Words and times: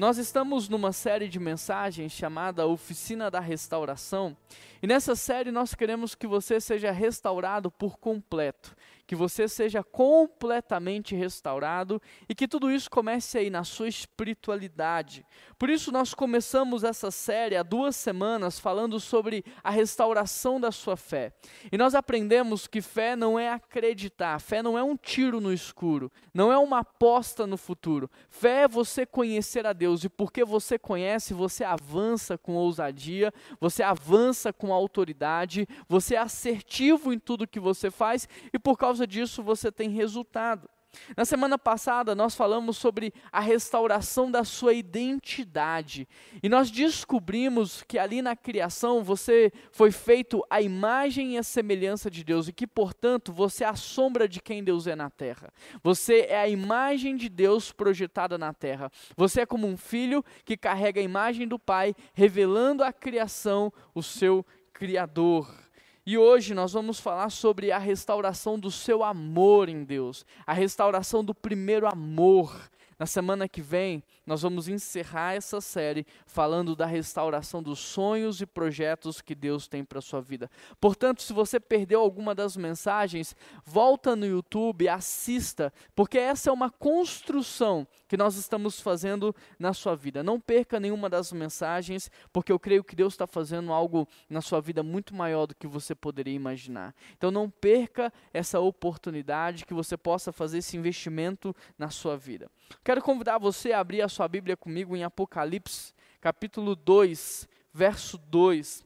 Nós 0.00 0.16
estamos 0.16 0.66
numa 0.66 0.94
série 0.94 1.28
de 1.28 1.38
mensagens 1.38 2.10
chamada 2.12 2.66
Oficina 2.66 3.30
da 3.30 3.38
Restauração, 3.38 4.34
e 4.82 4.86
nessa 4.86 5.14
série 5.14 5.50
nós 5.50 5.74
queremos 5.74 6.14
que 6.14 6.26
você 6.26 6.58
seja 6.58 6.90
restaurado 6.90 7.70
por 7.70 7.98
completo 7.98 8.74
que 9.10 9.16
você 9.16 9.48
seja 9.48 9.82
completamente 9.82 11.16
restaurado 11.16 12.00
e 12.28 12.34
que 12.34 12.46
tudo 12.46 12.70
isso 12.70 12.88
comece 12.88 13.38
aí 13.38 13.50
na 13.50 13.64
sua 13.64 13.88
espiritualidade. 13.88 15.26
Por 15.58 15.68
isso, 15.68 15.90
nós 15.90 16.14
começamos 16.14 16.84
essa 16.84 17.10
série 17.10 17.56
há 17.56 17.64
duas 17.64 17.96
semanas 17.96 18.60
falando 18.60 19.00
sobre 19.00 19.44
a 19.64 19.70
restauração 19.70 20.60
da 20.60 20.70
sua 20.70 20.96
fé. 20.96 21.32
E 21.72 21.76
nós 21.76 21.96
aprendemos 21.96 22.68
que 22.68 22.80
fé 22.80 23.16
não 23.16 23.36
é 23.36 23.50
acreditar, 23.50 24.40
fé 24.40 24.62
não 24.62 24.78
é 24.78 24.82
um 24.84 24.96
tiro 24.96 25.40
no 25.40 25.52
escuro, 25.52 26.12
não 26.32 26.52
é 26.52 26.56
uma 26.56 26.78
aposta 26.78 27.48
no 27.48 27.56
futuro. 27.56 28.08
Fé 28.28 28.62
é 28.62 28.68
você 28.68 29.04
conhecer 29.04 29.66
a 29.66 29.72
Deus 29.72 30.04
e 30.04 30.08
porque 30.08 30.44
você 30.44 30.78
conhece, 30.78 31.34
você 31.34 31.64
avança 31.64 32.38
com 32.38 32.54
ousadia, 32.54 33.34
você 33.58 33.82
avança 33.82 34.52
com 34.52 34.72
autoridade, 34.72 35.66
você 35.88 36.14
é 36.14 36.18
assertivo 36.18 37.12
em 37.12 37.18
tudo 37.18 37.44
que 37.44 37.58
você 37.58 37.90
faz 37.90 38.28
e 38.52 38.58
por 38.58 38.78
causa 38.78 38.99
causa 39.00 39.06
disso 39.06 39.42
você 39.42 39.72
tem 39.72 39.88
resultado. 39.88 40.68
Na 41.16 41.24
semana 41.24 41.56
passada, 41.56 42.16
nós 42.16 42.34
falamos 42.34 42.76
sobre 42.76 43.14
a 43.30 43.38
restauração 43.38 44.28
da 44.28 44.42
sua 44.42 44.74
identidade. 44.74 46.08
E 46.42 46.48
nós 46.48 46.68
descobrimos 46.68 47.84
que 47.84 47.96
ali 47.96 48.20
na 48.20 48.34
criação 48.34 49.04
você 49.04 49.52
foi 49.70 49.92
feito 49.92 50.44
à 50.50 50.60
imagem 50.60 51.34
e 51.34 51.38
à 51.38 51.44
semelhança 51.44 52.10
de 52.10 52.24
Deus, 52.24 52.48
e 52.48 52.52
que, 52.52 52.66
portanto, 52.66 53.32
você 53.32 53.62
é 53.62 53.68
a 53.68 53.76
sombra 53.76 54.28
de 54.28 54.40
quem 54.40 54.64
Deus 54.64 54.88
é 54.88 54.96
na 54.96 55.08
terra. 55.08 55.52
Você 55.80 56.26
é 56.28 56.40
a 56.40 56.48
imagem 56.48 57.14
de 57.14 57.28
Deus 57.28 57.70
projetada 57.70 58.36
na 58.36 58.52
terra. 58.52 58.90
Você 59.16 59.42
é 59.42 59.46
como 59.46 59.68
um 59.68 59.76
filho 59.76 60.24
que 60.44 60.56
carrega 60.56 61.00
a 61.00 61.04
imagem 61.04 61.46
do 61.46 61.58
Pai, 61.58 61.94
revelando 62.12 62.82
à 62.82 62.92
criação 62.92 63.72
o 63.94 64.02
seu 64.02 64.44
Criador. 64.72 65.69
E 66.06 66.16
hoje 66.16 66.54
nós 66.54 66.72
vamos 66.72 66.98
falar 66.98 67.30
sobre 67.30 67.70
a 67.70 67.78
restauração 67.78 68.58
do 68.58 68.70
seu 68.70 69.04
amor 69.04 69.68
em 69.68 69.84
Deus, 69.84 70.24
a 70.46 70.52
restauração 70.52 71.22
do 71.22 71.34
primeiro 71.34 71.86
amor. 71.86 72.70
Na 72.98 73.06
semana 73.06 73.48
que 73.48 73.60
vem, 73.60 74.02
nós 74.30 74.42
vamos 74.42 74.68
encerrar 74.68 75.34
essa 75.34 75.60
série 75.60 76.06
falando 76.24 76.76
da 76.76 76.86
restauração 76.86 77.60
dos 77.60 77.80
sonhos 77.80 78.40
e 78.40 78.46
projetos 78.46 79.20
que 79.20 79.34
Deus 79.34 79.66
tem 79.66 79.84
para 79.84 79.98
a 79.98 80.02
sua 80.02 80.20
vida. 80.20 80.48
Portanto, 80.80 81.20
se 81.20 81.32
você 81.32 81.58
perdeu 81.58 82.00
alguma 82.00 82.32
das 82.32 82.56
mensagens, 82.56 83.34
volta 83.64 84.14
no 84.14 84.24
YouTube, 84.24 84.88
assista, 84.88 85.72
porque 85.96 86.16
essa 86.16 86.48
é 86.48 86.52
uma 86.52 86.70
construção 86.70 87.88
que 88.06 88.16
nós 88.16 88.36
estamos 88.36 88.80
fazendo 88.80 89.34
na 89.58 89.72
sua 89.72 89.96
vida. 89.96 90.22
Não 90.22 90.38
perca 90.38 90.78
nenhuma 90.78 91.10
das 91.10 91.32
mensagens, 91.32 92.08
porque 92.32 92.52
eu 92.52 92.58
creio 92.58 92.84
que 92.84 92.94
Deus 92.94 93.14
está 93.14 93.26
fazendo 93.26 93.72
algo 93.72 94.06
na 94.28 94.40
sua 94.40 94.60
vida 94.60 94.80
muito 94.80 95.12
maior 95.12 95.46
do 95.46 95.56
que 95.56 95.66
você 95.66 95.92
poderia 95.92 96.34
imaginar. 96.34 96.94
Então 97.16 97.32
não 97.32 97.50
perca 97.50 98.12
essa 98.32 98.60
oportunidade 98.60 99.66
que 99.66 99.74
você 99.74 99.96
possa 99.96 100.30
fazer 100.30 100.58
esse 100.58 100.76
investimento 100.76 101.52
na 101.76 101.90
sua 101.90 102.16
vida. 102.16 102.48
Quero 102.84 103.02
convidar 103.02 103.38
você 103.38 103.72
a 103.72 103.80
abrir 103.80 104.02
a 104.02 104.08
sua 104.08 104.19
Bíblia 104.28 104.56
comigo 104.56 104.96
em 104.96 105.04
Apocalipse, 105.04 105.92
capítulo 106.20 106.74
2, 106.74 107.48
verso 107.72 108.18
2. 108.18 108.84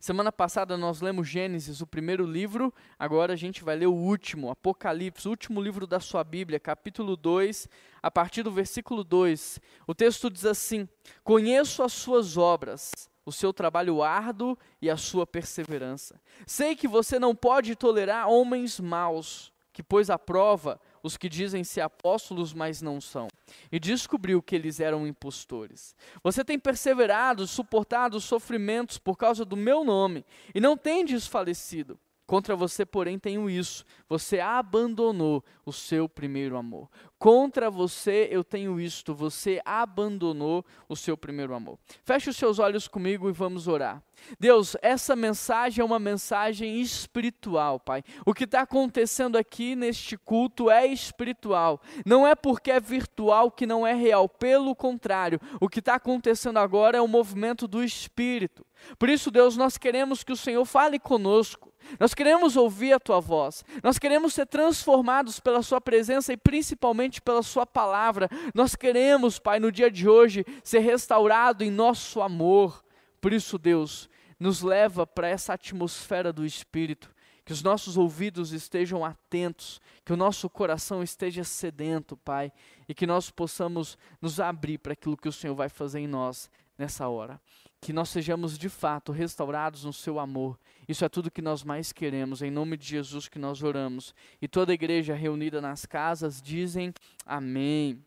Semana 0.00 0.30
passada 0.30 0.76
nós 0.76 1.00
lemos 1.00 1.26
Gênesis, 1.26 1.80
o 1.80 1.86
primeiro 1.86 2.24
livro, 2.24 2.72
agora 2.96 3.32
a 3.32 3.36
gente 3.36 3.64
vai 3.64 3.74
ler 3.74 3.86
o 3.86 3.94
último, 3.94 4.48
Apocalipse, 4.48 5.26
o 5.26 5.30
último 5.32 5.60
livro 5.60 5.88
da 5.88 5.98
sua 5.98 6.22
Bíblia, 6.22 6.60
capítulo 6.60 7.16
2, 7.16 7.68
a 8.00 8.08
partir 8.08 8.44
do 8.44 8.50
versículo 8.52 9.02
2. 9.02 9.60
O 9.88 9.94
texto 9.94 10.30
diz 10.30 10.44
assim: 10.44 10.88
Conheço 11.24 11.82
as 11.82 11.92
suas 11.92 12.36
obras, 12.36 12.92
o 13.26 13.32
seu 13.32 13.52
trabalho 13.52 14.00
árduo 14.00 14.56
e 14.80 14.88
a 14.88 14.96
sua 14.96 15.26
perseverança. 15.26 16.20
Sei 16.46 16.76
que 16.76 16.86
você 16.86 17.18
não 17.18 17.34
pode 17.34 17.74
tolerar 17.74 18.28
homens 18.28 18.78
maus, 18.78 19.52
que 19.72 19.82
pôs 19.82 20.10
à 20.10 20.18
prova 20.18 20.80
os 21.02 21.16
que 21.16 21.28
dizem 21.28 21.64
ser 21.64 21.80
apóstolos, 21.80 22.52
mas 22.52 22.82
não 22.82 23.00
são, 23.00 23.28
e 23.70 23.78
descobriu 23.78 24.42
que 24.42 24.54
eles 24.54 24.80
eram 24.80 25.06
impostores. 25.06 25.94
Você 26.22 26.44
tem 26.44 26.58
perseverado, 26.58 27.46
suportado 27.46 28.16
os 28.16 28.24
sofrimentos 28.24 28.98
por 28.98 29.16
causa 29.16 29.44
do 29.44 29.56
meu 29.56 29.84
nome, 29.84 30.24
e 30.54 30.60
não 30.60 30.76
tem 30.76 31.04
desfalecido. 31.04 31.98
Contra 32.28 32.54
você, 32.54 32.84
porém, 32.84 33.18
tenho 33.18 33.48
isso: 33.48 33.86
você 34.06 34.38
abandonou 34.38 35.42
o 35.64 35.72
seu 35.72 36.06
primeiro 36.06 36.58
amor. 36.58 36.90
Contra 37.18 37.70
você 37.70 38.28
eu 38.30 38.44
tenho 38.44 38.78
isto: 38.78 39.14
você 39.14 39.62
abandonou 39.64 40.62
o 40.86 40.94
seu 40.94 41.16
primeiro 41.16 41.54
amor. 41.54 41.78
Feche 42.04 42.28
os 42.28 42.36
seus 42.36 42.58
olhos 42.58 42.86
comigo 42.86 43.30
e 43.30 43.32
vamos 43.32 43.66
orar. 43.66 44.02
Deus, 44.38 44.76
essa 44.82 45.16
mensagem 45.16 45.80
é 45.80 45.84
uma 45.84 45.98
mensagem 45.98 46.82
espiritual, 46.82 47.80
Pai. 47.80 48.02
O 48.26 48.34
que 48.34 48.44
está 48.44 48.60
acontecendo 48.60 49.38
aqui 49.38 49.74
neste 49.74 50.18
culto 50.18 50.68
é 50.70 50.86
espiritual. 50.86 51.80
Não 52.04 52.26
é 52.26 52.34
porque 52.34 52.70
é 52.70 52.78
virtual 52.78 53.50
que 53.50 53.64
não 53.64 53.86
é 53.86 53.94
real. 53.94 54.28
Pelo 54.28 54.76
contrário, 54.76 55.40
o 55.58 55.66
que 55.66 55.78
está 55.78 55.94
acontecendo 55.94 56.58
agora 56.58 56.98
é 56.98 57.00
um 57.00 57.08
movimento 57.08 57.66
do 57.66 57.82
Espírito. 57.82 58.66
Por 58.98 59.08
isso, 59.08 59.30
Deus, 59.30 59.56
nós 59.56 59.78
queremos 59.78 60.22
que 60.22 60.32
o 60.32 60.36
Senhor 60.36 60.66
fale 60.66 60.98
conosco. 60.98 61.72
Nós 61.98 62.14
queremos 62.14 62.56
ouvir 62.56 62.92
a 62.92 63.00
tua 63.00 63.20
voz. 63.20 63.64
Nós 63.82 63.98
queremos 63.98 64.34
ser 64.34 64.46
transformados 64.46 65.40
pela 65.40 65.62
sua 65.62 65.80
presença 65.80 66.32
e 66.32 66.36
principalmente 66.36 67.20
pela 67.20 67.42
sua 67.42 67.66
palavra. 67.66 68.28
Nós 68.54 68.74
queremos, 68.74 69.38
Pai, 69.38 69.58
no 69.58 69.72
dia 69.72 69.90
de 69.90 70.08
hoje 70.08 70.44
ser 70.62 70.80
restaurado 70.80 71.64
em 71.64 71.70
nosso 71.70 72.20
amor. 72.20 72.84
Por 73.20 73.32
isso, 73.32 73.58
Deus, 73.58 74.08
nos 74.38 74.62
leva 74.62 75.06
para 75.06 75.28
essa 75.28 75.54
atmosfera 75.54 76.32
do 76.32 76.44
Espírito, 76.44 77.12
que 77.44 77.52
os 77.52 77.62
nossos 77.62 77.96
ouvidos 77.96 78.52
estejam 78.52 79.04
atentos, 79.04 79.80
que 80.04 80.12
o 80.12 80.16
nosso 80.16 80.48
coração 80.50 81.02
esteja 81.02 81.42
sedento, 81.42 82.16
Pai, 82.16 82.52
e 82.88 82.94
que 82.94 83.06
nós 83.06 83.30
possamos 83.30 83.96
nos 84.20 84.38
abrir 84.38 84.78
para 84.78 84.92
aquilo 84.92 85.16
que 85.16 85.28
o 85.28 85.32
Senhor 85.32 85.54
vai 85.54 85.68
fazer 85.68 86.00
em 86.00 86.06
nós 86.06 86.50
nessa 86.76 87.08
hora. 87.08 87.40
Que 87.80 87.92
nós 87.92 88.08
sejamos 88.08 88.58
de 88.58 88.68
fato 88.68 89.12
restaurados 89.12 89.84
no 89.84 89.92
seu 89.92 90.18
amor. 90.18 90.58
Isso 90.88 91.04
é 91.04 91.08
tudo 91.08 91.30
que 91.30 91.42
nós 91.42 91.62
mais 91.62 91.92
queremos, 91.92 92.42
em 92.42 92.50
nome 92.50 92.76
de 92.76 92.86
Jesus 92.86 93.28
que 93.28 93.38
nós 93.38 93.62
oramos. 93.62 94.14
E 94.40 94.48
toda 94.48 94.72
a 94.72 94.74
igreja 94.74 95.14
reunida 95.14 95.60
nas 95.60 95.86
casas 95.86 96.42
dizem 96.42 96.92
amém. 97.24 98.02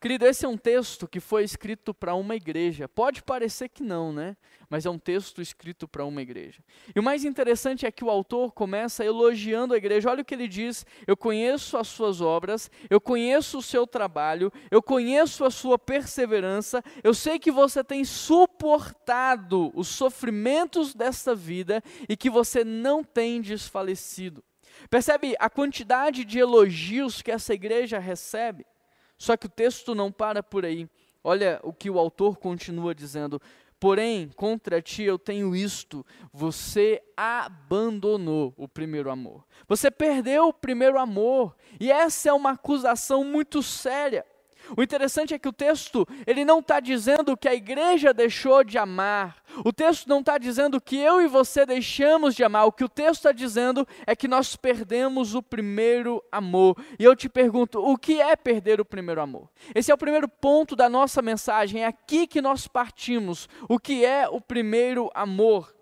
Querido, 0.00 0.26
esse 0.26 0.44
é 0.44 0.48
um 0.48 0.56
texto 0.56 1.06
que 1.06 1.20
foi 1.20 1.44
escrito 1.44 1.94
para 1.94 2.14
uma 2.14 2.34
igreja. 2.34 2.88
Pode 2.88 3.22
parecer 3.22 3.68
que 3.68 3.82
não, 3.82 4.12
né? 4.12 4.36
Mas 4.68 4.86
é 4.86 4.90
um 4.90 4.98
texto 4.98 5.42
escrito 5.42 5.86
para 5.86 6.04
uma 6.04 6.22
igreja. 6.22 6.62
E 6.94 6.98
o 6.98 7.02
mais 7.02 7.24
interessante 7.24 7.84
é 7.84 7.92
que 7.92 8.04
o 8.04 8.10
autor 8.10 8.52
começa 8.52 9.04
elogiando 9.04 9.74
a 9.74 9.76
igreja. 9.76 10.10
Olha 10.10 10.22
o 10.22 10.24
que 10.24 10.34
ele 10.34 10.48
diz: 10.48 10.86
Eu 11.06 11.16
conheço 11.16 11.76
as 11.76 11.88
suas 11.88 12.20
obras, 12.20 12.70
eu 12.88 13.00
conheço 13.00 13.58
o 13.58 13.62
seu 13.62 13.86
trabalho, 13.86 14.52
eu 14.70 14.82
conheço 14.82 15.44
a 15.44 15.50
sua 15.50 15.78
perseverança, 15.78 16.82
eu 17.04 17.12
sei 17.14 17.38
que 17.38 17.50
você 17.50 17.84
tem 17.84 18.04
suportado 18.04 19.70
os 19.74 19.88
sofrimentos 19.88 20.94
desta 20.94 21.34
vida 21.34 21.82
e 22.08 22.16
que 22.16 22.30
você 22.30 22.64
não 22.64 23.04
tem 23.04 23.40
desfalecido. 23.40 24.42
Percebe 24.88 25.34
a 25.38 25.48
quantidade 25.48 26.24
de 26.24 26.38
elogios 26.38 27.22
que 27.22 27.30
essa 27.30 27.54
igreja 27.54 27.98
recebe? 27.98 28.66
Só 29.22 29.36
que 29.36 29.46
o 29.46 29.48
texto 29.48 29.94
não 29.94 30.10
para 30.10 30.42
por 30.42 30.64
aí. 30.64 30.88
Olha 31.22 31.60
o 31.62 31.72
que 31.72 31.88
o 31.88 31.96
autor 31.96 32.38
continua 32.38 32.92
dizendo: 32.92 33.40
Porém, 33.78 34.28
contra 34.34 34.82
ti 34.82 35.04
eu 35.04 35.16
tenho 35.16 35.54
isto: 35.54 36.04
você 36.32 37.00
abandonou 37.16 38.52
o 38.56 38.66
primeiro 38.66 39.12
amor. 39.12 39.44
Você 39.68 39.92
perdeu 39.92 40.48
o 40.48 40.52
primeiro 40.52 40.98
amor. 40.98 41.54
E 41.78 41.92
essa 41.92 42.30
é 42.30 42.32
uma 42.32 42.50
acusação 42.50 43.22
muito 43.22 43.62
séria. 43.62 44.26
O 44.76 44.82
interessante 44.82 45.34
é 45.34 45.38
que 45.38 45.48
o 45.48 45.52
texto 45.52 46.06
ele 46.26 46.44
não 46.44 46.60
está 46.60 46.80
dizendo 46.80 47.36
que 47.36 47.48
a 47.48 47.54
igreja 47.54 48.12
deixou 48.12 48.64
de 48.64 48.78
amar. 48.78 49.42
O 49.64 49.72
texto 49.72 50.08
não 50.08 50.20
está 50.20 50.38
dizendo 50.38 50.80
que 50.80 50.96
eu 50.96 51.20
e 51.20 51.26
você 51.26 51.66
deixamos 51.66 52.34
de 52.34 52.44
amar. 52.44 52.66
O 52.66 52.72
que 52.72 52.84
o 52.84 52.88
texto 52.88 53.20
está 53.20 53.32
dizendo 53.32 53.86
é 54.06 54.16
que 54.16 54.28
nós 54.28 54.56
perdemos 54.56 55.34
o 55.34 55.42
primeiro 55.42 56.22
amor. 56.30 56.76
E 56.98 57.04
eu 57.04 57.14
te 57.14 57.28
pergunto, 57.28 57.78
o 57.78 57.98
que 57.98 58.20
é 58.20 58.34
perder 58.36 58.80
o 58.80 58.84
primeiro 58.84 59.20
amor? 59.20 59.48
Esse 59.74 59.90
é 59.90 59.94
o 59.94 59.98
primeiro 59.98 60.28
ponto 60.28 60.74
da 60.74 60.88
nossa 60.88 61.20
mensagem. 61.20 61.82
É 61.82 61.86
aqui 61.86 62.26
que 62.26 62.40
nós 62.40 62.66
partimos. 62.66 63.48
O 63.68 63.78
que 63.78 64.04
é 64.04 64.28
o 64.28 64.40
primeiro 64.40 65.10
amor? 65.14 65.81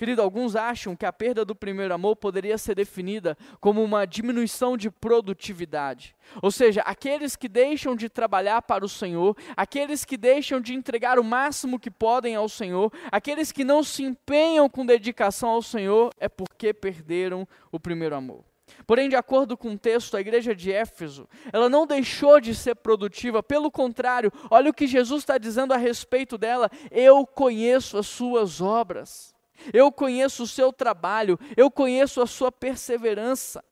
Querido, 0.00 0.22
alguns 0.22 0.56
acham 0.56 0.96
que 0.96 1.04
a 1.04 1.12
perda 1.12 1.44
do 1.44 1.54
primeiro 1.54 1.92
amor 1.92 2.16
poderia 2.16 2.56
ser 2.56 2.74
definida 2.74 3.36
como 3.60 3.84
uma 3.84 4.06
diminuição 4.06 4.74
de 4.74 4.90
produtividade. 4.90 6.16
Ou 6.40 6.50
seja, 6.50 6.80
aqueles 6.86 7.36
que 7.36 7.46
deixam 7.46 7.94
de 7.94 8.08
trabalhar 8.08 8.62
para 8.62 8.82
o 8.82 8.88
Senhor, 8.88 9.36
aqueles 9.54 10.02
que 10.02 10.16
deixam 10.16 10.58
de 10.58 10.72
entregar 10.72 11.18
o 11.18 11.22
máximo 11.22 11.78
que 11.78 11.90
podem 11.90 12.34
ao 12.34 12.48
Senhor, 12.48 12.90
aqueles 13.12 13.52
que 13.52 13.62
não 13.62 13.82
se 13.82 14.02
empenham 14.02 14.70
com 14.70 14.86
dedicação 14.86 15.50
ao 15.50 15.60
Senhor, 15.60 16.10
é 16.18 16.30
porque 16.30 16.72
perderam 16.72 17.46
o 17.70 17.78
primeiro 17.78 18.16
amor. 18.16 18.42
Porém, 18.86 19.06
de 19.06 19.16
acordo 19.16 19.54
com 19.54 19.72
o 19.72 19.78
texto, 19.78 20.16
a 20.16 20.20
igreja 20.22 20.54
de 20.54 20.72
Éfeso, 20.72 21.28
ela 21.52 21.68
não 21.68 21.86
deixou 21.86 22.40
de 22.40 22.54
ser 22.54 22.76
produtiva, 22.76 23.42
pelo 23.42 23.70
contrário, 23.70 24.32
olha 24.50 24.70
o 24.70 24.74
que 24.74 24.86
Jesus 24.86 25.20
está 25.20 25.36
dizendo 25.36 25.74
a 25.74 25.76
respeito 25.76 26.38
dela: 26.38 26.70
eu 26.90 27.26
conheço 27.26 27.98
as 27.98 28.06
suas 28.06 28.62
obras, 28.62 29.38
eu 29.72 29.90
conheço 29.90 30.44
o 30.44 30.46
seu 30.46 30.72
trabalho, 30.72 31.38
eu 31.56 31.70
conheço 31.70 32.20
a 32.20 32.26
sua 32.26 32.50
perseverança. 32.50 33.64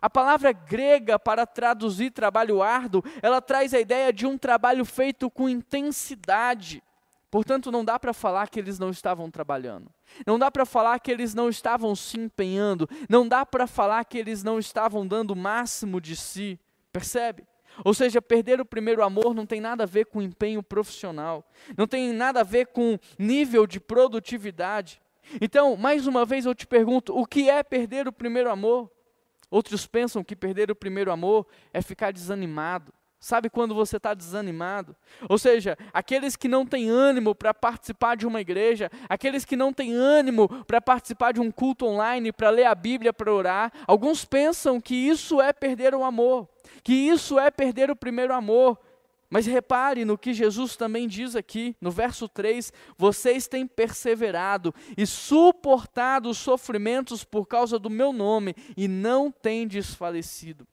A 0.00 0.10
palavra 0.10 0.52
grega 0.52 1.18
para 1.18 1.46
traduzir 1.46 2.10
trabalho 2.10 2.62
árduo, 2.62 3.02
ela 3.22 3.40
traz 3.40 3.72
a 3.72 3.80
ideia 3.80 4.12
de 4.12 4.26
um 4.26 4.36
trabalho 4.36 4.84
feito 4.84 5.30
com 5.30 5.48
intensidade. 5.48 6.82
Portanto, 7.30 7.72
não 7.72 7.84
dá 7.84 7.98
para 7.98 8.12
falar 8.12 8.48
que 8.48 8.60
eles 8.60 8.78
não 8.78 8.90
estavam 8.90 9.30
trabalhando. 9.30 9.90
Não 10.26 10.38
dá 10.38 10.50
para 10.50 10.64
falar 10.64 11.00
que 11.00 11.10
eles 11.10 11.34
não 11.34 11.48
estavam 11.48 11.94
se 11.96 12.18
empenhando. 12.18 12.88
Não 13.08 13.26
dá 13.26 13.44
para 13.44 13.66
falar 13.66 14.04
que 14.04 14.16
eles 14.18 14.44
não 14.44 14.58
estavam 14.58 15.06
dando 15.06 15.32
o 15.32 15.36
máximo 15.36 16.00
de 16.00 16.14
si. 16.14 16.58
Percebe? 16.92 17.44
Ou 17.84 17.92
seja, 17.92 18.22
perder 18.22 18.60
o 18.60 18.64
primeiro 18.64 19.02
amor 19.02 19.34
não 19.34 19.46
tem 19.46 19.60
nada 19.60 19.82
a 19.82 19.86
ver 19.86 20.06
com 20.06 20.22
empenho 20.22 20.62
profissional, 20.62 21.44
não 21.76 21.86
tem 21.86 22.12
nada 22.12 22.40
a 22.40 22.44
ver 22.44 22.68
com 22.68 22.98
nível 23.18 23.66
de 23.66 23.80
produtividade. 23.80 25.00
Então, 25.40 25.76
mais 25.76 26.06
uma 26.06 26.24
vez 26.24 26.46
eu 26.46 26.54
te 26.54 26.66
pergunto: 26.66 27.16
o 27.16 27.26
que 27.26 27.48
é 27.48 27.62
perder 27.62 28.08
o 28.08 28.12
primeiro 28.12 28.50
amor? 28.50 28.90
Outros 29.50 29.86
pensam 29.86 30.24
que 30.24 30.34
perder 30.34 30.70
o 30.70 30.74
primeiro 30.74 31.12
amor 31.12 31.46
é 31.72 31.80
ficar 31.80 32.12
desanimado, 32.12 32.92
Sabe 33.24 33.48
quando 33.48 33.74
você 33.74 33.96
está 33.96 34.12
desanimado? 34.12 34.94
Ou 35.30 35.38
seja, 35.38 35.78
aqueles 35.94 36.36
que 36.36 36.46
não 36.46 36.66
têm 36.66 36.90
ânimo 36.90 37.34
para 37.34 37.54
participar 37.54 38.18
de 38.18 38.26
uma 38.26 38.38
igreja, 38.38 38.90
aqueles 39.08 39.46
que 39.46 39.56
não 39.56 39.72
têm 39.72 39.94
ânimo 39.94 40.46
para 40.66 40.78
participar 40.78 41.32
de 41.32 41.40
um 41.40 41.50
culto 41.50 41.86
online, 41.86 42.30
para 42.32 42.50
ler 42.50 42.66
a 42.66 42.74
Bíblia, 42.74 43.14
para 43.14 43.32
orar, 43.32 43.72
alguns 43.86 44.26
pensam 44.26 44.78
que 44.78 44.94
isso 44.94 45.40
é 45.40 45.54
perder 45.54 45.94
o 45.94 46.04
amor, 46.04 46.46
que 46.82 46.92
isso 46.92 47.38
é 47.38 47.50
perder 47.50 47.90
o 47.90 47.96
primeiro 47.96 48.34
amor. 48.34 48.78
Mas 49.34 49.46
repare 49.46 50.04
no 50.04 50.16
que 50.16 50.32
Jesus 50.32 50.76
também 50.76 51.08
diz 51.08 51.34
aqui, 51.34 51.74
no 51.80 51.90
verso 51.90 52.28
3: 52.28 52.72
vocês 52.96 53.48
têm 53.48 53.66
perseverado 53.66 54.72
e 54.96 55.04
suportado 55.04 56.30
os 56.30 56.38
sofrimentos 56.38 57.24
por 57.24 57.44
causa 57.44 57.76
do 57.76 57.90
meu 57.90 58.12
nome 58.12 58.54
e 58.76 58.86
não 58.86 59.32
têm 59.32 59.66
desfalecido. 59.66 60.64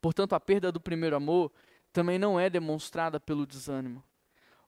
Portanto, 0.00 0.32
a 0.32 0.38
perda 0.38 0.70
do 0.70 0.80
primeiro 0.80 1.16
amor 1.16 1.50
também 1.92 2.20
não 2.20 2.38
é 2.38 2.48
demonstrada 2.48 3.18
pelo 3.18 3.44
desânimo 3.44 4.04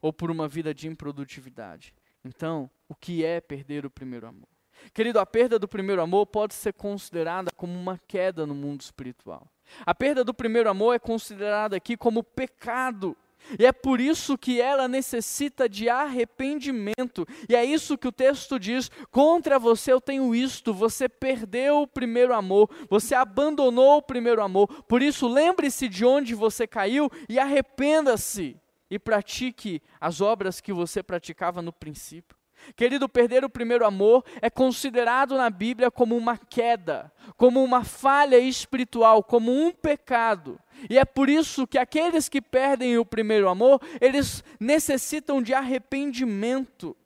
ou 0.02 0.12
por 0.12 0.28
uma 0.28 0.48
vida 0.48 0.74
de 0.74 0.88
improdutividade. 0.88 1.94
Então, 2.24 2.68
o 2.88 2.96
que 2.96 3.24
é 3.24 3.40
perder 3.40 3.86
o 3.86 3.90
primeiro 3.90 4.26
amor? 4.26 4.48
Querido, 4.92 5.20
a 5.20 5.24
perda 5.24 5.56
do 5.56 5.68
primeiro 5.68 6.02
amor 6.02 6.26
pode 6.26 6.52
ser 6.52 6.72
considerada 6.72 7.52
como 7.52 7.78
uma 7.78 7.96
queda 8.08 8.44
no 8.44 8.56
mundo 8.56 8.80
espiritual. 8.80 9.48
A 9.84 9.94
perda 9.94 10.22
do 10.24 10.34
primeiro 10.34 10.68
amor 10.68 10.94
é 10.94 10.98
considerada 10.98 11.76
aqui 11.76 11.96
como 11.96 12.22
pecado 12.22 13.16
e 13.58 13.66
é 13.66 13.72
por 13.72 14.00
isso 14.00 14.38
que 14.38 14.60
ela 14.60 14.88
necessita 14.88 15.68
de 15.68 15.88
arrependimento. 15.88 17.26
E 17.48 17.54
é 17.54 17.64
isso 17.64 17.98
que 17.98 18.08
o 18.08 18.12
texto 18.12 18.58
diz: 18.58 18.90
contra 19.10 19.58
você 19.58 19.92
eu 19.92 20.00
tenho 20.00 20.34
isto, 20.34 20.72
você 20.72 21.08
perdeu 21.08 21.82
o 21.82 21.86
primeiro 21.86 22.34
amor, 22.34 22.70
você 22.88 23.14
abandonou 23.14 23.98
o 23.98 24.02
primeiro 24.02 24.42
amor. 24.42 24.82
Por 24.84 25.02
isso, 25.02 25.28
lembre-se 25.28 25.88
de 25.88 26.04
onde 26.04 26.34
você 26.34 26.66
caiu 26.66 27.10
e 27.28 27.38
arrependa-se 27.38 28.56
e 28.90 28.98
pratique 28.98 29.82
as 30.00 30.20
obras 30.20 30.60
que 30.60 30.72
você 30.72 31.02
praticava 31.02 31.60
no 31.60 31.72
princípio. 31.72 32.36
Querido, 32.76 33.08
perder 33.08 33.44
o 33.44 33.50
primeiro 33.50 33.86
amor 33.86 34.24
é 34.40 34.50
considerado 34.50 35.36
na 35.36 35.50
Bíblia 35.50 35.90
como 35.90 36.16
uma 36.16 36.36
queda, 36.36 37.12
como 37.36 37.62
uma 37.62 37.84
falha 37.84 38.38
espiritual, 38.38 39.22
como 39.22 39.52
um 39.52 39.70
pecado. 39.70 40.58
E 40.88 40.98
é 40.98 41.04
por 41.04 41.28
isso 41.28 41.66
que 41.66 41.78
aqueles 41.78 42.28
que 42.28 42.40
perdem 42.40 42.98
o 42.98 43.04
primeiro 43.04 43.48
amor, 43.48 43.80
eles 44.00 44.42
necessitam 44.58 45.40
de 45.40 45.54
arrependimento. 45.54 46.96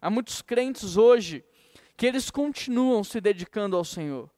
Há 0.00 0.10
muitos 0.10 0.42
crentes 0.42 0.96
hoje 0.96 1.44
que 1.96 2.06
eles 2.06 2.30
continuam 2.30 3.04
se 3.04 3.20
dedicando 3.20 3.76
ao 3.76 3.84
Senhor. 3.84 4.28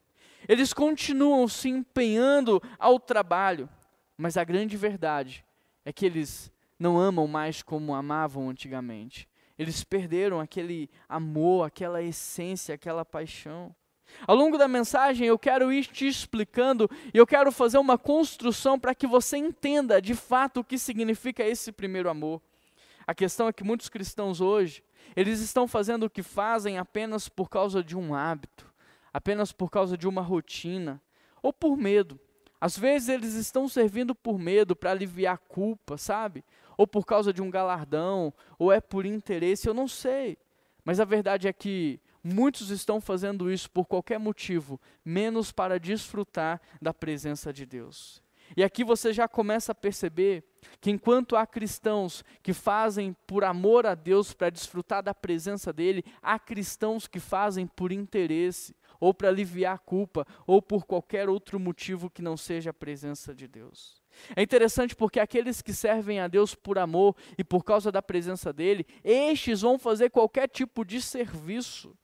Eles 0.47 0.73
continuam 0.75 1.49
se 1.49 1.71
empenhando 1.71 2.63
ao 2.79 3.01
trabalho, 3.01 3.69
mas 4.17 4.37
a 4.37 4.45
grande 4.45 4.77
verdade 4.77 5.45
é 5.85 5.93
que 5.93 6.05
eles 6.05 6.53
não 6.79 6.99
amam 6.99 7.27
mais 7.27 7.63
como 7.63 7.95
amavam 7.95 8.51
antigamente. 8.51 9.27
Eles 9.59 9.85
perderam 9.85 10.41
aquele 10.41 10.91
amor, 11.09 11.67
aquela 11.67 12.03
essência, 12.03 12.75
aquela 12.75 13.05
paixão. 13.05 13.75
Ao 14.27 14.37
longo 14.37 14.59
da 14.59 14.69
mensagem 14.69 15.27
eu 15.27 15.39
quero 15.39 15.73
ir 15.73 15.87
te 15.87 16.07
explicando 16.07 16.89
e 17.13 17.19
eu 17.19 17.27
quero 17.27 17.51
fazer 17.51 17.79
uma 17.79 17.99
construção 17.99 18.79
para 18.79 18.95
que 18.95 19.07
você 19.07 19.37
entenda 19.37 20.01
de 20.01 20.15
fato 20.15 20.61
o 20.61 20.65
que 20.65 20.79
significa 20.79 21.43
esse 21.43 21.73
primeiro 21.73 22.09
amor. 22.09 22.41
A 23.07 23.15
questão 23.15 23.49
é 23.49 23.53
que 23.53 23.65
muitos 23.65 23.89
cristãos 23.89 24.41
hoje, 24.41 24.83
eles 25.15 25.41
estão 25.41 25.69
fazendo 25.69 26.05
o 26.05 26.11
que 26.11 26.23
fazem 26.23 26.79
apenas 26.79 27.29
por 27.29 27.49
causa 27.49 27.83
de 27.83 27.97
um 27.97 28.15
hábito, 28.15 28.73
apenas 29.13 29.53
por 29.53 29.71
causa 29.71 29.97
de 29.97 30.09
uma 30.09 30.23
rotina 30.23 31.01
ou 31.43 31.53
por 31.53 31.77
medo. 31.77 32.19
Às 32.61 32.79
vezes 32.79 33.11
eles 33.11 33.35
estão 33.35 33.69
servindo 33.69 34.15
por 34.15 34.39
medo 34.39 34.75
para 34.75 34.91
aliviar 34.91 35.35
a 35.35 35.39
culpa, 35.39 35.99
sabe? 35.99 36.43
Ou 36.77 36.87
por 36.87 37.05
causa 37.05 37.33
de 37.33 37.43
um 37.43 37.51
galardão, 37.51 38.33
ou 38.59 38.73
é 38.73 38.81
por 38.81 39.07
interesse, 39.07 39.69
eu 39.69 39.75
não 39.75 39.89
sei. 39.89 40.39
Mas 40.85 41.01
a 41.01 41.05
verdade 41.05 41.49
é 41.49 41.53
que 41.53 42.01
Muitos 42.27 42.71
estão 42.71 43.03
fazendo 43.03 43.53
isso 43.53 43.71
por 43.71 43.85
qualquer 43.85 44.19
motivo, 44.19 44.81
menos 45.05 45.53
para 45.53 45.79
desfrutar 45.79 46.59
da 46.81 46.95
presença 46.95 47.53
de 47.53 47.67
Deus. 47.67 48.23
E 48.57 48.65
aqui 48.65 48.83
você 48.83 49.13
já 49.13 49.29
começa 49.29 49.73
a 49.73 49.75
perceber 49.75 50.43
que 50.81 50.91
enquanto 50.91 51.37
há 51.37 51.47
cristãos 51.47 52.25
que 52.43 52.55
fazem 52.55 53.15
por 53.27 53.45
amor 53.45 53.85
a 53.85 53.95
Deus 53.95 54.33
para 54.33 54.49
desfrutar 54.49 55.03
da 55.03 55.13
presença 55.13 55.71
dele, 55.71 56.03
há 56.23 56.39
cristãos 56.39 57.07
que 57.07 57.21
fazem 57.21 57.67
por 57.67 57.93
interesse, 57.93 58.75
ou 58.99 59.13
para 59.13 59.29
aliviar 59.29 59.75
a 59.75 59.79
culpa, 59.79 60.27
ou 60.47 60.63
por 60.63 60.87
qualquer 60.87 61.29
outro 61.29 61.61
motivo 61.61 62.09
que 62.09 62.23
não 62.23 62.39
seja 62.39 62.71
a 62.71 62.75
presença 62.75 63.35
de 63.35 63.47
Deus. 63.47 64.03
É 64.35 64.43
interessante 64.43 64.95
porque 64.95 65.21
aqueles 65.21 65.63
que 65.63 65.73
servem 65.73 66.21
a 66.21 66.29
Deus 66.29 66.55
por 66.55 66.79
amor 66.79 67.17
e 67.37 67.45
por 67.45 67.65
causa 67.65 67.91
da 67.91 68.03
presença 68.03 68.53
dele, 68.53 68.87
estes 69.03 69.61
vão 69.61 69.79
fazer 69.79 70.11
qualquer 70.11 70.49
tipo 70.49 70.85
de 70.85 71.01
serviço 71.01 71.97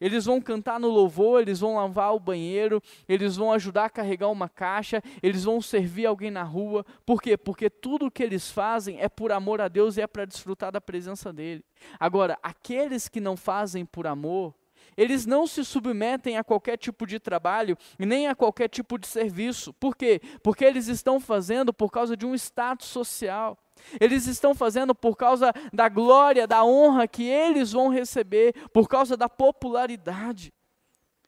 eles 0.00 0.24
vão 0.24 0.40
cantar 0.40 0.80
no 0.80 0.88
louvor, 0.88 1.40
eles 1.40 1.60
vão 1.60 1.76
lavar 1.76 2.14
o 2.14 2.20
banheiro, 2.20 2.82
eles 3.08 3.36
vão 3.36 3.52
ajudar 3.52 3.86
a 3.86 3.90
carregar 3.90 4.28
uma 4.28 4.48
caixa, 4.48 5.02
eles 5.22 5.44
vão 5.44 5.62
servir 5.62 6.04
alguém 6.04 6.30
na 6.30 6.42
rua. 6.42 6.84
Por 7.06 7.22
quê? 7.22 7.36
Porque 7.36 7.70
tudo 7.70 8.06
o 8.06 8.10
que 8.10 8.22
eles 8.22 8.50
fazem 8.50 9.00
é 9.00 9.08
por 9.08 9.32
amor 9.32 9.60
a 9.60 9.68
Deus 9.68 9.96
e 9.96 10.02
é 10.02 10.06
para 10.06 10.24
desfrutar 10.24 10.72
da 10.72 10.80
presença 10.80 11.32
dele. 11.32 11.64
Agora, 11.98 12.38
aqueles 12.42 13.08
que 13.08 13.20
não 13.20 13.36
fazem 13.36 13.86
por 13.86 14.06
amor, 14.06 14.54
eles 14.96 15.26
não 15.26 15.46
se 15.46 15.64
submetem 15.64 16.36
a 16.36 16.44
qualquer 16.44 16.76
tipo 16.76 17.06
de 17.06 17.18
trabalho 17.18 17.76
nem 17.98 18.28
a 18.28 18.34
qualquer 18.34 18.68
tipo 18.68 18.98
de 18.98 19.06
serviço. 19.06 19.72
Por 19.74 19.96
quê? 19.96 20.20
Porque 20.42 20.64
eles 20.64 20.88
estão 20.88 21.18
fazendo 21.20 21.72
por 21.72 21.90
causa 21.90 22.16
de 22.16 22.26
um 22.26 22.34
status 22.34 22.88
social. 22.88 23.58
Eles 24.00 24.26
estão 24.26 24.54
fazendo 24.54 24.94
por 24.94 25.16
causa 25.16 25.52
da 25.72 25.88
glória, 25.88 26.46
da 26.46 26.64
honra 26.64 27.08
que 27.08 27.24
eles 27.24 27.72
vão 27.72 27.88
receber, 27.88 28.54
por 28.72 28.88
causa 28.88 29.16
da 29.16 29.28
popularidade. 29.28 30.52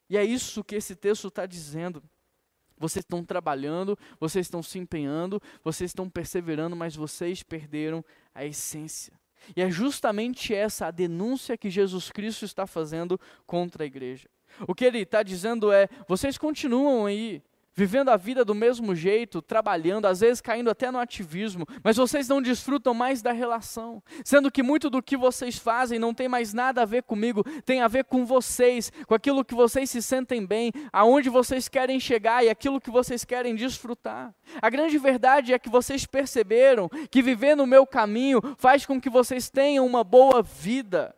E 0.08 0.16
é 0.16 0.25
isso 0.25 0.62
que 0.62 0.76
esse 0.76 0.94
texto 0.94 1.28
está 1.28 1.46
dizendo. 1.46 2.02
Vocês 2.78 3.02
estão 3.02 3.25
trabalhando, 3.25 3.98
vocês 4.20 4.46
estão 4.46 4.62
se 4.62 4.78
empenhando, 4.78 5.40
vocês 5.64 5.90
estão 5.90 6.08
perseverando, 6.10 6.76
mas 6.76 6.94
vocês 6.94 7.42
perderam 7.42 8.04
a 8.34 8.44
essência. 8.44 9.18
E 9.57 9.62
é 9.62 9.71
justamente 9.71 10.55
essa 10.55 10.87
a 10.87 10.90
denúncia 10.90 11.57
que 11.57 11.71
Jesus 11.71 12.11
Cristo 12.11 12.45
está 12.45 12.66
fazendo 12.66 13.21
contra 13.47 13.85
a 13.85 13.87
igreja. 13.87 14.28
O 14.66 14.75
que 14.75 14.85
ele 14.85 14.99
está 14.99 15.23
dizendo 15.23 15.73
é: 15.73 15.88
vocês 16.09 16.38
continuam 16.38 17.07
aí 17.07 17.43
vivendo 17.76 18.09
a 18.09 18.16
vida 18.16 18.42
do 18.42 18.54
mesmo 18.54 18.95
jeito, 18.95 19.42
trabalhando, 19.42 20.06
às 20.06 20.21
vezes 20.21 20.40
caindo 20.40 20.71
até 20.71 20.90
no 20.90 20.99
ativismo, 20.99 21.66
mas 21.85 21.99
vocês 21.99 22.26
não 22.26 22.40
desfrutam 22.40 22.95
mais 22.95 23.21
da 23.21 23.33
relação, 23.33 24.02
sendo 24.25 24.50
que 24.50 24.62
muito 24.62 24.88
do 24.88 25.02
que 25.02 25.14
vocês 25.14 25.59
fazem 25.59 25.99
não 25.99 26.14
tem 26.14 26.26
mais 26.26 26.54
nada 26.54 26.80
a 26.80 26.87
ver 26.87 27.02
comigo, 27.02 27.45
tem 27.66 27.83
a 27.83 27.88
ver 27.88 28.04
com 28.04 28.25
vocês, 28.25 28.90
com 29.06 29.14
aquilo 29.14 29.45
que 29.45 29.54
vocês 29.54 29.90
se 29.90 30.00
sentem 30.00 30.47
bem, 30.47 30.73
aonde 30.90 31.28
vocês 31.28 31.68
querem 31.68 32.00
chegar 32.00 32.42
e 32.42 32.49
aquilo 32.49 32.80
que 32.80 32.90
vocês 32.90 33.26
querem 33.26 33.54
desfrutar. 33.54 34.35
A 34.62 34.71
grande 34.71 34.97
verdade 34.97 35.52
é 35.52 35.59
que 35.59 35.68
vocês 35.68 36.06
perceberam 36.06 36.88
que 37.11 37.21
viver 37.21 37.54
no 37.54 37.66
meu 37.66 37.87
caminho 37.87 38.40
faz 38.56 38.87
com 38.87 38.99
que 38.99 39.11
vocês 39.11 39.50
tenham 39.50 39.85
uma 39.85 40.02
boa 40.02 40.42
vida. 40.42 41.14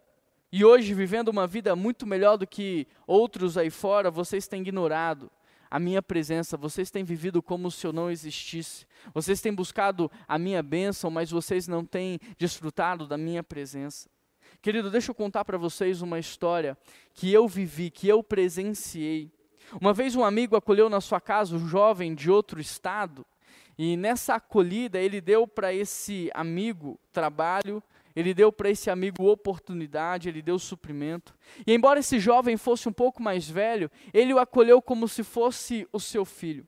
E 0.50 0.64
hoje, 0.64 0.92
vivendo 0.92 1.28
uma 1.28 1.46
vida 1.46 1.76
muito 1.76 2.06
melhor 2.06 2.36
do 2.36 2.46
que 2.46 2.88
outros 3.06 3.56
aí 3.56 3.70
fora, 3.70 4.10
vocês 4.10 4.48
têm 4.48 4.62
ignorado 4.62 5.30
a 5.70 5.78
minha 5.78 6.02
presença, 6.02 6.56
vocês 6.56 6.90
têm 6.90 7.04
vivido 7.04 7.42
como 7.42 7.70
se 7.70 7.86
eu 7.86 7.92
não 7.92 8.10
existisse. 8.10 8.86
Vocês 9.12 9.40
têm 9.40 9.54
buscado 9.54 10.10
a 10.26 10.38
minha 10.38 10.62
bênção, 10.62 11.10
mas 11.10 11.30
vocês 11.30 11.68
não 11.68 11.84
têm 11.84 12.18
desfrutado 12.38 13.06
da 13.06 13.18
minha 13.18 13.42
presença. 13.42 14.08
Querido, 14.62 14.90
deixa 14.90 15.10
eu 15.10 15.14
contar 15.14 15.44
para 15.44 15.58
vocês 15.58 16.02
uma 16.02 16.18
história 16.18 16.76
que 17.14 17.32
eu 17.32 17.46
vivi, 17.46 17.90
que 17.90 18.08
eu 18.08 18.22
presenciei. 18.22 19.30
Uma 19.80 19.92
vez 19.92 20.16
um 20.16 20.24
amigo 20.24 20.56
acolheu 20.56 20.88
na 20.88 21.00
sua 21.00 21.20
casa 21.20 21.54
um 21.54 21.68
jovem 21.68 22.14
de 22.14 22.30
outro 22.30 22.60
estado, 22.60 23.26
e 23.76 23.96
nessa 23.96 24.34
acolhida 24.34 24.98
ele 24.98 25.20
deu 25.20 25.46
para 25.46 25.72
esse 25.72 26.30
amigo 26.34 26.98
trabalho, 27.12 27.82
ele 28.18 28.34
deu 28.34 28.50
para 28.50 28.68
esse 28.68 28.90
amigo 28.90 29.30
oportunidade, 29.30 30.28
ele 30.28 30.42
deu 30.42 30.58
suprimento. 30.58 31.32
E 31.64 31.72
embora 31.72 32.00
esse 32.00 32.18
jovem 32.18 32.56
fosse 32.56 32.88
um 32.88 32.92
pouco 32.92 33.22
mais 33.22 33.48
velho, 33.48 33.88
ele 34.12 34.34
o 34.34 34.40
acolheu 34.40 34.82
como 34.82 35.06
se 35.06 35.22
fosse 35.22 35.86
o 35.92 36.00
seu 36.00 36.24
filho. 36.24 36.66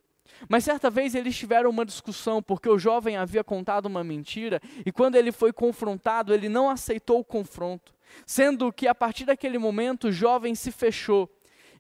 Mas 0.48 0.62
certa 0.62 0.88
vez 0.88 1.12
eles 1.12 1.36
tiveram 1.36 1.68
uma 1.68 1.84
discussão 1.84 2.40
porque 2.40 2.68
o 2.68 2.78
jovem 2.78 3.16
havia 3.16 3.42
contado 3.42 3.86
uma 3.86 4.04
mentira 4.04 4.60
e 4.86 4.92
quando 4.92 5.16
ele 5.16 5.32
foi 5.32 5.52
confrontado, 5.52 6.32
ele 6.32 6.48
não 6.48 6.70
aceitou 6.70 7.18
o 7.18 7.24
confronto, 7.24 7.92
sendo 8.24 8.72
que 8.72 8.86
a 8.86 8.94
partir 8.94 9.24
daquele 9.24 9.58
momento 9.58 10.06
o 10.06 10.12
jovem 10.12 10.54
se 10.54 10.70
fechou 10.70 11.28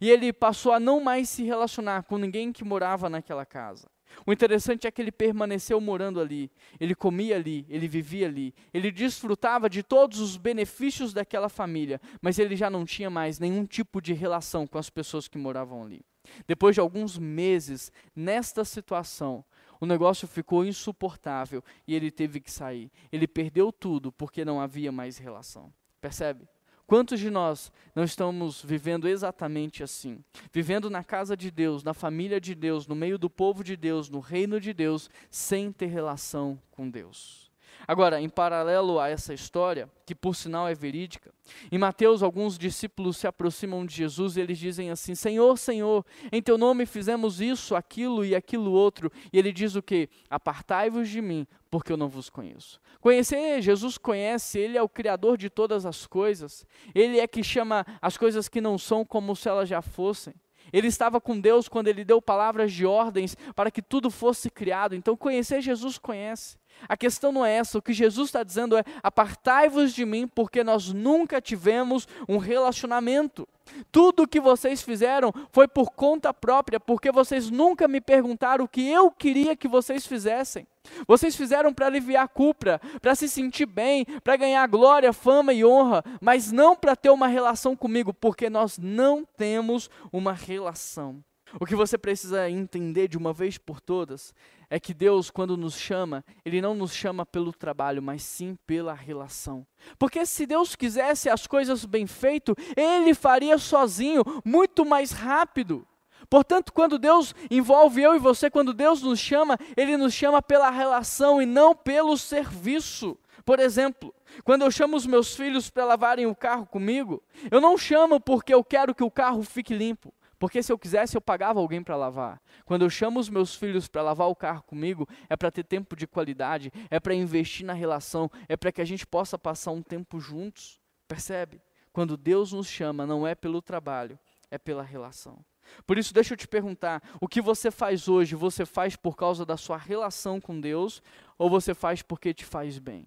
e 0.00 0.10
ele 0.10 0.32
passou 0.32 0.72
a 0.72 0.80
não 0.80 0.98
mais 0.98 1.28
se 1.28 1.44
relacionar 1.44 2.02
com 2.02 2.18
ninguém 2.18 2.52
que 2.52 2.64
morava 2.64 3.08
naquela 3.08 3.46
casa. 3.46 3.86
O 4.26 4.32
interessante 4.32 4.86
é 4.86 4.90
que 4.90 5.00
ele 5.00 5.12
permaneceu 5.12 5.80
morando 5.80 6.20
ali, 6.20 6.50
ele 6.78 6.94
comia 6.94 7.36
ali, 7.36 7.66
ele 7.68 7.88
vivia 7.88 8.26
ali, 8.26 8.54
ele 8.72 8.90
desfrutava 8.90 9.68
de 9.68 9.82
todos 9.82 10.20
os 10.20 10.36
benefícios 10.36 11.12
daquela 11.12 11.48
família, 11.48 12.00
mas 12.20 12.38
ele 12.38 12.56
já 12.56 12.68
não 12.68 12.84
tinha 12.84 13.08
mais 13.08 13.38
nenhum 13.38 13.64
tipo 13.64 14.00
de 14.00 14.12
relação 14.12 14.66
com 14.66 14.78
as 14.78 14.90
pessoas 14.90 15.28
que 15.28 15.38
moravam 15.38 15.82
ali. 15.82 16.02
Depois 16.46 16.74
de 16.74 16.80
alguns 16.80 17.18
meses 17.18 17.90
nesta 18.14 18.64
situação, 18.64 19.44
o 19.80 19.86
negócio 19.86 20.28
ficou 20.28 20.64
insuportável 20.64 21.64
e 21.86 21.94
ele 21.94 22.10
teve 22.10 22.40
que 22.40 22.50
sair. 22.50 22.90
Ele 23.10 23.26
perdeu 23.26 23.72
tudo 23.72 24.12
porque 24.12 24.44
não 24.44 24.60
havia 24.60 24.92
mais 24.92 25.16
relação. 25.16 25.72
Percebe? 26.00 26.46
Quantos 26.90 27.20
de 27.20 27.30
nós 27.30 27.70
não 27.94 28.02
estamos 28.02 28.64
vivendo 28.64 29.06
exatamente 29.06 29.80
assim? 29.80 30.24
Vivendo 30.52 30.90
na 30.90 31.04
casa 31.04 31.36
de 31.36 31.48
Deus, 31.48 31.84
na 31.84 31.94
família 31.94 32.40
de 32.40 32.52
Deus, 32.52 32.84
no 32.88 32.96
meio 32.96 33.16
do 33.16 33.30
povo 33.30 33.62
de 33.62 33.76
Deus, 33.76 34.10
no 34.10 34.18
reino 34.18 34.60
de 34.60 34.74
Deus, 34.74 35.08
sem 35.30 35.70
ter 35.70 35.86
relação 35.86 36.60
com 36.68 36.90
Deus. 36.90 37.49
Agora, 37.90 38.20
em 38.20 38.28
paralelo 38.28 39.00
a 39.00 39.08
essa 39.08 39.34
história, 39.34 39.90
que 40.06 40.14
por 40.14 40.36
sinal 40.36 40.68
é 40.68 40.74
verídica, 40.76 41.34
em 41.72 41.76
Mateus 41.76 42.22
alguns 42.22 42.56
discípulos 42.56 43.16
se 43.16 43.26
aproximam 43.26 43.84
de 43.84 43.92
Jesus 43.92 44.36
e 44.36 44.40
eles 44.40 44.58
dizem 44.58 44.92
assim: 44.92 45.12
Senhor, 45.16 45.58
Senhor, 45.58 46.06
em 46.30 46.40
teu 46.40 46.56
nome 46.56 46.86
fizemos 46.86 47.40
isso, 47.40 47.74
aquilo 47.74 48.24
e 48.24 48.32
aquilo 48.32 48.70
outro. 48.70 49.10
E 49.32 49.36
ele 49.36 49.50
diz 49.50 49.74
o 49.74 49.82
que? 49.82 50.08
Apartai-vos 50.30 51.08
de 51.08 51.20
mim, 51.20 51.44
porque 51.68 51.90
eu 51.90 51.96
não 51.96 52.08
vos 52.08 52.30
conheço. 52.30 52.80
Conhecer, 53.00 53.60
Jesus 53.60 53.98
conhece, 53.98 54.56
ele 54.56 54.78
é 54.78 54.82
o 54.82 54.88
criador 54.88 55.36
de 55.36 55.50
todas 55.50 55.84
as 55.84 56.06
coisas. 56.06 56.64
Ele 56.94 57.18
é 57.18 57.26
que 57.26 57.42
chama 57.42 57.84
as 58.00 58.16
coisas 58.16 58.48
que 58.48 58.60
não 58.60 58.78
são 58.78 59.04
como 59.04 59.34
se 59.34 59.48
elas 59.48 59.68
já 59.68 59.82
fossem. 59.82 60.32
Ele 60.72 60.86
estava 60.86 61.20
com 61.20 61.40
Deus 61.40 61.68
quando 61.68 61.88
ele 61.88 62.04
deu 62.04 62.22
palavras 62.22 62.72
de 62.72 62.86
ordens 62.86 63.36
para 63.56 63.68
que 63.68 63.82
tudo 63.82 64.12
fosse 64.12 64.48
criado. 64.48 64.94
Então, 64.94 65.16
conhecer 65.16 65.60
Jesus 65.60 65.98
conhece. 65.98 66.59
A 66.88 66.96
questão 66.96 67.30
não 67.30 67.44
é 67.44 67.54
essa, 67.54 67.78
o 67.78 67.82
que 67.82 67.92
Jesus 67.92 68.28
está 68.28 68.42
dizendo 68.42 68.76
é: 68.76 68.84
apartai-vos 69.02 69.92
de 69.92 70.04
mim, 70.04 70.26
porque 70.26 70.64
nós 70.64 70.92
nunca 70.92 71.40
tivemos 71.40 72.08
um 72.28 72.38
relacionamento. 72.38 73.46
Tudo 73.92 74.24
o 74.24 74.28
que 74.28 74.40
vocês 74.40 74.82
fizeram 74.82 75.32
foi 75.52 75.68
por 75.68 75.90
conta 75.90 76.34
própria, 76.34 76.80
porque 76.80 77.12
vocês 77.12 77.50
nunca 77.50 77.86
me 77.86 78.00
perguntaram 78.00 78.64
o 78.64 78.68
que 78.68 78.88
eu 78.88 79.10
queria 79.10 79.54
que 79.54 79.68
vocês 79.68 80.06
fizessem. 80.06 80.66
Vocês 81.06 81.36
fizeram 81.36 81.72
para 81.72 81.86
aliviar 81.86 82.24
a 82.24 82.28
culpa, 82.28 82.80
para 83.00 83.14
se 83.14 83.28
sentir 83.28 83.66
bem, 83.66 84.04
para 84.24 84.36
ganhar 84.36 84.66
glória, 84.66 85.12
fama 85.12 85.52
e 85.52 85.64
honra, 85.64 86.02
mas 86.20 86.50
não 86.50 86.74
para 86.74 86.96
ter 86.96 87.10
uma 87.10 87.28
relação 87.28 87.76
comigo, 87.76 88.12
porque 88.12 88.50
nós 88.50 88.78
não 88.78 89.24
temos 89.36 89.90
uma 90.12 90.32
relação. 90.32 91.22
O 91.58 91.66
que 91.66 91.74
você 91.74 91.98
precisa 91.98 92.48
entender 92.48 93.08
de 93.08 93.18
uma 93.18 93.32
vez 93.32 93.58
por 93.58 93.80
todas 93.80 94.32
é 94.68 94.78
que 94.78 94.94
Deus, 94.94 95.30
quando 95.30 95.56
nos 95.56 95.76
chama, 95.76 96.24
Ele 96.44 96.60
não 96.60 96.74
nos 96.74 96.94
chama 96.94 97.26
pelo 97.26 97.52
trabalho, 97.52 98.00
mas 98.00 98.22
sim 98.22 98.56
pela 98.66 98.94
relação. 98.94 99.66
Porque 99.98 100.24
se 100.24 100.46
Deus 100.46 100.76
quisesse 100.76 101.28
as 101.28 101.46
coisas 101.46 101.84
bem 101.84 102.06
feitas, 102.06 102.54
Ele 102.76 103.14
faria 103.14 103.58
sozinho, 103.58 104.22
muito 104.44 104.84
mais 104.84 105.10
rápido. 105.10 105.86
Portanto, 106.28 106.72
quando 106.72 106.98
Deus 106.98 107.34
envolve 107.50 108.00
eu 108.00 108.14
e 108.14 108.18
você, 108.18 108.48
quando 108.48 108.72
Deus 108.72 109.02
nos 109.02 109.18
chama, 109.18 109.58
Ele 109.76 109.96
nos 109.96 110.14
chama 110.14 110.40
pela 110.40 110.70
relação 110.70 111.42
e 111.42 111.46
não 111.46 111.74
pelo 111.74 112.16
serviço. 112.16 113.18
Por 113.44 113.58
exemplo, 113.58 114.14
quando 114.44 114.62
eu 114.62 114.70
chamo 114.70 114.96
os 114.96 115.06
meus 115.06 115.34
filhos 115.34 115.68
para 115.68 115.84
lavarem 115.84 116.26
o 116.26 116.36
carro 116.36 116.66
comigo, 116.66 117.20
eu 117.50 117.60
não 117.60 117.76
chamo 117.76 118.20
porque 118.20 118.54
eu 118.54 118.62
quero 118.62 118.94
que 118.94 119.02
o 119.02 119.10
carro 119.10 119.42
fique 119.42 119.74
limpo. 119.74 120.14
Porque 120.40 120.62
se 120.62 120.72
eu 120.72 120.78
quisesse, 120.78 121.14
eu 121.14 121.20
pagava 121.20 121.60
alguém 121.60 121.82
para 121.82 121.94
lavar. 121.94 122.40
Quando 122.64 122.80
eu 122.80 122.88
chamo 122.88 123.20
os 123.20 123.28
meus 123.28 123.54
filhos 123.54 123.86
para 123.86 124.00
lavar 124.00 124.26
o 124.26 124.34
carro 124.34 124.62
comigo, 124.62 125.06
é 125.28 125.36
para 125.36 125.50
ter 125.50 125.62
tempo 125.62 125.94
de 125.94 126.06
qualidade, 126.06 126.72
é 126.88 126.98
para 126.98 127.14
investir 127.14 127.66
na 127.66 127.74
relação, 127.74 128.30
é 128.48 128.56
para 128.56 128.72
que 128.72 128.80
a 128.80 128.84
gente 128.86 129.06
possa 129.06 129.38
passar 129.38 129.70
um 129.70 129.82
tempo 129.82 130.18
juntos. 130.18 130.80
Percebe? 131.06 131.60
Quando 131.92 132.16
Deus 132.16 132.52
nos 132.52 132.66
chama, 132.66 133.06
não 133.06 133.26
é 133.26 133.34
pelo 133.34 133.60
trabalho, 133.60 134.18
é 134.50 134.56
pela 134.56 134.82
relação. 134.82 135.44
Por 135.86 135.98
isso, 135.98 136.14
deixa 136.14 136.32
eu 136.32 136.38
te 136.38 136.48
perguntar: 136.48 137.02
o 137.20 137.28
que 137.28 137.42
você 137.42 137.70
faz 137.70 138.08
hoje, 138.08 138.34
você 138.34 138.64
faz 138.64 138.96
por 138.96 139.16
causa 139.16 139.44
da 139.44 139.58
sua 139.58 139.76
relação 139.76 140.40
com 140.40 140.58
Deus 140.58 141.02
ou 141.36 141.50
você 141.50 141.74
faz 141.74 142.00
porque 142.00 142.32
te 142.32 142.46
faz 142.46 142.78
bem? 142.78 143.06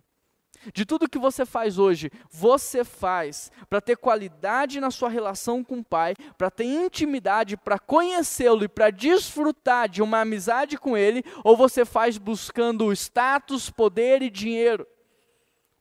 De 0.71 0.85
tudo 0.85 1.09
que 1.09 1.17
você 1.17 1.45
faz 1.45 1.77
hoje, 1.77 2.11
você 2.29 2.83
faz 2.83 3.51
para 3.69 3.81
ter 3.81 3.97
qualidade 3.97 4.79
na 4.79 4.91
sua 4.91 5.09
relação 5.09 5.63
com 5.63 5.79
o 5.79 5.83
Pai, 5.83 6.15
para 6.37 6.49
ter 6.51 6.65
intimidade, 6.65 7.57
para 7.57 7.79
conhecê-lo 7.79 8.63
e 8.63 8.69
para 8.69 8.89
desfrutar 8.89 9.89
de 9.89 10.01
uma 10.01 10.21
amizade 10.21 10.77
com 10.77 10.95
Ele, 10.95 11.23
ou 11.43 11.57
você 11.57 11.83
faz 11.83 12.17
buscando 12.17 12.91
status, 12.93 13.69
poder 13.69 14.21
e 14.21 14.29
dinheiro? 14.29 14.87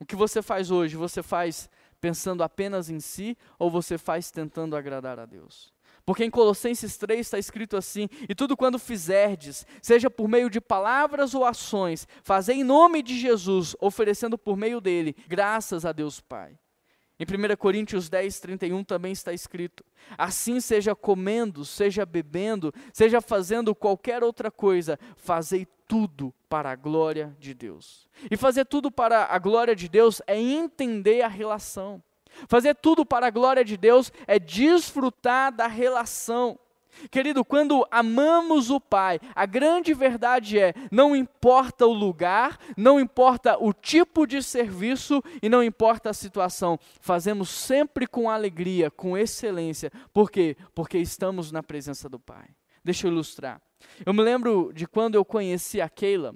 O 0.01 0.05
que 0.05 0.17
você 0.17 0.43
faz 0.43 0.71
hoje, 0.71 0.97
você 0.97 1.23
faz 1.23 1.71
pensando 2.01 2.43
apenas 2.43 2.91
em 2.91 2.99
si, 2.99 3.39
ou 3.59 3.71
você 3.71 3.97
faz 3.97 4.31
tentando 4.31 4.75
agradar 4.75 5.21
a 5.21 5.27
Deus? 5.27 5.73
Porque 6.05 6.25
em 6.25 6.31
Colossenses 6.31 6.97
3 6.97 7.21
está 7.21 7.39
escrito 7.39 7.77
assim: 7.77 8.09
E 8.29 8.35
tudo 8.35 8.57
quando 8.57 8.79
fizerdes, 8.79 9.67
seja 9.81 10.11
por 10.11 10.29
meio 10.29 10.51
de 10.51 10.61
palavras 10.61 11.35
ou 11.35 11.45
ações, 11.45 12.09
fazei 12.23 12.57
em 12.57 12.65
nome 12.65 13.03
de 13.03 13.19
Jesus, 13.19 13.77
oferecendo 13.81 14.37
por 14.37 14.57
meio 14.57 14.81
dele 14.81 15.15
graças 15.29 15.85
a 15.85 15.93
Deus 15.93 16.21
Pai. 16.21 16.59
Em 17.21 17.25
1 17.25 17.57
Coríntios 17.57 18.09
10, 18.09 18.41
31 18.41 18.83
também 18.83 19.13
está 19.13 19.33
escrito: 19.33 19.85
Assim 20.19 20.61
seja 20.61 20.95
comendo, 20.95 21.65
seja 21.65 22.05
bebendo, 22.05 22.75
seja 22.93 23.21
fazendo 23.21 23.75
qualquer 23.75 24.25
outra 24.25 24.51
coisa, 24.51 24.99
fazei 25.17 25.67
tudo 25.87 26.35
para 26.49 26.73
a 26.73 26.75
glória 26.75 27.37
de 27.39 27.55
Deus. 27.55 28.09
E 28.29 28.37
fazer 28.37 28.65
tudo 28.65 28.91
para 28.91 29.27
a 29.27 29.39
glória 29.39 29.77
de 29.77 29.89
Deus 29.89 30.21
é 30.27 30.37
entender 30.37 31.23
a 31.23 31.29
relação. 31.29 32.03
Fazer 32.49 32.75
tudo 32.75 33.05
para 33.05 33.27
a 33.27 33.31
glória 33.31 33.65
de 33.65 33.77
Deus 33.77 34.13
é 34.27 34.39
desfrutar 34.39 35.53
da 35.53 35.67
relação. 35.67 36.59
Querido, 37.11 37.45
quando 37.45 37.87
amamos 37.91 38.71
o 38.71 38.79
Pai, 38.79 39.19
a 39.35 39.47
grande 39.47 39.95
verdade 39.95 40.59
é: 40.59 40.75
não 40.91 41.17
importa 41.17 41.87
o 41.87 41.93
lugar, 41.93 42.59
não 42.77 43.01
importa 43.01 43.57
o 43.59 43.73
tipo 43.73 44.27
de 44.27 44.43
serviço 44.43 45.23
e 45.43 45.49
não 45.49 45.63
importa 45.63 46.11
a 46.11 46.15
situação, 46.15 46.79
fazemos 47.01 47.49
sempre 47.49 48.07
com 48.07 48.31
alegria, 48.31 48.91
com 48.91 49.17
excelência. 49.17 49.91
Por 50.13 50.31
quê? 50.31 50.57
Porque 50.75 50.99
estamos 50.99 51.51
na 51.51 51.63
presença 51.63 52.09
do 52.09 52.19
Pai. 52.19 52.49
Deixa 52.85 53.07
eu 53.07 53.13
ilustrar. 53.13 53.61
Eu 54.05 54.13
me 54.13 54.23
lembro 54.23 54.71
de 54.73 54.87
quando 54.87 55.15
eu 55.15 55.25
conheci 55.25 55.81
a 55.81 55.89
Keila. 55.89 56.35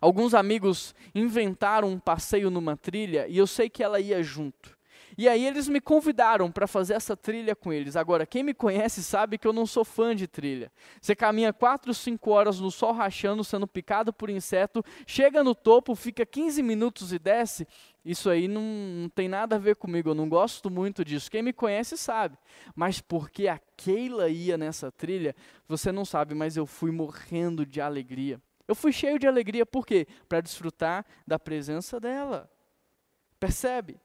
Alguns 0.00 0.32
amigos 0.32 0.94
inventaram 1.14 1.88
um 1.88 1.98
passeio 1.98 2.50
numa 2.50 2.76
trilha 2.76 3.26
e 3.28 3.36
eu 3.36 3.46
sei 3.46 3.68
que 3.68 3.82
ela 3.82 4.00
ia 4.00 4.22
junto. 4.22 4.76
E 5.16 5.28
aí 5.28 5.46
eles 5.46 5.68
me 5.68 5.80
convidaram 5.80 6.50
para 6.50 6.66
fazer 6.66 6.94
essa 6.94 7.16
trilha 7.16 7.54
com 7.54 7.72
eles. 7.72 7.96
Agora, 7.96 8.26
quem 8.26 8.42
me 8.42 8.54
conhece 8.54 9.02
sabe 9.02 9.38
que 9.38 9.46
eu 9.46 9.52
não 9.52 9.66
sou 9.66 9.84
fã 9.84 10.14
de 10.14 10.26
trilha. 10.26 10.72
Você 11.00 11.14
caminha 11.14 11.52
4, 11.52 11.92
5 11.92 12.30
horas 12.30 12.60
no 12.60 12.70
sol 12.70 12.92
rachando, 12.92 13.44
sendo 13.44 13.66
picado 13.66 14.12
por 14.12 14.30
inseto, 14.30 14.84
chega 15.06 15.44
no 15.44 15.54
topo, 15.54 15.94
fica 15.94 16.24
15 16.24 16.62
minutos 16.62 17.12
e 17.12 17.18
desce. 17.18 17.66
Isso 18.04 18.28
aí 18.28 18.48
não, 18.48 18.62
não 18.62 19.08
tem 19.08 19.28
nada 19.28 19.56
a 19.56 19.58
ver 19.58 19.76
comigo, 19.76 20.10
eu 20.10 20.14
não 20.14 20.28
gosto 20.28 20.68
muito 20.70 21.04
disso. 21.04 21.30
Quem 21.30 21.42
me 21.42 21.52
conhece 21.52 21.96
sabe. 21.96 22.36
Mas 22.74 23.00
porque 23.00 23.46
a 23.46 23.60
Keila 23.76 24.28
ia 24.28 24.58
nessa 24.58 24.90
trilha, 24.90 25.36
você 25.68 25.92
não 25.92 26.04
sabe, 26.04 26.34
mas 26.34 26.56
eu 26.56 26.66
fui 26.66 26.90
morrendo 26.90 27.64
de 27.64 27.80
alegria. 27.80 28.40
Eu 28.66 28.74
fui 28.74 28.92
cheio 28.92 29.18
de 29.18 29.26
alegria, 29.26 29.66
por 29.66 29.86
quê? 29.86 30.06
Para 30.28 30.40
desfrutar 30.40 31.04
da 31.26 31.38
presença 31.38 32.00
dela. 32.00 32.50
Percebe? 33.38 34.00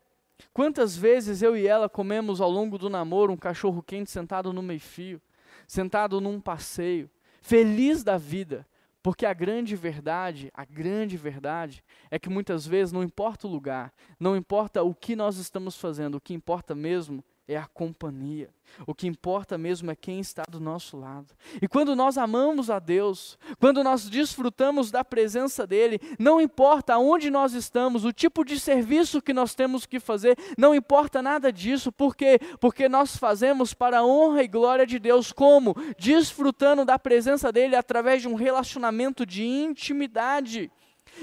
Quantas 0.53 0.95
vezes 0.95 1.41
eu 1.41 1.55
e 1.55 1.67
ela 1.67 1.89
comemos 1.89 2.41
ao 2.41 2.49
longo 2.49 2.77
do 2.77 2.89
namoro 2.89 3.33
um 3.33 3.37
cachorro 3.37 3.81
quente 3.81 4.11
sentado 4.11 4.53
no 4.53 4.61
meio-fio, 4.61 5.21
sentado 5.67 6.21
num 6.21 6.39
passeio, 6.39 7.09
feliz 7.41 8.03
da 8.03 8.17
vida, 8.17 8.67
porque 9.01 9.25
a 9.25 9.33
grande 9.33 9.75
verdade, 9.75 10.51
a 10.53 10.65
grande 10.65 11.15
verdade 11.15 11.83
é 12.11 12.19
que 12.19 12.29
muitas 12.29 12.67
vezes 12.67 12.91
não 12.91 13.03
importa 13.03 13.47
o 13.47 13.49
lugar, 13.49 13.93
não 14.19 14.35
importa 14.35 14.83
o 14.83 14.93
que 14.93 15.15
nós 15.15 15.37
estamos 15.37 15.77
fazendo, 15.77 16.15
o 16.15 16.21
que 16.21 16.33
importa 16.33 16.75
mesmo 16.75 17.23
é 17.47 17.57
a 17.57 17.65
companhia. 17.65 18.49
O 18.85 18.93
que 18.93 19.07
importa 19.07 19.57
mesmo 19.57 19.89
é 19.89 19.95
quem 19.95 20.19
está 20.19 20.43
do 20.49 20.59
nosso 20.59 20.97
lado. 20.97 21.33
E 21.61 21.67
quando 21.67 21.95
nós 21.95 22.17
amamos 22.17 22.69
a 22.69 22.79
Deus, 22.79 23.39
quando 23.59 23.83
nós 23.83 24.09
desfrutamos 24.09 24.91
da 24.91 25.03
presença 25.05 25.65
dEle, 25.65 25.99
não 26.19 26.41
importa 26.41 26.93
aonde 26.95 27.31
nós 27.31 27.53
estamos, 27.53 28.03
o 28.03 28.11
tipo 28.11 28.43
de 28.43 28.59
serviço 28.59 29.21
que 29.21 29.33
nós 29.33 29.55
temos 29.55 29.85
que 29.85 29.99
fazer, 29.99 30.37
não 30.57 30.75
importa 30.75 31.21
nada 31.21 31.51
disso, 31.51 31.91
por 31.91 32.15
quê? 32.15 32.39
Porque 32.59 32.89
nós 32.89 33.15
fazemos 33.15 33.73
para 33.73 33.99
a 33.99 34.05
honra 34.05 34.43
e 34.43 34.47
glória 34.47 34.85
de 34.85 34.99
Deus, 34.99 35.31
como? 35.31 35.73
Desfrutando 35.97 36.83
da 36.83 36.99
presença 36.99 37.51
dEle 37.51 37.75
através 37.75 38.21
de 38.21 38.27
um 38.27 38.35
relacionamento 38.35 39.25
de 39.25 39.45
intimidade. 39.45 40.69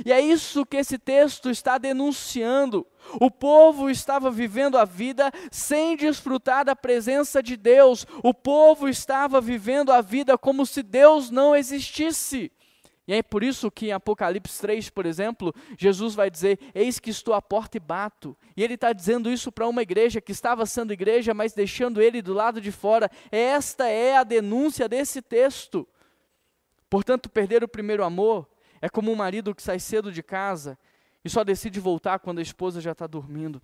E 0.04 0.12
é 0.12 0.20
isso 0.20 0.64
que 0.64 0.76
esse 0.76 0.98
texto 0.98 1.50
está 1.50 1.78
denunciando. 1.78 2.86
O 3.20 3.30
povo 3.30 3.90
estava 3.90 4.30
vivendo 4.30 4.78
a 4.78 4.84
vida 4.84 5.30
sem 5.50 5.96
desfrutar 5.96 6.64
da 6.64 6.74
presença 6.74 7.42
de 7.42 7.56
Deus. 7.56 8.06
O 8.22 8.32
povo 8.32 8.88
estava 8.88 9.40
vivendo 9.40 9.92
a 9.92 10.00
vida 10.00 10.38
como 10.38 10.64
se 10.64 10.82
Deus 10.82 11.30
não 11.30 11.54
existisse. 11.54 12.50
E 13.06 13.12
é 13.12 13.22
por 13.22 13.44
isso 13.44 13.70
que 13.70 13.88
em 13.88 13.92
Apocalipse 13.92 14.58
3, 14.60 14.88
por 14.88 15.04
exemplo, 15.04 15.54
Jesus 15.78 16.14
vai 16.14 16.30
dizer: 16.30 16.58
Eis 16.74 16.98
que 16.98 17.10
estou 17.10 17.34
à 17.34 17.42
porta 17.42 17.76
e 17.76 17.80
bato. 17.80 18.36
E 18.56 18.62
ele 18.62 18.74
está 18.74 18.92
dizendo 18.92 19.30
isso 19.30 19.52
para 19.52 19.68
uma 19.68 19.82
igreja 19.82 20.22
que 20.22 20.32
estava 20.32 20.64
sendo 20.64 20.92
igreja, 20.92 21.34
mas 21.34 21.52
deixando 21.52 22.00
ele 22.00 22.22
do 22.22 22.32
lado 22.32 22.60
de 22.60 22.72
fora. 22.72 23.10
Esta 23.30 23.88
é 23.88 24.16
a 24.16 24.24
denúncia 24.24 24.88
desse 24.88 25.20
texto. 25.20 25.86
Portanto, 26.88 27.28
perder 27.28 27.62
o 27.62 27.68
primeiro 27.68 28.04
amor 28.04 28.48
é 28.84 28.88
como 28.90 29.10
um 29.10 29.16
marido 29.16 29.54
que 29.54 29.62
sai 29.62 29.78
cedo 29.78 30.12
de 30.12 30.22
casa 30.22 30.78
e 31.24 31.30
só 31.30 31.42
decide 31.42 31.80
voltar 31.80 32.18
quando 32.18 32.40
a 32.40 32.42
esposa 32.42 32.82
já 32.82 32.92
está 32.92 33.06
dormindo. 33.06 33.62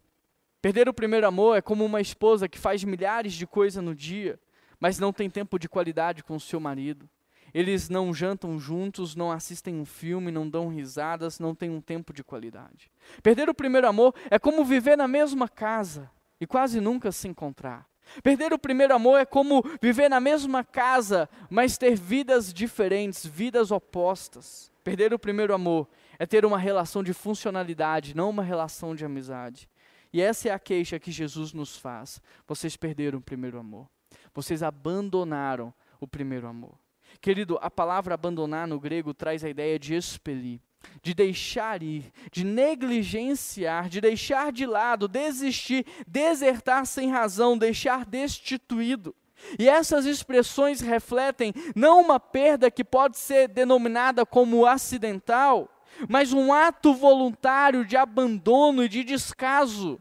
Perder 0.62 0.88
o 0.88 0.94
primeiro 0.94 1.26
amor 1.26 1.58
é 1.58 1.60
como 1.60 1.84
uma 1.84 2.00
esposa 2.00 2.48
que 2.48 2.58
faz 2.58 2.82
milhares 2.84 3.34
de 3.34 3.46
coisas 3.46 3.84
no 3.84 3.94
dia, 3.94 4.40
mas 4.80 4.98
não 4.98 5.12
tem 5.12 5.28
tempo 5.28 5.58
de 5.58 5.68
qualidade 5.68 6.24
com 6.24 6.36
o 6.36 6.40
seu 6.40 6.58
marido. 6.58 7.06
Eles 7.52 7.90
não 7.90 8.14
jantam 8.14 8.58
juntos, 8.58 9.14
não 9.14 9.30
assistem 9.30 9.78
um 9.78 9.84
filme, 9.84 10.32
não 10.32 10.48
dão 10.48 10.68
risadas, 10.68 11.38
não 11.38 11.54
têm 11.54 11.68
um 11.68 11.82
tempo 11.82 12.14
de 12.14 12.24
qualidade. 12.24 12.90
Perder 13.22 13.50
o 13.50 13.54
primeiro 13.54 13.86
amor 13.86 14.14
é 14.30 14.38
como 14.38 14.64
viver 14.64 14.96
na 14.96 15.06
mesma 15.06 15.50
casa 15.50 16.10
e 16.40 16.46
quase 16.46 16.80
nunca 16.80 17.12
se 17.12 17.28
encontrar. 17.28 17.86
Perder 18.22 18.54
o 18.54 18.58
primeiro 18.58 18.94
amor 18.94 19.20
é 19.20 19.26
como 19.26 19.62
viver 19.82 20.08
na 20.08 20.18
mesma 20.18 20.64
casa, 20.64 21.28
mas 21.50 21.76
ter 21.76 21.94
vidas 21.94 22.54
diferentes, 22.54 23.26
vidas 23.26 23.70
opostas. 23.70 24.70
Perder 24.90 25.14
o 25.14 25.20
primeiro 25.20 25.54
amor 25.54 25.88
é 26.18 26.26
ter 26.26 26.44
uma 26.44 26.58
relação 26.58 27.00
de 27.00 27.12
funcionalidade, 27.12 28.12
não 28.12 28.28
uma 28.28 28.42
relação 28.42 28.92
de 28.92 29.04
amizade. 29.04 29.70
E 30.12 30.20
essa 30.20 30.48
é 30.48 30.50
a 30.50 30.58
queixa 30.58 30.98
que 30.98 31.12
Jesus 31.12 31.52
nos 31.52 31.76
faz. 31.76 32.20
Vocês 32.44 32.76
perderam 32.76 33.20
o 33.20 33.22
primeiro 33.22 33.56
amor. 33.56 33.88
Vocês 34.34 34.64
abandonaram 34.64 35.72
o 36.00 36.08
primeiro 36.08 36.48
amor. 36.48 36.76
Querido, 37.20 37.56
a 37.62 37.70
palavra 37.70 38.14
abandonar 38.14 38.66
no 38.66 38.80
grego 38.80 39.14
traz 39.14 39.44
a 39.44 39.48
ideia 39.48 39.78
de 39.78 39.94
expelir, 39.94 40.60
de 41.00 41.14
deixar 41.14 41.84
ir, 41.84 42.12
de 42.32 42.42
negligenciar, 42.42 43.88
de 43.88 44.00
deixar 44.00 44.50
de 44.50 44.66
lado, 44.66 45.06
desistir, 45.06 45.86
desertar 46.04 46.84
sem 46.84 47.12
razão, 47.12 47.56
deixar 47.56 48.04
destituído. 48.04 49.14
E 49.58 49.68
essas 49.68 50.06
expressões 50.06 50.80
refletem 50.80 51.52
não 51.74 52.00
uma 52.00 52.20
perda 52.20 52.70
que 52.70 52.84
pode 52.84 53.18
ser 53.18 53.48
denominada 53.48 54.24
como 54.24 54.66
acidental, 54.66 55.68
mas 56.08 56.32
um 56.32 56.52
ato 56.52 56.94
voluntário 56.94 57.84
de 57.84 57.96
abandono 57.96 58.84
e 58.84 58.88
de 58.88 59.04
descaso. 59.04 60.00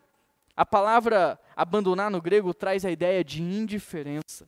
A 0.56 0.66
palavra 0.66 1.40
abandonar 1.56 2.12
no 2.12 2.22
grego 2.22 2.54
traz 2.54 2.86
a 2.86 2.92
ideia 2.92 3.24
de 3.24 3.42
indiferença. 3.42 4.48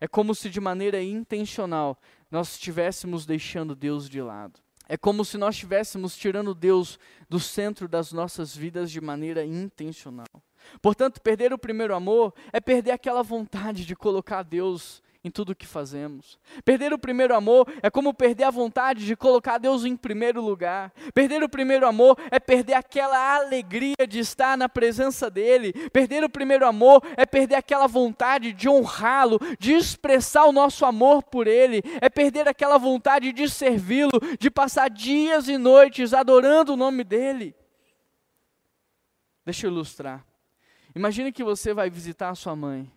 É 0.00 0.08
como 0.08 0.34
se 0.34 0.50
de 0.50 0.60
maneira 0.60 1.00
intencional 1.02 1.96
nós 2.30 2.54
estivéssemos 2.54 3.24
deixando 3.24 3.74
Deus 3.74 4.08
de 4.08 4.20
lado. 4.20 4.60
É 4.88 4.96
como 4.96 5.24
se 5.24 5.38
nós 5.38 5.54
estivéssemos 5.54 6.16
tirando 6.16 6.54
Deus 6.54 6.98
do 7.28 7.38
centro 7.38 7.86
das 7.86 8.12
nossas 8.12 8.54
vidas 8.54 8.90
de 8.90 9.00
maneira 9.00 9.44
intencional. 9.44 10.26
Portanto, 10.80 11.20
perder 11.20 11.52
o 11.52 11.58
primeiro 11.58 11.94
amor 11.94 12.34
é 12.52 12.60
perder 12.60 12.92
aquela 12.92 13.22
vontade 13.22 13.84
de 13.84 13.96
colocar 13.96 14.42
Deus 14.42 15.02
em 15.24 15.30
tudo 15.30 15.50
o 15.52 15.54
que 15.54 15.66
fazemos. 15.66 16.36
Perder 16.64 16.92
o 16.92 16.98
primeiro 16.98 17.34
amor 17.34 17.72
é 17.80 17.88
como 17.88 18.12
perder 18.12 18.44
a 18.44 18.50
vontade 18.50 19.06
de 19.06 19.14
colocar 19.14 19.58
Deus 19.58 19.84
em 19.84 19.96
primeiro 19.96 20.40
lugar. 20.40 20.92
Perder 21.14 21.44
o 21.44 21.48
primeiro 21.48 21.86
amor 21.86 22.18
é 22.30 22.40
perder 22.40 22.74
aquela 22.74 23.36
alegria 23.36 24.06
de 24.08 24.18
estar 24.18 24.56
na 24.56 24.68
presença 24.68 25.30
dEle. 25.30 25.72
Perder 25.90 26.24
o 26.24 26.28
primeiro 26.28 26.66
amor 26.66 27.02
é 27.16 27.24
perder 27.24 27.54
aquela 27.54 27.86
vontade 27.86 28.52
de 28.52 28.68
honrá-lo, 28.68 29.38
de 29.60 29.72
expressar 29.72 30.44
o 30.44 30.52
nosso 30.52 30.84
amor 30.84 31.22
por 31.22 31.46
Ele. 31.46 31.82
É 32.00 32.08
perder 32.08 32.48
aquela 32.48 32.76
vontade 32.76 33.32
de 33.32 33.48
servi-lo, 33.48 34.20
de 34.40 34.50
passar 34.50 34.90
dias 34.90 35.46
e 35.46 35.56
noites 35.56 36.12
adorando 36.12 36.72
o 36.72 36.76
nome 36.76 37.04
dEle. 37.04 37.54
Deixa 39.44 39.66
eu 39.66 39.70
ilustrar. 39.70 40.31
Imagine 40.94 41.32
que 41.32 41.42
você 41.42 41.72
vai 41.72 41.88
visitar 41.88 42.28
a 42.28 42.34
sua 42.34 42.54
mãe, 42.54 42.90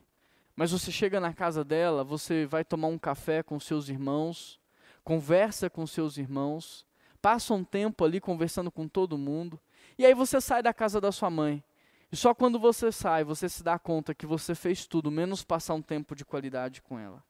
mas 0.54 0.72
você 0.72 0.92
chega 0.92 1.18
na 1.18 1.34
casa 1.34 1.64
dela, 1.64 2.04
você 2.04 2.46
vai 2.46 2.66
tomar 2.66 2.90
um 2.90 2.98
café 2.98 3.42
com 3.42 3.58
seus 3.58 3.88
irmãos, 3.88 4.60
conversa 5.02 5.70
com 5.70 5.88
seus 5.88 6.18
irmãos, 6.18 6.86
passa 7.22 7.54
um 7.54 7.64
tempo 7.64 8.04
ali 8.04 8.20
conversando 8.20 8.70
com 8.70 8.86
todo 8.86 9.18
mundo, 9.18 9.58
e 9.98 10.06
aí 10.06 10.14
você 10.14 10.42
sai 10.42 10.62
da 10.62 10.74
casa 10.74 11.00
da 11.00 11.10
sua 11.10 11.30
mãe. 11.30 11.64
E 12.12 12.18
só 12.18 12.34
quando 12.34 12.60
você 12.60 12.92
sai, 12.92 13.24
você 13.24 13.48
se 13.48 13.64
dá 13.64 13.80
conta 13.80 14.14
que 14.14 14.26
você 14.26 14.54
fez 14.54 14.86
tudo, 14.86 15.10
menos 15.10 15.44
passar 15.44 15.74
um 15.74 15.82
tempo 15.82 16.16
de 16.16 16.26
qualidade 16.26 16.82
com 16.82 17.00
ela. 17.00 17.24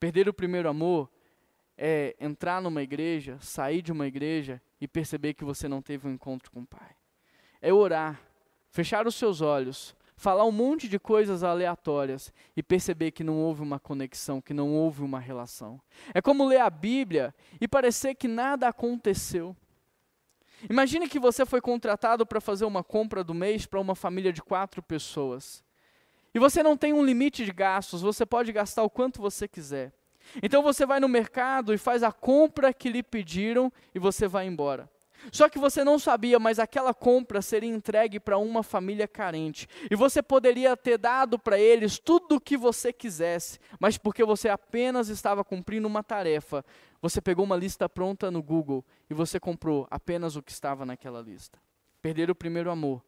Perder 0.00 0.28
o 0.28 0.34
primeiro 0.34 0.68
amor 0.68 1.08
é 1.76 2.16
entrar 2.20 2.60
numa 2.60 2.82
igreja, 2.82 3.38
sair 3.40 3.82
de 3.82 3.92
uma 3.92 4.06
igreja 4.06 4.60
e 4.80 4.88
perceber 4.88 5.34
que 5.34 5.44
você 5.44 5.68
não 5.68 5.80
teve 5.80 6.08
um 6.08 6.12
encontro 6.12 6.50
com 6.50 6.62
o 6.62 6.66
Pai. 6.66 6.96
É 7.62 7.72
orar, 7.72 8.20
fechar 8.70 9.06
os 9.06 9.14
seus 9.14 9.40
olhos, 9.40 9.96
falar 10.18 10.44
um 10.44 10.52
monte 10.52 10.88
de 10.88 10.98
coisas 10.98 11.44
aleatórias 11.44 12.32
e 12.56 12.62
perceber 12.62 13.12
que 13.12 13.22
não 13.22 13.36
houve 13.36 13.62
uma 13.62 13.78
conexão, 13.78 14.40
que 14.40 14.52
não 14.52 14.74
houve 14.74 15.02
uma 15.02 15.20
relação. 15.20 15.80
É 16.12 16.20
como 16.20 16.44
ler 16.44 16.60
a 16.60 16.68
Bíblia 16.68 17.32
e 17.60 17.68
parecer 17.68 18.16
que 18.16 18.26
nada 18.26 18.66
aconteceu. 18.66 19.56
Imagine 20.68 21.08
que 21.08 21.20
você 21.20 21.46
foi 21.46 21.60
contratado 21.60 22.26
para 22.26 22.40
fazer 22.40 22.64
uma 22.64 22.82
compra 22.82 23.22
do 23.22 23.32
mês 23.32 23.64
para 23.64 23.80
uma 23.80 23.94
família 23.94 24.32
de 24.32 24.42
quatro 24.42 24.82
pessoas. 24.82 25.64
E 26.34 26.38
você 26.40 26.64
não 26.64 26.76
tem 26.76 26.92
um 26.92 27.04
limite 27.04 27.44
de 27.44 27.52
gastos, 27.52 28.02
você 28.02 28.26
pode 28.26 28.52
gastar 28.52 28.82
o 28.82 28.90
quanto 28.90 29.22
você 29.22 29.46
quiser. 29.46 29.92
Então 30.42 30.64
você 30.64 30.84
vai 30.84 30.98
no 30.98 31.08
mercado 31.08 31.72
e 31.72 31.78
faz 31.78 32.02
a 32.02 32.10
compra 32.10 32.74
que 32.74 32.90
lhe 32.90 33.04
pediram 33.04 33.72
e 33.94 34.00
você 34.00 34.26
vai 34.26 34.46
embora. 34.46 34.90
Só 35.32 35.48
que 35.48 35.58
você 35.58 35.84
não 35.84 35.98
sabia, 35.98 36.38
mas 36.38 36.58
aquela 36.58 36.94
compra 36.94 37.42
seria 37.42 37.68
entregue 37.68 38.20
para 38.20 38.38
uma 38.38 38.62
família 38.62 39.06
carente. 39.06 39.68
E 39.90 39.96
você 39.96 40.22
poderia 40.22 40.76
ter 40.76 40.98
dado 40.98 41.38
para 41.38 41.58
eles 41.58 41.98
tudo 41.98 42.36
o 42.36 42.40
que 42.40 42.56
você 42.56 42.92
quisesse, 42.92 43.58
mas 43.78 43.98
porque 43.98 44.24
você 44.24 44.48
apenas 44.48 45.08
estava 45.08 45.44
cumprindo 45.44 45.86
uma 45.86 46.02
tarefa, 46.02 46.64
você 47.00 47.20
pegou 47.20 47.44
uma 47.44 47.56
lista 47.56 47.88
pronta 47.88 48.30
no 48.30 48.42
Google 48.42 48.84
e 49.08 49.14
você 49.14 49.38
comprou 49.38 49.86
apenas 49.90 50.36
o 50.36 50.42
que 50.42 50.52
estava 50.52 50.86
naquela 50.86 51.20
lista. 51.20 51.58
Perder 52.00 52.30
o 52.30 52.34
primeiro 52.34 52.70
amor 52.70 53.04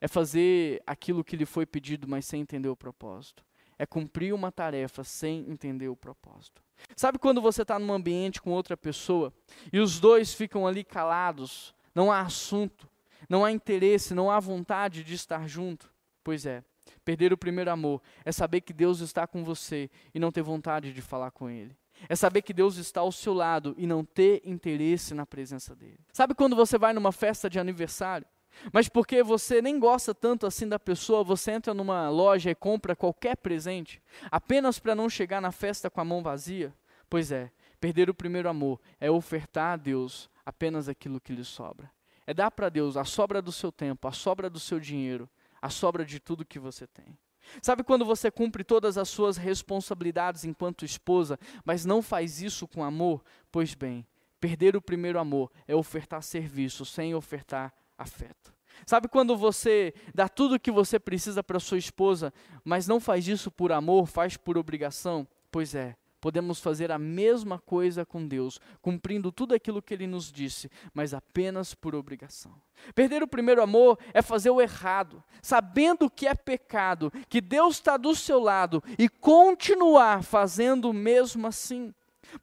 é 0.00 0.08
fazer 0.08 0.82
aquilo 0.86 1.24
que 1.24 1.36
lhe 1.36 1.46
foi 1.46 1.66
pedido, 1.66 2.08
mas 2.08 2.24
sem 2.24 2.40
entender 2.40 2.68
o 2.68 2.76
propósito 2.76 3.44
é 3.80 3.86
cumprir 3.86 4.34
uma 4.34 4.52
tarefa 4.52 5.02
sem 5.02 5.50
entender 5.50 5.88
o 5.88 5.96
propósito. 5.96 6.62
Sabe 6.94 7.18
quando 7.18 7.40
você 7.40 7.62
está 7.62 7.78
num 7.78 7.94
ambiente 7.94 8.42
com 8.42 8.50
outra 8.50 8.76
pessoa 8.76 9.32
e 9.72 9.80
os 9.80 9.98
dois 9.98 10.34
ficam 10.34 10.66
ali 10.66 10.84
calados, 10.84 11.74
não 11.94 12.12
há 12.12 12.20
assunto, 12.20 12.86
não 13.26 13.42
há 13.42 13.50
interesse, 13.50 14.12
não 14.12 14.30
há 14.30 14.38
vontade 14.38 15.02
de 15.02 15.14
estar 15.14 15.48
junto? 15.48 15.90
Pois 16.22 16.44
é, 16.44 16.62
perder 17.06 17.32
o 17.32 17.38
primeiro 17.38 17.70
amor 17.70 18.02
é 18.22 18.30
saber 18.30 18.60
que 18.60 18.74
Deus 18.74 19.00
está 19.00 19.26
com 19.26 19.42
você 19.42 19.88
e 20.12 20.18
não 20.18 20.30
ter 20.30 20.42
vontade 20.42 20.92
de 20.92 21.00
falar 21.00 21.30
com 21.30 21.48
Ele. 21.48 21.74
É 22.06 22.14
saber 22.14 22.42
que 22.42 22.52
Deus 22.52 22.76
está 22.76 23.00
ao 23.00 23.10
seu 23.10 23.32
lado 23.32 23.74
e 23.78 23.86
não 23.86 24.04
ter 24.04 24.42
interesse 24.44 25.14
na 25.14 25.24
presença 25.24 25.74
dele. 25.74 26.00
Sabe 26.12 26.34
quando 26.34 26.54
você 26.54 26.76
vai 26.76 26.92
numa 26.92 27.12
festa 27.12 27.48
de 27.48 27.58
aniversário 27.58 28.26
mas 28.72 28.88
porque 28.88 29.22
você 29.22 29.62
nem 29.62 29.78
gosta 29.78 30.14
tanto 30.14 30.46
assim 30.46 30.68
da 30.68 30.78
pessoa, 30.78 31.24
você 31.24 31.52
entra 31.52 31.72
numa 31.72 32.08
loja 32.08 32.50
e 32.50 32.54
compra 32.54 32.96
qualquer 32.96 33.36
presente, 33.36 34.02
apenas 34.30 34.78
para 34.78 34.94
não 34.94 35.08
chegar 35.08 35.40
na 35.40 35.52
festa 35.52 35.90
com 35.90 36.00
a 36.00 36.04
mão 36.04 36.22
vazia? 36.22 36.74
Pois 37.08 37.32
é, 37.32 37.50
perder 37.80 38.10
o 38.10 38.14
primeiro 38.14 38.48
amor 38.48 38.80
é 39.00 39.10
ofertar 39.10 39.74
a 39.74 39.76
Deus 39.76 40.28
apenas 40.44 40.88
aquilo 40.88 41.20
que 41.20 41.32
lhe 41.32 41.44
sobra. 41.44 41.90
É 42.26 42.34
dar 42.34 42.50
para 42.50 42.68
Deus 42.68 42.96
a 42.96 43.04
sobra 43.04 43.42
do 43.42 43.50
seu 43.50 43.72
tempo, 43.72 44.06
a 44.06 44.12
sobra 44.12 44.48
do 44.48 44.60
seu 44.60 44.78
dinheiro, 44.78 45.28
a 45.60 45.68
sobra 45.68 46.04
de 46.04 46.20
tudo 46.20 46.44
que 46.44 46.58
você 46.58 46.86
tem. 46.86 47.18
Sabe 47.60 47.82
quando 47.82 48.04
você 48.04 48.30
cumpre 48.30 48.62
todas 48.62 48.96
as 48.96 49.08
suas 49.08 49.36
responsabilidades 49.36 50.44
enquanto 50.44 50.84
esposa, 50.84 51.38
mas 51.64 51.84
não 51.84 52.00
faz 52.02 52.40
isso 52.40 52.68
com 52.68 52.84
amor? 52.84 53.24
Pois 53.50 53.74
bem, 53.74 54.06
perder 54.38 54.76
o 54.76 54.82
primeiro 54.82 55.18
amor 55.18 55.50
é 55.66 55.74
ofertar 55.74 56.22
serviço 56.22 56.84
sem 56.84 57.14
ofertar 57.14 57.74
afeto. 58.00 58.52
Sabe 58.86 59.08
quando 59.08 59.36
você 59.36 59.92
dá 60.14 60.28
tudo 60.28 60.54
o 60.54 60.60
que 60.60 60.70
você 60.70 60.98
precisa 60.98 61.42
para 61.42 61.60
sua 61.60 61.78
esposa, 61.78 62.32
mas 62.64 62.88
não 62.88 62.98
faz 62.98 63.28
isso 63.28 63.50
por 63.50 63.72
amor, 63.72 64.06
faz 64.06 64.36
por 64.36 64.56
obrigação? 64.56 65.28
Pois 65.50 65.74
é, 65.74 65.96
podemos 66.20 66.60
fazer 66.60 66.90
a 66.90 66.98
mesma 66.98 67.58
coisa 67.58 68.04
com 68.04 68.26
Deus, 68.26 68.60
cumprindo 68.80 69.32
tudo 69.32 69.54
aquilo 69.54 69.82
que 69.82 69.94
Ele 69.94 70.06
nos 70.06 70.30
disse, 70.30 70.70
mas 70.94 71.12
apenas 71.12 71.74
por 71.74 71.94
obrigação. 71.94 72.54
Perder 72.94 73.22
o 73.22 73.28
primeiro 73.28 73.62
amor 73.62 73.98
é 74.14 74.22
fazer 74.22 74.50
o 74.50 74.60
errado, 74.60 75.22
sabendo 75.42 76.10
que 76.10 76.26
é 76.26 76.34
pecado, 76.34 77.12
que 77.28 77.40
Deus 77.40 77.76
está 77.76 77.96
do 77.96 78.14
seu 78.14 78.40
lado 78.40 78.82
e 78.98 79.08
continuar 79.08 80.22
fazendo 80.22 80.90
o 80.90 80.94
mesmo 80.94 81.46
assim. 81.46 81.92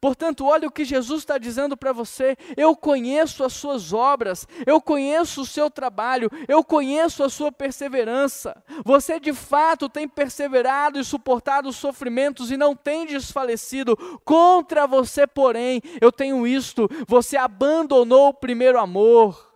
Portanto, 0.00 0.44
olha 0.44 0.68
o 0.68 0.70
que 0.70 0.84
Jesus 0.84 1.20
está 1.20 1.38
dizendo 1.38 1.76
para 1.76 1.92
você: 1.92 2.36
eu 2.56 2.76
conheço 2.76 3.44
as 3.44 3.52
suas 3.52 3.92
obras, 3.92 4.46
eu 4.66 4.80
conheço 4.80 5.42
o 5.42 5.46
seu 5.46 5.70
trabalho, 5.70 6.30
eu 6.46 6.62
conheço 6.62 7.22
a 7.22 7.28
sua 7.28 7.50
perseverança. 7.50 8.62
Você 8.84 9.18
de 9.18 9.32
fato 9.32 9.88
tem 9.88 10.08
perseverado 10.08 10.98
e 10.98 11.04
suportado 11.04 11.68
os 11.68 11.76
sofrimentos 11.76 12.50
e 12.50 12.56
não 12.56 12.74
tem 12.74 13.06
desfalecido. 13.06 13.96
Contra 14.24 14.86
você, 14.86 15.26
porém, 15.26 15.80
eu 16.00 16.12
tenho 16.12 16.46
isto: 16.46 16.88
você 17.06 17.36
abandonou 17.36 18.28
o 18.28 18.34
primeiro 18.34 18.78
amor, 18.78 19.52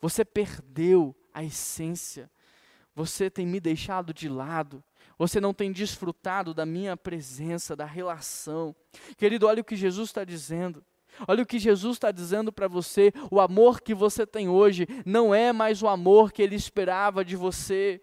você 0.00 0.24
perdeu 0.24 1.14
a 1.32 1.42
essência, 1.42 2.30
você 2.94 3.30
tem 3.30 3.46
me 3.46 3.60
deixado 3.60 4.12
de 4.12 4.28
lado 4.28 4.82
você 5.20 5.38
não 5.38 5.52
tem 5.52 5.70
desfrutado 5.70 6.54
da 6.54 6.64
minha 6.64 6.96
presença, 6.96 7.76
da 7.76 7.84
relação. 7.84 8.74
Querido, 9.18 9.46
olha 9.46 9.60
o 9.60 9.64
que 9.64 9.76
Jesus 9.76 10.08
está 10.08 10.24
dizendo. 10.24 10.82
Olha 11.28 11.42
o 11.42 11.46
que 11.46 11.58
Jesus 11.58 11.96
está 11.96 12.10
dizendo 12.10 12.50
para 12.50 12.66
você: 12.66 13.12
o 13.30 13.38
amor 13.38 13.82
que 13.82 13.94
você 13.94 14.26
tem 14.26 14.48
hoje 14.48 14.88
não 15.04 15.34
é 15.34 15.52
mais 15.52 15.82
o 15.82 15.88
amor 15.88 16.32
que 16.32 16.40
ele 16.40 16.54
esperava 16.54 17.22
de 17.22 17.36
você. 17.36 18.00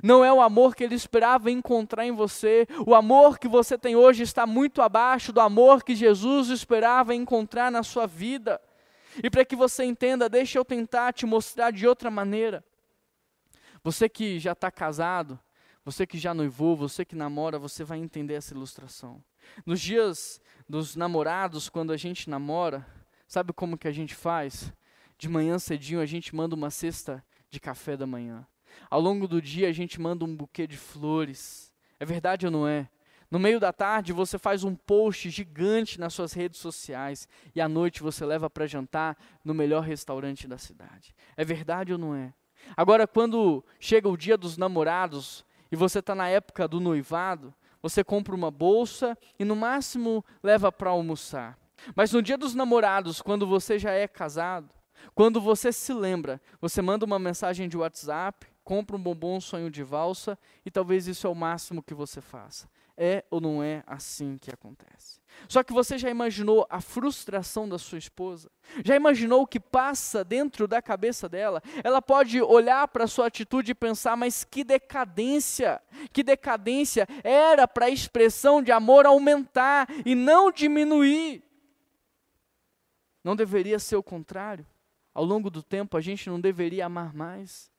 Não 0.00 0.24
é 0.24 0.32
o 0.32 0.40
amor 0.40 0.76
que 0.76 0.84
ele 0.84 0.94
esperava 0.94 1.50
encontrar 1.50 2.06
em 2.06 2.12
você. 2.12 2.68
O 2.86 2.94
amor 2.94 3.40
que 3.40 3.48
você 3.48 3.76
tem 3.76 3.96
hoje 3.96 4.22
está 4.22 4.46
muito 4.46 4.80
abaixo 4.80 5.32
do 5.32 5.40
amor 5.40 5.82
que 5.82 5.96
Jesus 5.96 6.50
esperava 6.50 7.12
encontrar 7.12 7.72
na 7.72 7.82
sua 7.82 8.06
vida. 8.06 8.60
E 9.20 9.28
para 9.28 9.44
que 9.44 9.56
você 9.56 9.82
entenda, 9.82 10.28
deixa 10.28 10.56
eu 10.56 10.64
tentar 10.64 11.14
te 11.14 11.26
mostrar 11.26 11.72
de 11.72 11.84
outra 11.84 12.12
maneira. 12.12 12.64
Você 13.82 14.08
que 14.08 14.38
já 14.38 14.52
está 14.52 14.70
casado, 14.70 15.36
você 15.84 16.06
que 16.06 16.18
já 16.18 16.34
noivou, 16.34 16.76
você 16.76 17.04
que 17.04 17.16
namora, 17.16 17.58
você 17.58 17.82
vai 17.84 17.98
entender 17.98 18.34
essa 18.34 18.54
ilustração. 18.54 19.22
Nos 19.64 19.80
dias 19.80 20.40
dos 20.68 20.94
namorados, 20.94 21.68
quando 21.68 21.92
a 21.92 21.96
gente 21.96 22.28
namora, 22.28 22.86
sabe 23.26 23.52
como 23.52 23.78
que 23.78 23.88
a 23.88 23.92
gente 23.92 24.14
faz? 24.14 24.72
De 25.16 25.28
manhã 25.28 25.58
cedinho 25.58 26.00
a 26.00 26.06
gente 26.06 26.34
manda 26.34 26.54
uma 26.54 26.70
cesta 26.70 27.24
de 27.48 27.58
café 27.58 27.96
da 27.96 28.06
manhã. 28.06 28.46
Ao 28.88 29.00
longo 29.00 29.26
do 29.26 29.40
dia 29.40 29.68
a 29.68 29.72
gente 29.72 30.00
manda 30.00 30.24
um 30.24 30.36
buquê 30.36 30.66
de 30.66 30.76
flores. 30.76 31.72
É 31.98 32.04
verdade 32.04 32.46
ou 32.46 32.52
não 32.52 32.68
é? 32.68 32.88
No 33.30 33.38
meio 33.38 33.60
da 33.60 33.72
tarde 33.72 34.12
você 34.12 34.38
faz 34.38 34.64
um 34.64 34.74
post 34.74 35.30
gigante 35.30 36.00
nas 36.00 36.12
suas 36.12 36.32
redes 36.32 36.58
sociais 36.58 37.28
e 37.54 37.60
à 37.60 37.68
noite 37.68 38.02
você 38.02 38.24
leva 38.26 38.50
para 38.50 38.66
jantar 38.66 39.16
no 39.44 39.54
melhor 39.54 39.82
restaurante 39.82 40.48
da 40.48 40.58
cidade. 40.58 41.14
É 41.36 41.44
verdade 41.44 41.92
ou 41.92 41.98
não 41.98 42.14
é? 42.14 42.34
Agora, 42.76 43.06
quando 43.06 43.64
chega 43.78 44.08
o 44.08 44.16
dia 44.16 44.36
dos 44.36 44.56
namorados, 44.56 45.44
e 45.70 45.76
você 45.76 46.00
está 46.00 46.14
na 46.14 46.28
época 46.28 46.66
do 46.66 46.80
noivado, 46.80 47.54
você 47.82 48.04
compra 48.04 48.34
uma 48.34 48.50
bolsa 48.50 49.16
e 49.38 49.44
no 49.44 49.56
máximo 49.56 50.24
leva 50.42 50.70
para 50.70 50.90
almoçar. 50.90 51.58
Mas 51.94 52.12
no 52.12 52.20
dia 52.20 52.36
dos 52.36 52.54
namorados, 52.54 53.22
quando 53.22 53.46
você 53.46 53.78
já 53.78 53.92
é 53.92 54.06
casado, 54.06 54.74
quando 55.14 55.40
você 55.40 55.72
se 55.72 55.92
lembra, 55.92 56.40
você 56.60 56.82
manda 56.82 57.06
uma 57.06 57.18
mensagem 57.18 57.68
de 57.68 57.76
WhatsApp, 57.76 58.46
compra 58.62 58.96
um 58.96 59.02
bombom 59.02 59.36
um 59.36 59.40
sonho 59.40 59.70
de 59.70 59.82
valsa 59.82 60.38
e 60.64 60.70
talvez 60.70 61.06
isso 61.06 61.26
é 61.26 61.30
o 61.30 61.34
máximo 61.34 61.82
que 61.82 61.94
você 61.94 62.20
faça. 62.20 62.68
É 62.96 63.24
ou 63.30 63.40
não 63.40 63.62
é 63.62 63.82
assim 63.86 64.36
que 64.38 64.50
acontece? 64.50 65.20
Só 65.48 65.62
que 65.62 65.72
você 65.72 65.96
já 65.96 66.10
imaginou 66.10 66.66
a 66.68 66.80
frustração 66.80 67.68
da 67.68 67.78
sua 67.78 67.98
esposa? 67.98 68.50
Já 68.84 68.94
imaginou 68.96 69.42
o 69.42 69.46
que 69.46 69.58
passa 69.58 70.24
dentro 70.24 70.68
da 70.68 70.82
cabeça 70.82 71.28
dela? 71.28 71.62
Ela 71.82 72.02
pode 72.02 72.42
olhar 72.42 72.86
para 72.88 73.04
a 73.04 73.08
sua 73.08 73.26
atitude 73.26 73.72
e 73.72 73.74
pensar, 73.74 74.16
mas 74.16 74.44
que 74.44 74.62
decadência! 74.64 75.80
Que 76.12 76.22
decadência! 76.22 77.06
Era 77.22 77.66
para 77.66 77.86
a 77.86 77.90
expressão 77.90 78.62
de 78.62 78.72
amor 78.72 79.06
aumentar 79.06 79.88
e 80.04 80.14
não 80.14 80.52
diminuir. 80.52 81.42
Não 83.22 83.36
deveria 83.36 83.78
ser 83.78 83.96
o 83.96 84.02
contrário? 84.02 84.66
Ao 85.14 85.24
longo 85.24 85.50
do 85.50 85.62
tempo 85.62 85.96
a 85.96 86.00
gente 86.00 86.28
não 86.28 86.40
deveria 86.40 86.86
amar 86.86 87.14
mais? 87.14 87.69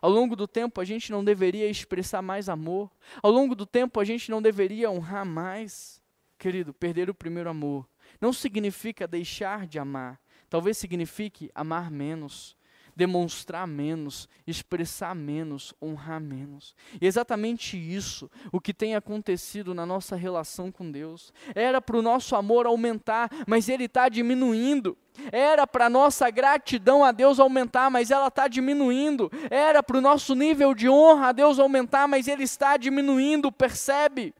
Ao 0.00 0.10
longo 0.10 0.36
do 0.36 0.46
tempo, 0.46 0.80
a 0.80 0.84
gente 0.84 1.10
não 1.10 1.24
deveria 1.24 1.68
expressar 1.68 2.22
mais 2.22 2.48
amor. 2.48 2.90
Ao 3.22 3.30
longo 3.30 3.54
do 3.54 3.66
tempo, 3.66 4.00
a 4.00 4.04
gente 4.04 4.30
não 4.30 4.42
deveria 4.42 4.90
honrar 4.90 5.24
mais. 5.24 6.00
Querido, 6.38 6.72
perder 6.72 7.10
o 7.10 7.14
primeiro 7.14 7.50
amor 7.50 7.86
não 8.20 8.32
significa 8.32 9.06
deixar 9.06 9.66
de 9.66 9.78
amar. 9.78 10.20
Talvez 10.48 10.76
signifique 10.78 11.50
amar 11.54 11.90
menos 11.90 12.56
demonstrar 13.00 13.66
menos, 13.66 14.28
expressar 14.46 15.14
menos, 15.14 15.72
honrar 15.80 16.20
menos. 16.20 16.76
E 17.00 17.06
exatamente 17.06 17.78
isso, 17.78 18.30
o 18.52 18.60
que 18.60 18.74
tem 18.74 18.94
acontecido 18.94 19.74
na 19.74 19.86
nossa 19.86 20.16
relação 20.16 20.70
com 20.70 20.90
Deus. 20.90 21.32
Era 21.54 21.80
para 21.80 21.96
o 21.96 22.02
nosso 22.02 22.36
amor 22.36 22.66
aumentar, 22.66 23.30
mas 23.46 23.70
ele 23.70 23.84
está 23.84 24.10
diminuindo. 24.10 24.98
Era 25.32 25.66
para 25.66 25.88
nossa 25.88 26.28
gratidão 26.28 27.02
a 27.02 27.10
Deus 27.10 27.40
aumentar, 27.40 27.90
mas 27.90 28.10
ela 28.10 28.28
está 28.28 28.46
diminuindo. 28.46 29.32
Era 29.50 29.82
para 29.82 29.96
o 29.96 30.02
nosso 30.02 30.34
nível 30.34 30.74
de 30.74 30.86
honra 30.86 31.28
a 31.28 31.32
Deus 31.32 31.58
aumentar, 31.58 32.06
mas 32.06 32.28
ele 32.28 32.44
está 32.44 32.76
diminuindo, 32.76 33.50
percebe? 33.50 34.34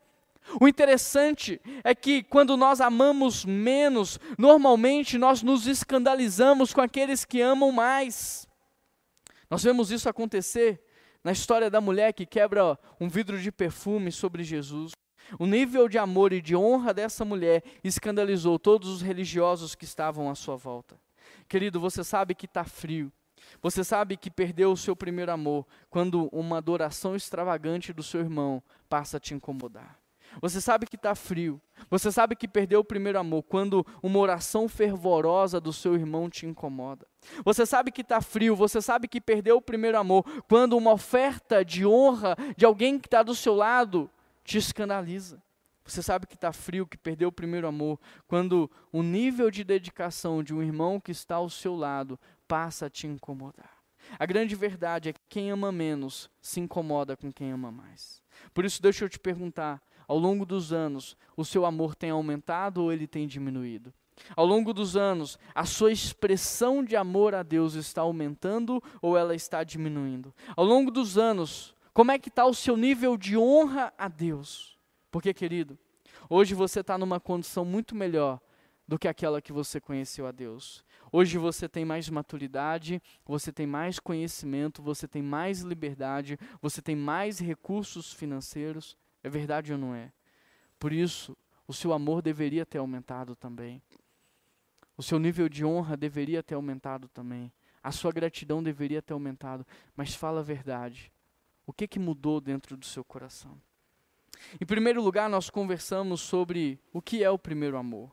O 0.60 0.68
interessante 0.68 1.58
é 1.82 1.94
que 1.94 2.22
quando 2.22 2.58
nós 2.58 2.78
amamos 2.82 3.42
menos, 3.42 4.20
normalmente 4.36 5.16
nós 5.16 5.42
nos 5.42 5.66
escandalizamos 5.66 6.74
com 6.74 6.82
aqueles 6.82 7.24
que 7.24 7.40
amam 7.40 7.72
mais. 7.72 8.49
Nós 9.50 9.64
vemos 9.64 9.90
isso 9.90 10.08
acontecer 10.08 10.80
na 11.22 11.32
história 11.32 11.68
da 11.68 11.80
mulher 11.80 12.12
que 12.12 12.24
quebra 12.24 12.78
um 13.00 13.08
vidro 13.08 13.38
de 13.38 13.50
perfume 13.50 14.12
sobre 14.12 14.44
Jesus. 14.44 14.92
O 15.38 15.46
nível 15.46 15.88
de 15.88 15.98
amor 15.98 16.32
e 16.32 16.40
de 16.40 16.56
honra 16.56 16.94
dessa 16.94 17.24
mulher 17.24 17.62
escandalizou 17.84 18.58
todos 18.58 18.88
os 18.88 19.02
religiosos 19.02 19.74
que 19.74 19.84
estavam 19.84 20.30
à 20.30 20.34
sua 20.34 20.56
volta. 20.56 20.98
Querido, 21.48 21.78
você 21.80 22.02
sabe 22.02 22.34
que 22.34 22.46
está 22.46 22.64
frio. 22.64 23.12
Você 23.60 23.82
sabe 23.82 24.16
que 24.16 24.30
perdeu 24.30 24.72
o 24.72 24.76
seu 24.76 24.94
primeiro 24.94 25.32
amor 25.32 25.66
quando 25.88 26.28
uma 26.32 26.58
adoração 26.58 27.16
extravagante 27.16 27.92
do 27.92 28.02
seu 28.02 28.20
irmão 28.20 28.62
passa 28.88 29.16
a 29.16 29.20
te 29.20 29.34
incomodar. 29.34 29.99
Você 30.40 30.60
sabe 30.60 30.86
que 30.86 30.96
está 30.96 31.14
frio. 31.14 31.60
Você 31.88 32.12
sabe 32.12 32.36
que 32.36 32.46
perdeu 32.46 32.80
o 32.80 32.84
primeiro 32.84 33.18
amor 33.18 33.42
quando 33.42 33.84
uma 34.02 34.18
oração 34.18 34.68
fervorosa 34.68 35.60
do 35.60 35.72
seu 35.72 35.94
irmão 35.94 36.28
te 36.28 36.46
incomoda. 36.46 37.06
Você 37.44 37.66
sabe 37.66 37.90
que 37.90 38.02
está 38.02 38.20
frio. 38.20 38.54
Você 38.54 38.80
sabe 38.80 39.08
que 39.08 39.20
perdeu 39.20 39.56
o 39.56 39.62
primeiro 39.62 39.98
amor 39.98 40.24
quando 40.48 40.76
uma 40.76 40.92
oferta 40.92 41.64
de 41.64 41.86
honra 41.86 42.36
de 42.56 42.64
alguém 42.64 42.98
que 42.98 43.06
está 43.06 43.22
do 43.22 43.34
seu 43.34 43.54
lado 43.54 44.10
te 44.44 44.58
escandaliza. 44.58 45.42
Você 45.84 46.02
sabe 46.02 46.26
que 46.26 46.34
está 46.34 46.52
frio, 46.52 46.86
que 46.86 46.96
perdeu 46.96 47.28
o 47.28 47.32
primeiro 47.32 47.66
amor, 47.66 47.98
quando 48.28 48.70
o 48.92 49.02
nível 49.02 49.50
de 49.50 49.64
dedicação 49.64 50.42
de 50.42 50.54
um 50.54 50.62
irmão 50.62 51.00
que 51.00 51.10
está 51.10 51.36
ao 51.36 51.50
seu 51.50 51.74
lado 51.74 52.18
passa 52.46 52.86
a 52.86 52.90
te 52.90 53.08
incomodar. 53.08 53.80
A 54.18 54.26
grande 54.26 54.54
verdade 54.54 55.08
é 55.08 55.12
que 55.12 55.20
quem 55.28 55.50
ama 55.50 55.70
menos 55.72 56.30
se 56.40 56.60
incomoda 56.60 57.16
com 57.16 57.32
quem 57.32 57.52
ama 57.52 57.70
mais. 57.70 58.22
Por 58.54 58.64
isso, 58.64 58.80
deixa 58.80 59.04
eu 59.04 59.08
te 59.08 59.18
perguntar: 59.18 59.82
ao 60.10 60.18
longo 60.18 60.44
dos 60.44 60.72
anos, 60.72 61.16
o 61.36 61.44
seu 61.44 61.64
amor 61.64 61.94
tem 61.94 62.10
aumentado 62.10 62.82
ou 62.82 62.92
ele 62.92 63.06
tem 63.06 63.28
diminuído? 63.28 63.94
Ao 64.34 64.44
longo 64.44 64.74
dos 64.74 64.96
anos, 64.96 65.38
a 65.54 65.64
sua 65.64 65.92
expressão 65.92 66.82
de 66.82 66.96
amor 66.96 67.32
a 67.32 67.44
Deus 67.44 67.74
está 67.74 68.02
aumentando 68.02 68.82
ou 69.00 69.16
ela 69.16 69.36
está 69.36 69.62
diminuindo? 69.62 70.34
Ao 70.56 70.64
longo 70.64 70.90
dos 70.90 71.16
anos, 71.16 71.76
como 71.94 72.10
é 72.10 72.18
que 72.18 72.28
está 72.28 72.44
o 72.44 72.52
seu 72.52 72.76
nível 72.76 73.16
de 73.16 73.38
honra 73.38 73.94
a 73.96 74.08
Deus? 74.08 74.76
Porque, 75.12 75.32
querido, 75.32 75.78
hoje 76.28 76.56
você 76.56 76.80
está 76.80 76.98
numa 76.98 77.20
condição 77.20 77.64
muito 77.64 77.94
melhor 77.94 78.40
do 78.88 78.98
que 78.98 79.06
aquela 79.06 79.40
que 79.40 79.52
você 79.52 79.80
conheceu 79.80 80.26
a 80.26 80.32
Deus. 80.32 80.84
Hoje 81.12 81.38
você 81.38 81.68
tem 81.68 81.84
mais 81.84 82.10
maturidade, 82.10 83.00
você 83.24 83.52
tem 83.52 83.64
mais 83.64 84.00
conhecimento, 84.00 84.82
você 84.82 85.06
tem 85.06 85.22
mais 85.22 85.60
liberdade, 85.60 86.36
você 86.60 86.82
tem 86.82 86.96
mais 86.96 87.38
recursos 87.38 88.12
financeiros. 88.12 88.96
É 89.22 89.28
verdade 89.28 89.72
ou 89.72 89.78
não 89.78 89.94
é? 89.94 90.12
Por 90.78 90.92
isso, 90.92 91.36
o 91.66 91.72
seu 91.72 91.92
amor 91.92 92.22
deveria 92.22 92.64
ter 92.64 92.78
aumentado 92.78 93.36
também. 93.36 93.82
O 94.96 95.02
seu 95.02 95.18
nível 95.18 95.48
de 95.48 95.64
honra 95.64 95.96
deveria 95.96 96.42
ter 96.42 96.54
aumentado 96.54 97.08
também. 97.08 97.52
A 97.82 97.92
sua 97.92 98.12
gratidão 98.12 98.62
deveria 98.62 99.00
ter 99.00 99.12
aumentado. 99.12 99.66
Mas 99.96 100.14
fala 100.14 100.40
a 100.40 100.42
verdade. 100.42 101.12
O 101.66 101.72
que, 101.72 101.86
que 101.86 101.98
mudou 101.98 102.40
dentro 102.40 102.76
do 102.76 102.84
seu 102.84 103.04
coração? 103.04 103.60
Em 104.60 104.66
primeiro 104.66 105.02
lugar, 105.02 105.28
nós 105.28 105.50
conversamos 105.50 106.20
sobre 106.20 106.78
o 106.92 107.00
que 107.00 107.22
é 107.22 107.30
o 107.30 107.38
primeiro 107.38 107.76
amor. 107.76 108.10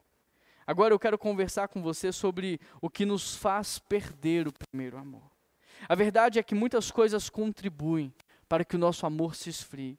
Agora 0.66 0.94
eu 0.94 1.00
quero 1.00 1.18
conversar 1.18 1.70
com 1.70 1.82
você 1.82 2.12
sobre 2.12 2.60
o 2.82 2.90
que 2.90 3.06
nos 3.06 3.36
faz 3.36 3.80
perder 3.80 4.48
o 4.48 4.54
primeiro 4.54 4.98
amor. 4.98 5.32
A 5.88 5.96
verdade 5.96 6.40
é 6.40 6.44
que 6.44 6.54
muitas 6.54 6.92
coisas 6.92 7.30
contribuem 7.30 8.14
para 8.50 8.66
que 8.66 8.76
o 8.76 8.80
nosso 8.80 9.06
amor 9.06 9.36
se 9.36 9.50
esfrie. 9.50 9.98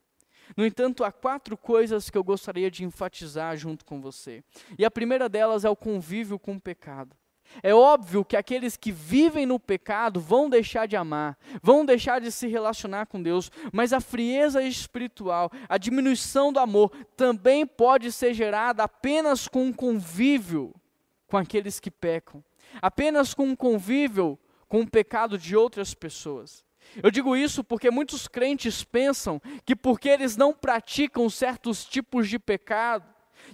No 0.57 0.65
entanto, 0.65 1.05
há 1.05 1.13
quatro 1.13 1.57
coisas 1.57 2.11
que 2.11 2.19
eu 2.19 2.25
gostaria 2.25 2.71
de 2.71 2.85
enfatizar 2.85 3.57
junto 3.57 3.85
com 3.85 4.01
você. 4.01 4.43
E 4.79 4.85
a 4.85 4.91
primeira 4.91 5.29
delas 5.29 5.65
é 5.65 5.71
o 5.71 5.77
convívio 5.77 6.39
com 6.39 6.55
o 6.57 6.61
pecado. 6.61 7.17
É 7.63 7.75
óbvio 7.75 8.25
que 8.25 8.37
aqueles 8.37 8.77
que 8.77 8.93
vivem 8.93 9.47
no 9.47 9.59
pecado 9.59 10.21
vão 10.21 10.49
deixar 10.49 10.87
de 10.87 10.97
amar, 10.97 11.37
vão 11.63 11.85
deixar 11.85 12.21
de 12.21 12.31
se 12.31 12.47
relacionar 12.47 13.07
com 13.07 13.23
Deus, 13.23 13.51
mas 13.73 13.93
a 13.93 14.01
frieza 14.01 14.63
espiritual, 14.63 15.51
a 15.69 15.79
diminuição 15.79 16.53
do 16.53 16.61
amor, 16.61 16.93
também 17.17 17.67
pode 17.67 18.13
ser 18.13 18.35
gerada 18.35 18.83
apenas 18.85 19.49
com 19.49 19.65
um 19.65 19.73
convívio 19.73 20.75
com 21.27 21.37
aqueles 21.37 21.81
que 21.81 21.91
pecam, 21.91 22.45
apenas 22.81 23.35
com 23.35 23.45
um 23.45 23.57
convívio 23.57 24.39
com 24.69 24.81
o 24.81 24.91
pecado 24.91 25.39
de 25.39 25.57
outras 25.57 25.95
pessoas. 25.95 26.68
Eu 27.03 27.11
digo 27.11 27.37
isso 27.37 27.63
porque 27.63 27.91
muitos 27.91 28.27
crentes 28.27 28.83
pensam 28.83 29.41
que 29.65 29.77
porque 29.77 30.09
eles 30.09 30.37
não 30.37 30.53
praticam 30.53 31.29
certos 31.29 31.85
tipos 31.85 32.29
de 32.29 32.39
pecado, 32.39 33.05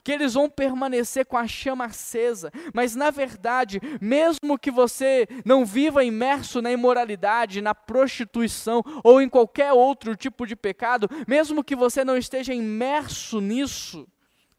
que 0.03 0.13
eles 0.13 0.35
vão 0.35 0.49
permanecer 0.49 1.27
com 1.27 1.37
a 1.37 1.47
chama 1.47 1.85
acesa, 1.87 2.51
mas 2.73 2.95
na 2.95 3.11
verdade, 3.11 3.81
mesmo 4.01 4.59
que 4.59 4.71
você 4.71 5.27
não 5.45 5.65
viva 5.65 6.05
imerso 6.05 6.63
na 6.63 6.73
imoralidade, 6.73 7.61
na 7.61 7.75
prostituição 7.75 8.83
ou 9.03 9.21
em 9.21 9.29
qualquer 9.29 9.73
outro 9.73 10.17
tipo 10.17 10.47
de 10.47 10.57
pecado, 10.57 11.09
mesmo 11.27 11.63
que 11.63 11.77
você 11.77 12.05
não 12.05 12.17
esteja 12.17 12.55
imerso 12.55 13.41
nisso, 13.41 14.09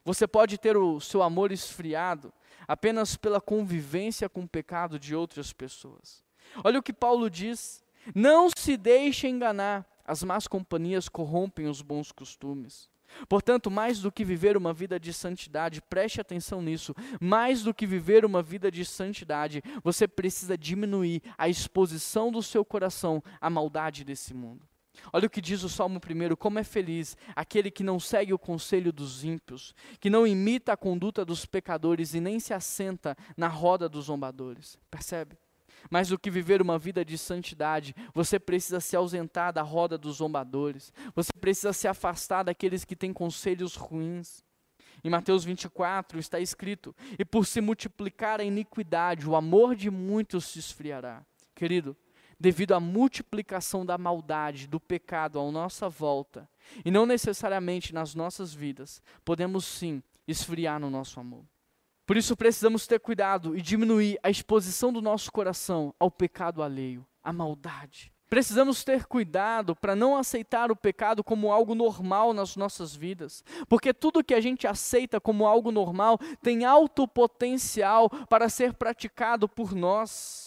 você 0.03 0.27
pode 0.27 0.57
ter 0.57 0.77
o 0.77 0.99
seu 0.99 1.23
amor 1.23 1.51
esfriado 1.51 2.31
apenas 2.67 3.15
pela 3.15 3.41
convivência 3.41 4.29
com 4.29 4.41
o 4.41 4.47
pecado 4.47 4.99
de 4.99 5.15
outras 5.15 5.51
pessoas. 5.51 6.23
Olha 6.63 6.79
o 6.79 6.83
que 6.83 6.93
Paulo 6.93 7.29
diz: 7.29 7.83
não 8.13 8.49
se 8.55 8.77
deixe 8.77 9.27
enganar, 9.27 9.85
as 10.05 10.23
más 10.23 10.47
companhias 10.47 11.09
corrompem 11.09 11.67
os 11.67 11.81
bons 11.81 12.11
costumes. 12.11 12.89
Portanto, 13.29 13.71
mais 13.71 14.01
do 14.01 14.11
que 14.11 14.25
viver 14.25 14.57
uma 14.57 14.73
vida 14.73 14.99
de 14.99 15.13
santidade, 15.13 15.81
preste 15.81 16.19
atenção 16.19 16.61
nisso, 16.61 16.93
mais 17.19 17.63
do 17.63 17.73
que 17.73 17.87
viver 17.87 18.25
uma 18.25 18.41
vida 18.41 18.69
de 18.69 18.83
santidade, 18.83 19.63
você 19.83 20.07
precisa 20.07 20.57
diminuir 20.57 21.21
a 21.37 21.47
exposição 21.47 22.31
do 22.31 22.43
seu 22.43 22.65
coração 22.65 23.23
à 23.39 23.49
maldade 23.49 24.03
desse 24.03 24.33
mundo. 24.33 24.67
Olha 25.11 25.27
o 25.27 25.29
que 25.29 25.41
diz 25.41 25.63
o 25.63 25.69
Salmo 25.69 25.99
1: 25.99 26.35
como 26.35 26.59
é 26.59 26.63
feliz 26.63 27.17
aquele 27.35 27.69
que 27.69 27.83
não 27.83 27.99
segue 27.99 28.33
o 28.33 28.39
conselho 28.39 28.93
dos 28.93 29.23
ímpios, 29.23 29.73
que 29.99 30.09
não 30.09 30.25
imita 30.25 30.73
a 30.73 30.77
conduta 30.77 31.25
dos 31.25 31.45
pecadores 31.45 32.13
e 32.13 32.21
nem 32.21 32.39
se 32.39 32.53
assenta 32.53 33.15
na 33.35 33.47
roda 33.47 33.89
dos 33.89 34.05
zombadores. 34.05 34.77
Percebe? 34.89 35.37
Mais 35.89 36.09
do 36.09 36.19
que 36.19 36.31
viver 36.31 36.61
uma 36.61 36.77
vida 36.77 37.03
de 37.03 37.17
santidade, 37.17 37.95
você 38.13 38.39
precisa 38.39 38.79
se 38.79 38.95
ausentar 38.95 39.53
da 39.53 39.61
roda 39.61 39.97
dos 39.97 40.17
zombadores. 40.17 40.91
Você 41.15 41.31
precisa 41.39 41.73
se 41.73 41.87
afastar 41.87 42.43
daqueles 42.43 42.83
que 42.83 42.95
têm 42.95 43.13
conselhos 43.13 43.75
ruins. 43.75 44.43
Em 45.03 45.09
Mateus 45.09 45.43
24 45.43 46.19
está 46.19 46.39
escrito: 46.39 46.95
E 47.19 47.23
por 47.23 47.45
se 47.45 47.61
multiplicar 47.61 48.39
a 48.39 48.43
iniquidade, 48.43 49.29
o 49.29 49.35
amor 49.35 49.75
de 49.75 49.91
muitos 49.91 50.45
se 50.45 50.59
esfriará. 50.59 51.23
Querido, 51.53 51.95
devido 52.39 52.73
à 52.73 52.79
multiplicação 52.79 53.85
da 53.85 53.97
maldade, 53.97 54.67
do 54.67 54.79
pecado 54.79 55.39
à 55.39 55.51
nossa 55.51 55.87
volta, 55.87 56.49
e 56.83 56.91
não 56.91 57.05
necessariamente 57.05 57.93
nas 57.93 58.15
nossas 58.15 58.53
vidas, 58.53 59.01
podemos 59.23 59.65
sim 59.65 60.01
esfriar 60.27 60.79
no 60.79 60.89
nosso 60.89 61.19
amor. 61.19 61.45
Por 62.05 62.17
isso 62.17 62.37
precisamos 62.37 62.85
ter 62.85 62.99
cuidado 62.99 63.57
e 63.57 63.61
diminuir 63.61 64.19
a 64.21 64.29
exposição 64.29 64.93
do 64.93 65.01
nosso 65.01 65.31
coração 65.31 65.93
ao 65.99 66.11
pecado 66.11 66.61
alheio, 66.61 67.05
à 67.23 67.33
maldade. 67.33 68.13
Precisamos 68.29 68.83
ter 68.83 69.05
cuidado 69.05 69.75
para 69.75 69.95
não 69.95 70.15
aceitar 70.15 70.71
o 70.71 70.75
pecado 70.75 71.23
como 71.23 71.51
algo 71.51 71.73
normal 71.73 72.33
nas 72.33 72.55
nossas 72.55 72.95
vidas, 72.95 73.43
porque 73.67 73.93
tudo 73.93 74.23
que 74.23 74.33
a 74.33 74.41
gente 74.41 74.67
aceita 74.67 75.19
como 75.19 75.45
algo 75.47 75.71
normal 75.71 76.19
tem 76.41 76.65
alto 76.65 77.07
potencial 77.07 78.09
para 78.27 78.49
ser 78.49 78.73
praticado 78.73 79.47
por 79.47 79.73
nós. 79.73 80.45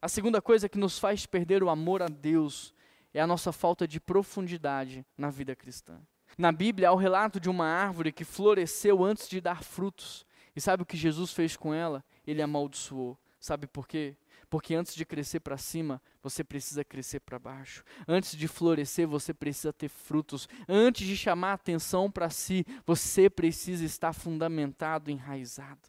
A 0.00 0.08
segunda 0.08 0.40
coisa 0.40 0.68
que 0.68 0.78
nos 0.78 0.98
faz 0.98 1.26
perder 1.26 1.62
o 1.62 1.70
amor 1.70 2.02
a 2.02 2.08
Deus 2.08 2.72
é 3.12 3.20
a 3.20 3.26
nossa 3.26 3.52
falta 3.52 3.86
de 3.86 4.00
profundidade 4.00 5.04
na 5.16 5.30
vida 5.30 5.56
cristã. 5.56 6.00
Na 6.36 6.52
Bíblia 6.52 6.90
há 6.90 6.92
o 6.92 6.96
relato 6.96 7.40
de 7.40 7.48
uma 7.48 7.66
árvore 7.66 8.12
que 8.12 8.24
floresceu 8.24 9.02
antes 9.02 9.28
de 9.28 9.40
dar 9.40 9.62
frutos. 9.62 10.25
E 10.56 10.60
sabe 10.60 10.82
o 10.82 10.86
que 10.86 10.96
Jesus 10.96 11.32
fez 11.32 11.54
com 11.54 11.74
ela? 11.74 12.02
Ele 12.26 12.40
amaldiçoou. 12.40 13.18
Sabe 13.38 13.66
por 13.66 13.86
quê? 13.86 14.16
Porque 14.48 14.74
antes 14.74 14.94
de 14.94 15.04
crescer 15.04 15.40
para 15.40 15.58
cima, 15.58 16.00
você 16.22 16.42
precisa 16.42 16.82
crescer 16.82 17.20
para 17.20 17.38
baixo. 17.38 17.84
Antes 18.08 18.36
de 18.36 18.48
florescer, 18.48 19.06
você 19.06 19.34
precisa 19.34 19.72
ter 19.72 19.88
frutos. 19.88 20.48
Antes 20.66 21.06
de 21.06 21.16
chamar 21.16 21.52
atenção 21.52 22.10
para 22.10 22.30
si, 22.30 22.64
você 22.86 23.28
precisa 23.28 23.84
estar 23.84 24.12
fundamentado, 24.12 25.10
enraizado. 25.10 25.88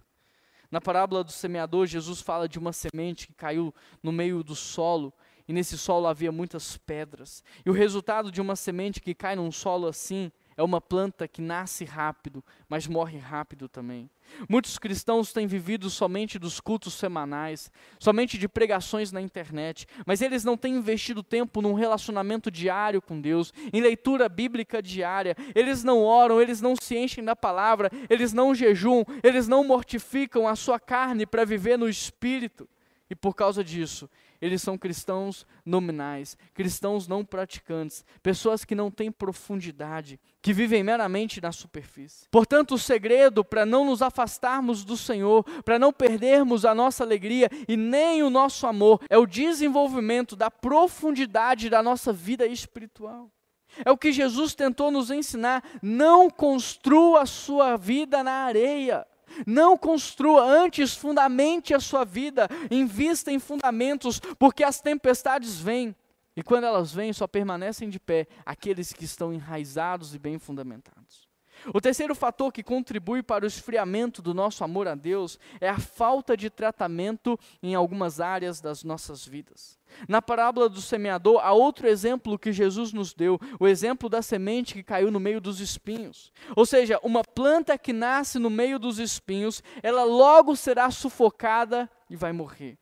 Na 0.69 0.81
parábola 0.81 1.23
do 1.23 1.31
semeador, 1.31 1.87
Jesus 1.87 2.19
fala 2.19 2.47
de 2.47 2.59
uma 2.59 2.73
semente 2.73 3.27
que 3.27 3.33
caiu 3.33 3.73
no 4.03 4.11
meio 4.11 4.43
do 4.43 4.53
solo, 4.53 5.13
e 5.47 5.53
nesse 5.53 5.77
solo 5.77 6.07
havia 6.07 6.31
muitas 6.31 6.75
pedras. 6.77 7.41
E 7.65 7.69
o 7.69 7.73
resultado 7.73 8.29
de 8.29 8.41
uma 8.41 8.55
semente 8.55 8.99
que 8.99 9.15
cai 9.15 9.35
num 9.35 9.51
solo 9.51 9.87
assim 9.87 10.29
é 10.57 10.63
uma 10.63 10.81
planta 10.81 11.27
que 11.27 11.39
nasce 11.39 11.85
rápido, 11.85 12.43
mas 12.67 12.87
morre 12.87 13.19
rápido 13.19 13.69
também. 13.69 14.09
Muitos 14.49 14.79
cristãos 14.79 15.31
têm 15.31 15.45
vivido 15.45 15.87
somente 15.87 16.39
dos 16.39 16.59
cultos 16.59 16.95
semanais, 16.95 17.71
somente 17.99 18.39
de 18.39 18.47
pregações 18.47 19.11
na 19.11 19.21
internet, 19.21 19.85
mas 20.05 20.19
eles 20.19 20.43
não 20.43 20.57
têm 20.57 20.75
investido 20.75 21.21
tempo 21.21 21.61
num 21.61 21.73
relacionamento 21.73 22.49
diário 22.49 23.01
com 23.01 23.21
Deus, 23.21 23.53
em 23.71 23.79
leitura 23.79 24.27
bíblica 24.27 24.81
diária. 24.81 25.35
Eles 25.53 25.83
não 25.83 26.01
oram, 26.01 26.41
eles 26.41 26.59
não 26.59 26.75
se 26.75 26.97
enchem 26.97 27.23
da 27.23 27.35
palavra, 27.35 27.91
eles 28.09 28.33
não 28.33 28.55
jejuam, 28.55 29.05
eles 29.21 29.47
não 29.47 29.63
mortificam 29.63 30.47
a 30.47 30.55
sua 30.55 30.79
carne 30.79 31.27
para 31.27 31.45
viver 31.45 31.77
no 31.77 31.87
espírito. 31.87 32.67
E 33.09 33.15
por 33.15 33.33
causa 33.33 33.63
disso, 33.63 34.09
eles 34.41 34.61
são 34.61 34.77
cristãos 34.77 35.45
nominais, 35.65 36.37
cristãos 36.53 37.07
não 37.07 37.23
praticantes, 37.23 38.05
pessoas 38.21 38.63
que 38.63 38.75
não 38.75 38.91
têm 38.91 39.11
profundidade, 39.11 40.19
que 40.41 40.53
vivem 40.53 40.83
meramente 40.83 41.41
na 41.41 41.51
superfície. 41.51 42.27
Portanto, 42.29 42.75
o 42.75 42.79
segredo 42.79 43.43
para 43.43 43.65
não 43.65 43.85
nos 43.85 44.01
afastarmos 44.01 44.85
do 44.85 44.95
Senhor, 44.95 45.43
para 45.63 45.79
não 45.79 45.91
perdermos 45.91 46.65
a 46.65 46.75
nossa 46.75 47.03
alegria 47.03 47.49
e 47.67 47.75
nem 47.75 48.23
o 48.23 48.29
nosso 48.29 48.67
amor, 48.67 49.01
é 49.09 49.17
o 49.17 49.25
desenvolvimento 49.25 50.35
da 50.35 50.49
profundidade 50.49 51.69
da 51.69 51.81
nossa 51.81 52.13
vida 52.13 52.45
espiritual. 52.45 53.31
É 53.85 53.91
o 53.91 53.97
que 53.97 54.11
Jesus 54.11 54.55
tentou 54.55 54.89
nos 54.89 55.11
ensinar. 55.11 55.63
Não 55.81 56.29
construa 56.29 57.21
a 57.21 57.25
sua 57.25 57.77
vida 57.77 58.23
na 58.23 58.31
areia. 58.31 59.05
Não 59.45 59.77
construa, 59.77 60.43
antes 60.43 60.95
fundamente 60.95 61.73
a 61.73 61.79
sua 61.79 62.03
vida, 62.03 62.47
invista 62.71 63.31
em 63.31 63.39
fundamentos, 63.39 64.19
porque 64.39 64.63
as 64.63 64.79
tempestades 64.81 65.59
vêm. 65.59 65.95
E 66.35 66.43
quando 66.43 66.65
elas 66.65 66.93
vêm, 66.93 67.11
só 67.11 67.27
permanecem 67.27 67.89
de 67.89 67.99
pé 67.99 68.27
aqueles 68.45 68.93
que 68.93 69.05
estão 69.05 69.33
enraizados 69.33 70.13
e 70.13 70.19
bem 70.19 70.37
fundamentados. 70.37 71.26
O 71.73 71.81
terceiro 71.81 72.15
fator 72.15 72.51
que 72.51 72.63
contribui 72.63 73.21
para 73.21 73.43
o 73.43 73.47
esfriamento 73.47 74.21
do 74.21 74.33
nosso 74.33 74.63
amor 74.63 74.87
a 74.87 74.95
Deus 74.95 75.39
é 75.59 75.67
a 75.67 75.79
falta 75.79 76.37
de 76.37 76.49
tratamento 76.49 77.37
em 77.61 77.75
algumas 77.75 78.19
áreas 78.19 78.61
das 78.61 78.83
nossas 78.83 79.25
vidas. 79.25 79.77
Na 80.07 80.21
parábola 80.21 80.69
do 80.69 80.81
semeador, 80.81 81.39
há 81.43 81.53
outro 81.53 81.87
exemplo 81.87 82.37
que 82.37 82.51
Jesus 82.51 82.93
nos 82.93 83.13
deu, 83.13 83.39
o 83.59 83.67
exemplo 83.67 84.09
da 84.09 84.21
semente 84.21 84.73
que 84.73 84.83
caiu 84.83 85.09
no 85.09 85.19
meio 85.19 85.41
dos 85.41 85.59
espinhos. 85.59 86.31
Ou 86.55 86.65
seja, 86.65 86.99
uma 87.03 87.23
planta 87.23 87.77
que 87.77 87.93
nasce 87.93 88.37
no 88.37 88.49
meio 88.49 88.77
dos 88.77 88.99
espinhos, 88.99 89.63
ela 89.81 90.03
logo 90.03 90.55
será 90.55 90.91
sufocada 90.91 91.89
e 92.09 92.15
vai 92.15 92.31
morrer. 92.31 92.77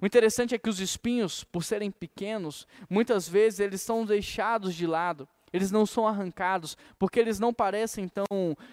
O 0.00 0.06
interessante 0.06 0.54
é 0.54 0.58
que 0.58 0.68
os 0.68 0.78
espinhos, 0.78 1.42
por 1.42 1.64
serem 1.64 1.90
pequenos, 1.90 2.66
muitas 2.88 3.28
vezes 3.28 3.58
eles 3.58 3.80
são 3.80 4.04
deixados 4.04 4.74
de 4.74 4.86
lado 4.86 5.28
eles 5.52 5.70
não 5.70 5.84
são 5.84 6.06
arrancados, 6.06 6.76
porque 6.98 7.18
eles 7.18 7.38
não 7.38 7.52
parecem 7.52 8.08
tão 8.08 8.26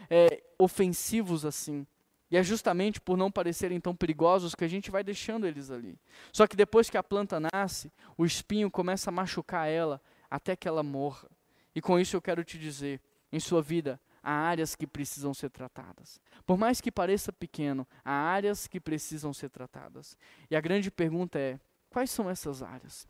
é, 0.10 0.44
ofensivos 0.60 1.46
assim. 1.46 1.86
E 2.30 2.36
é 2.36 2.44
justamente 2.44 3.00
por 3.00 3.18
não 3.18 3.32
parecerem 3.32 3.80
tão 3.80 3.96
perigosos 3.96 4.54
que 4.54 4.66
a 4.66 4.68
gente 4.68 4.92
vai 4.92 5.04
deixando 5.04 5.48
eles 5.48 5.72
ali. 5.72 5.98
Só 6.34 6.46
que 6.46 6.58
depois 6.58 6.90
que 6.90 6.98
a 6.98 7.04
planta 7.04 7.40
nasce, 7.54 7.92
o 8.18 8.26
espinho 8.26 8.70
começa 8.70 9.10
a 9.10 9.14
machucar 9.14 9.70
ela 9.70 10.02
até 10.30 10.56
que 10.56 10.68
ela 10.68 10.84
morra. 10.84 11.30
E 11.74 11.82
com 11.82 11.98
isso 11.98 12.16
eu 12.16 12.22
quero 12.22 12.44
te 12.44 12.58
dizer: 12.58 13.02
em 13.32 13.40
sua 13.40 13.62
vida, 13.62 14.00
há 14.22 14.32
áreas 14.32 14.76
que 14.76 14.86
precisam 14.86 15.34
ser 15.34 15.50
tratadas. 15.50 16.20
Por 16.46 16.58
mais 16.58 16.82
que 16.82 16.92
pareça 16.92 17.32
pequeno, 17.32 17.88
há 18.04 18.12
áreas 18.12 18.68
que 18.68 18.80
precisam 18.80 19.34
ser 19.34 19.50
tratadas. 19.50 20.18
E 20.52 20.56
a 20.56 20.62
grande 20.62 20.92
pergunta 20.92 21.40
é: 21.40 21.58
quais 21.90 22.12
são 22.12 22.30
essas 22.30 22.62
áreas? 22.62 23.08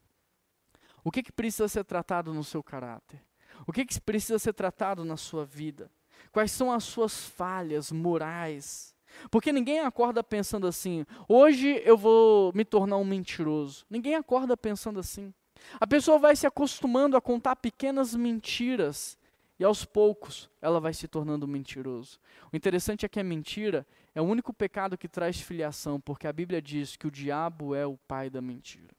O 1.04 1.10
que, 1.10 1.24
que 1.24 1.32
precisa 1.32 1.68
ser 1.68 1.86
tratado 1.86 2.34
no 2.34 2.44
seu 2.44 2.62
caráter? 2.62 3.27
O 3.66 3.74
que, 3.74 3.86
que 3.86 4.00
precisa 4.00 4.38
ser 4.40 4.54
tratado 4.54 5.04
na 5.04 5.18
sua 5.18 5.46
vida? 5.46 5.90
Quais 6.32 6.52
são 6.52 6.72
as 6.72 6.84
suas 6.84 7.26
falhas 7.26 7.92
morais? 7.92 8.96
Porque 9.32 9.52
ninguém 9.52 9.80
acorda 9.80 10.24
pensando 10.24 10.68
assim, 10.68 11.06
hoje 11.28 11.82
eu 11.86 11.98
vou 11.98 12.52
me 12.54 12.64
tornar 12.64 12.98
um 12.98 13.06
mentiroso. 13.06 13.86
Ninguém 13.90 14.16
acorda 14.16 14.56
pensando 14.56 15.00
assim. 15.00 15.34
A 15.80 15.88
pessoa 15.88 16.20
vai 16.20 16.36
se 16.36 16.46
acostumando 16.46 17.18
a 17.18 17.22
contar 17.22 17.56
pequenas 17.56 18.14
mentiras 18.14 19.18
e 19.60 19.64
aos 19.64 19.84
poucos 19.84 20.50
ela 20.62 20.80
vai 20.80 20.94
se 20.94 21.08
tornando 21.08 21.48
mentiroso. 21.48 22.20
O 22.52 22.56
interessante 22.56 23.06
é 23.06 23.10
que 23.10 23.20
a 23.20 23.24
mentira 23.24 23.86
é 24.14 24.22
o 24.22 24.26
único 24.26 24.54
pecado 24.54 24.98
que 24.98 25.08
traz 25.08 25.40
filiação, 25.40 26.00
porque 26.00 26.28
a 26.28 26.34
Bíblia 26.34 26.62
diz 26.62 26.96
que 26.96 27.08
o 27.08 27.12
diabo 27.12 27.74
é 27.74 27.86
o 27.86 27.98
pai 28.08 28.30
da 28.30 28.42
mentira. 28.42 28.97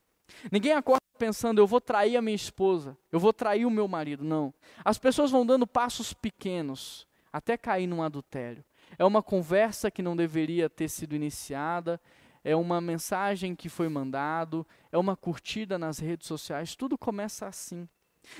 Ninguém 0.50 0.72
acorda 0.72 1.02
pensando, 1.18 1.58
eu 1.58 1.66
vou 1.66 1.80
trair 1.80 2.16
a 2.16 2.22
minha 2.22 2.36
esposa, 2.36 2.96
eu 3.10 3.18
vou 3.18 3.32
trair 3.32 3.66
o 3.66 3.70
meu 3.70 3.88
marido. 3.88 4.24
Não. 4.24 4.54
As 4.84 4.98
pessoas 4.98 5.30
vão 5.30 5.44
dando 5.44 5.66
passos 5.66 6.12
pequenos 6.12 7.06
até 7.32 7.56
cair 7.56 7.86
num 7.86 8.02
adultério. 8.02 8.64
É 8.98 9.04
uma 9.04 9.22
conversa 9.22 9.90
que 9.90 10.02
não 10.02 10.16
deveria 10.16 10.70
ter 10.70 10.88
sido 10.88 11.14
iniciada, 11.14 12.00
é 12.42 12.56
uma 12.56 12.80
mensagem 12.80 13.54
que 13.54 13.68
foi 13.68 13.88
mandado, 13.88 14.66
é 14.90 14.96
uma 14.96 15.16
curtida 15.16 15.78
nas 15.78 15.98
redes 15.98 16.26
sociais, 16.26 16.74
tudo 16.74 16.96
começa 16.96 17.46
assim. 17.46 17.88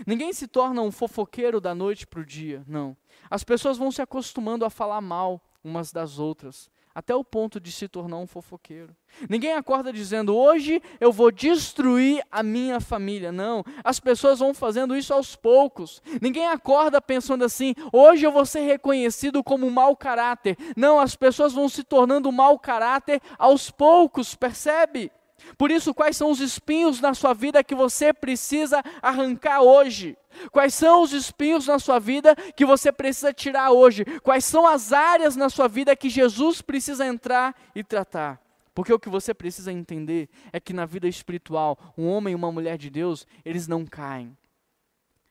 Ninguém 0.07 0.33
se 0.33 0.46
torna 0.46 0.83
um 0.83 0.90
fofoqueiro 0.90 1.61
da 1.61 1.74
noite 1.74 2.07
para 2.07 2.20
o 2.20 2.24
dia, 2.24 2.62
não. 2.66 2.96
As 3.31 3.44
pessoas 3.44 3.77
vão 3.77 3.90
se 3.90 4.01
acostumando 4.01 4.64
a 4.64 4.70
falar 4.70 5.01
mal 5.01 5.42
umas 5.62 5.92
das 5.92 6.18
outras 6.18 6.70
até 6.94 7.14
o 7.14 7.24
ponto 7.24 7.61
de 7.61 7.70
se 7.70 7.88
tornar 7.88 8.18
um 8.18 8.27
fofoqueiro. 8.27 8.94
Ninguém 9.29 9.53
acorda 9.53 9.92
dizendo, 9.92 10.37
hoje 10.37 10.83
eu 11.01 11.12
vou 11.12 11.31
destruir 11.31 12.22
a 12.31 12.42
minha 12.42 12.81
família. 12.81 13.33
Não, 13.33 13.64
as 13.83 13.98
pessoas 13.98 14.38
vão 14.38 14.55
fazendo 14.55 14.96
isso 14.96 15.12
aos 15.12 15.35
poucos. 15.35 16.03
Ninguém 16.20 16.46
acorda 16.46 17.01
pensando 17.01 17.44
assim, 17.44 17.74
hoje 17.92 18.24
eu 18.24 18.33
vou 18.33 18.46
ser 18.46 18.61
reconhecido 18.61 19.42
como 19.42 19.70
mau 19.70 19.96
caráter. 19.96 20.57
Não, 20.77 21.01
as 21.01 21.16
pessoas 21.16 21.53
vão 21.53 21.68
se 21.68 21.83
tornando 21.83 22.31
mau 22.31 22.59
caráter 22.59 23.20
aos 23.38 23.70
poucos, 23.70 24.35
percebe? 24.35 25.11
Por 25.57 25.70
isso, 25.70 25.94
quais 25.94 26.16
são 26.16 26.31
os 26.31 26.40
espinhos 26.40 27.01
na 27.01 27.14
sua 27.14 27.33
vida 27.33 27.64
que 27.64 27.74
você 27.74 28.12
precisa 28.12 28.83
arrancar 29.03 29.62
hoje? 29.62 30.16
Quais 30.51 30.74
são 30.74 31.03
os 31.03 31.12
espinhos 31.12 31.66
na 31.66 31.79
sua 31.79 31.98
vida 31.98 32.35
que 32.57 32.64
você 32.64 32.92
precisa 32.92 33.33
tirar 33.33 33.70
hoje? 33.70 34.05
Quais 34.22 34.44
são 34.44 34.66
as 34.66 34.92
áreas 34.92 35.37
na 35.37 35.48
sua 35.48 35.68
vida 35.68 35.96
que 35.96 36.09
Jesus 36.09 36.61
precisa 36.61 37.07
entrar 37.07 37.55
e 37.74 37.83
tratar? 37.83 38.40
Porque 38.74 38.92
o 38.92 38.98
que 38.98 39.09
você 39.09 39.35
precisa 39.35 39.72
entender 39.72 40.29
é 40.53 40.61
que 40.61 40.72
na 40.72 40.87
vida 40.87 41.09
espiritual, 41.09 41.94
um 41.96 42.07
homem 42.09 42.33
e 42.33 42.37
uma 42.37 42.53
mulher 42.53 42.79
de 42.79 42.88
Deus, 42.88 43.27
eles 43.44 43.66
não 43.66 43.85
caem, 43.85 44.37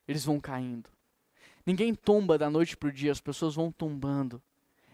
eles 0.06 0.24
vão 0.24 0.38
caindo. 0.38 0.90
Ninguém 1.64 1.94
tomba 1.94 2.36
da 2.36 2.50
noite 2.50 2.76
para 2.76 2.88
o 2.88 2.92
dia, 2.92 3.12
as 3.12 3.20
pessoas 3.20 3.54
vão 3.54 3.72
tombando 3.72 4.42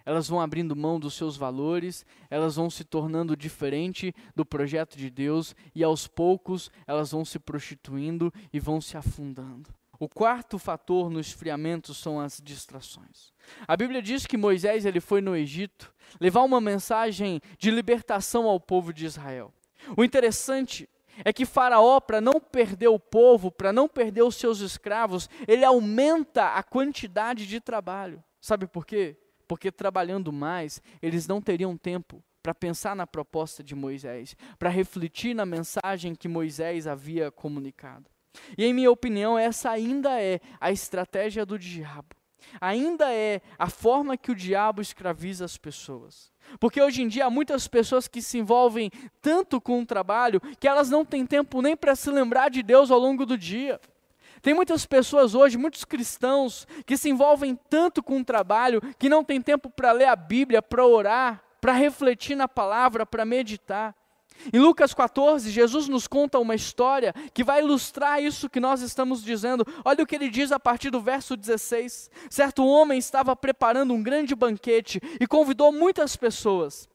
elas 0.05 0.29
vão 0.29 0.40
abrindo 0.40 0.77
mão 0.77 1.01
dos 1.01 1.14
seus 1.14 1.37
valores, 1.37 2.05
elas 2.31 2.57
vão 2.57 2.69
se 2.69 2.85
tornando 2.85 3.37
diferente 3.37 4.14
do 4.35 4.45
projeto 4.45 4.97
de 4.97 5.11
Deus 5.11 5.55
e 5.75 5.83
aos 5.83 6.07
poucos 6.07 6.71
elas 6.87 7.12
vão 7.12 7.25
se 7.25 7.38
prostituindo 7.38 8.33
e 8.53 8.61
vão 8.61 8.81
se 8.81 8.97
afundando. 8.97 9.71
O 9.99 10.09
quarto 10.09 10.59
fator 10.59 11.09
no 11.09 11.21
esfriamento 11.21 11.95
são 11.95 12.21
as 12.21 12.40
distrações. 12.43 13.33
A 13.67 13.77
Bíblia 13.77 14.03
diz 14.03 14.27
que 14.27 14.37
Moisés 14.37 14.85
ele 14.85 15.01
foi 15.01 15.21
no 15.21 15.37
Egito 15.37 15.95
levar 16.21 16.43
uma 16.43 16.61
mensagem 16.61 17.40
de 17.59 17.71
libertação 17.71 18.47
ao 18.47 18.59
povo 18.59 18.93
de 18.93 19.07
Israel. 19.07 19.53
O 19.97 20.05
interessante 20.05 20.88
é 21.25 21.33
que 21.33 21.47
Faraó, 21.47 22.01
para 22.01 22.21
não 22.21 22.40
perder 22.40 22.88
o 22.88 22.99
povo, 22.99 23.51
para 23.51 23.73
não 23.73 23.88
perder 23.88 24.23
os 24.23 24.37
seus 24.37 24.61
escravos, 24.61 25.29
ele 25.47 25.64
aumenta 25.64 26.55
a 26.55 26.62
quantidade 26.62 27.47
de 27.47 27.61
trabalho. 27.61 28.23
Sabe 28.40 28.67
por 28.67 28.85
quê? 28.85 29.17
Porque 29.46 29.70
trabalhando 29.70 30.33
mais, 30.33 30.83
eles 31.02 31.26
não 31.26 31.40
teriam 31.40 31.76
tempo 31.76 32.22
para 32.42 32.54
pensar 32.54 32.94
na 32.94 33.07
proposta 33.07 33.64
de 33.64 33.74
Moisés, 33.74 34.37
para 34.59 34.68
refletir 34.68 35.35
na 35.35 35.46
mensagem 35.46 36.14
que 36.14 36.28
Moisés 36.28 36.87
havia 36.87 37.30
comunicado. 37.30 38.11
E, 38.59 38.64
em 38.64 38.72
minha 38.74 38.90
opinião, 38.90 39.38
essa 39.38 39.70
ainda 39.70 40.20
é 40.20 40.40
a 40.61 40.70
estratégia 40.70 41.46
do 41.46 41.59
diabo. 41.59 42.14
Ainda 42.61 43.11
é 43.12 43.40
a 43.59 43.70
forma 43.70 44.16
que 44.16 44.30
o 44.30 44.35
diabo 44.35 44.83
escraviza 44.83 45.44
as 45.44 45.57
pessoas. 45.57 46.33
Porque 46.61 46.83
hoje 46.83 47.02
em 47.02 47.09
dia 47.09 47.26
há 47.26 47.30
muitas 47.30 47.66
pessoas 47.66 48.07
que 48.07 48.20
se 48.20 48.38
envolvem 48.38 48.90
tanto 49.22 49.61
com 49.61 49.80
o 49.80 49.87
trabalho 49.87 50.40
que 50.61 50.68
elas 50.68 50.90
não 50.90 51.04
têm 51.04 51.24
tempo 51.24 51.62
nem 51.62 51.74
para 51.74 51.96
se 51.96 52.11
lembrar 52.11 52.50
de 52.50 52.62
Deus 52.62 52.90
ao 52.90 52.98
longo 52.98 53.24
do 53.24 53.38
dia. 53.38 53.80
Tem 54.44 54.52
muitas 54.52 54.85
pessoas 54.85 55.35
hoje, 55.35 55.57
muitos 55.57 55.87
cristãos, 55.87 56.68
que 56.85 56.98
se 56.98 57.09
envolvem 57.09 57.59
tanto 57.70 58.02
com 58.02 58.18
o 58.18 58.24
trabalho 58.24 58.78
que 58.98 59.09
não 59.09 59.24
tem 59.24 59.40
tempo 59.40 59.70
para 59.70 59.90
ler 59.90 60.04
a 60.04 60.14
Bíblia, 60.14 60.61
para 60.61 60.85
orar, 60.85 61.42
para 61.62 61.72
refletir 61.72 62.37
na 62.37 62.46
palavra, 62.46 63.07
para 63.07 63.24
meditar. 63.24 63.96
Em 64.52 64.59
Lucas 64.59 64.92
14, 64.92 65.50
Jesus 65.50 65.88
nos 65.88 66.07
conta 66.07 66.38
uma 66.38 66.54
história 66.54 67.14
que 67.33 67.42
vai 67.42 67.62
ilustrar 67.62 68.22
isso 68.22 68.50
que 68.50 68.61
nós 68.61 68.83
estamos 68.83 69.24
dizendo. 69.24 69.66
Olha 69.83 70.04
o 70.04 70.07
que 70.07 70.14
ele 70.14 70.28
diz 70.28 70.52
a 70.52 70.61
partir 70.61 70.90
do 70.90 71.00
verso 71.00 71.38
16. 71.38 72.11
Certo 72.28 72.66
homem 72.66 72.98
estava 72.98 73.35
preparando 73.35 73.94
um 73.94 74.02
grande 74.02 74.35
banquete 74.35 75.00
e 75.18 75.26
convidou 75.26 75.72
muitas 75.72 76.16
pessoas. 76.16 76.87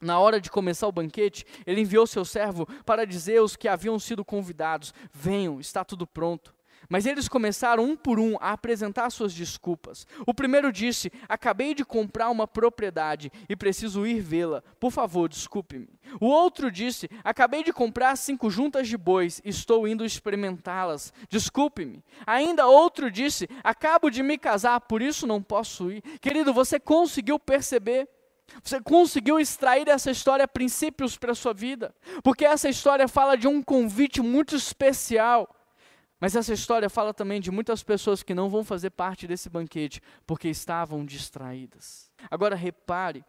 Na 0.00 0.18
hora 0.18 0.40
de 0.40 0.50
começar 0.50 0.88
o 0.88 0.92
banquete, 0.92 1.44
ele 1.66 1.82
enviou 1.82 2.06
seu 2.06 2.24
servo 2.24 2.66
para 2.86 3.04
dizer 3.04 3.36
aos 3.36 3.54
que 3.54 3.68
haviam 3.68 3.98
sido 3.98 4.24
convidados: 4.24 4.94
Venham, 5.12 5.60
está 5.60 5.84
tudo 5.84 6.06
pronto. 6.06 6.58
Mas 6.90 7.06
eles 7.06 7.28
começaram 7.28 7.84
um 7.84 7.96
por 7.96 8.18
um 8.18 8.36
a 8.40 8.50
apresentar 8.50 9.08
suas 9.10 9.32
desculpas. 9.32 10.08
O 10.26 10.34
primeiro 10.34 10.72
disse: 10.72 11.10
Acabei 11.28 11.72
de 11.72 11.84
comprar 11.84 12.28
uma 12.30 12.48
propriedade 12.48 13.30
e 13.48 13.54
preciso 13.54 14.04
ir 14.04 14.20
vê-la. 14.20 14.60
Por 14.80 14.90
favor, 14.90 15.28
desculpe-me. 15.28 15.88
O 16.20 16.26
outro 16.26 16.68
disse: 16.68 17.08
Acabei 17.22 17.62
de 17.62 17.72
comprar 17.72 18.16
cinco 18.16 18.50
juntas 18.50 18.88
de 18.88 18.98
bois 18.98 19.40
estou 19.44 19.86
indo 19.86 20.04
experimentá-las. 20.04 21.12
Desculpe-me. 21.28 22.02
Ainda 22.26 22.66
outro 22.66 23.08
disse: 23.08 23.48
Acabo 23.62 24.10
de 24.10 24.20
me 24.24 24.36
casar, 24.36 24.80
por 24.80 25.00
isso 25.00 25.28
não 25.28 25.40
posso 25.40 25.92
ir. 25.92 26.02
Querido, 26.20 26.52
você 26.52 26.80
conseguiu 26.80 27.38
perceber? 27.38 28.08
Você 28.64 28.80
conseguiu 28.80 29.38
extrair 29.38 29.84
dessa 29.84 30.10
história 30.10 30.48
princípios 30.48 31.16
para 31.16 31.30
a 31.30 31.36
sua 31.36 31.54
vida? 31.54 31.94
Porque 32.20 32.44
essa 32.44 32.68
história 32.68 33.06
fala 33.06 33.36
de 33.36 33.46
um 33.46 33.62
convite 33.62 34.20
muito 34.20 34.56
especial 34.56 35.48
mas 36.20 36.36
essa 36.36 36.52
história 36.52 36.90
fala 36.90 37.14
também 37.14 37.40
de 37.40 37.50
muitas 37.50 37.82
pessoas 37.82 38.22
que 38.22 38.34
não 38.34 38.50
vão 38.50 38.62
fazer 38.62 38.90
parte 38.90 39.26
desse 39.26 39.48
banquete 39.48 40.02
porque 40.26 40.48
estavam 40.48 41.04
distraídas. 41.04 42.10
Agora 42.30 42.54
repare 42.54 43.24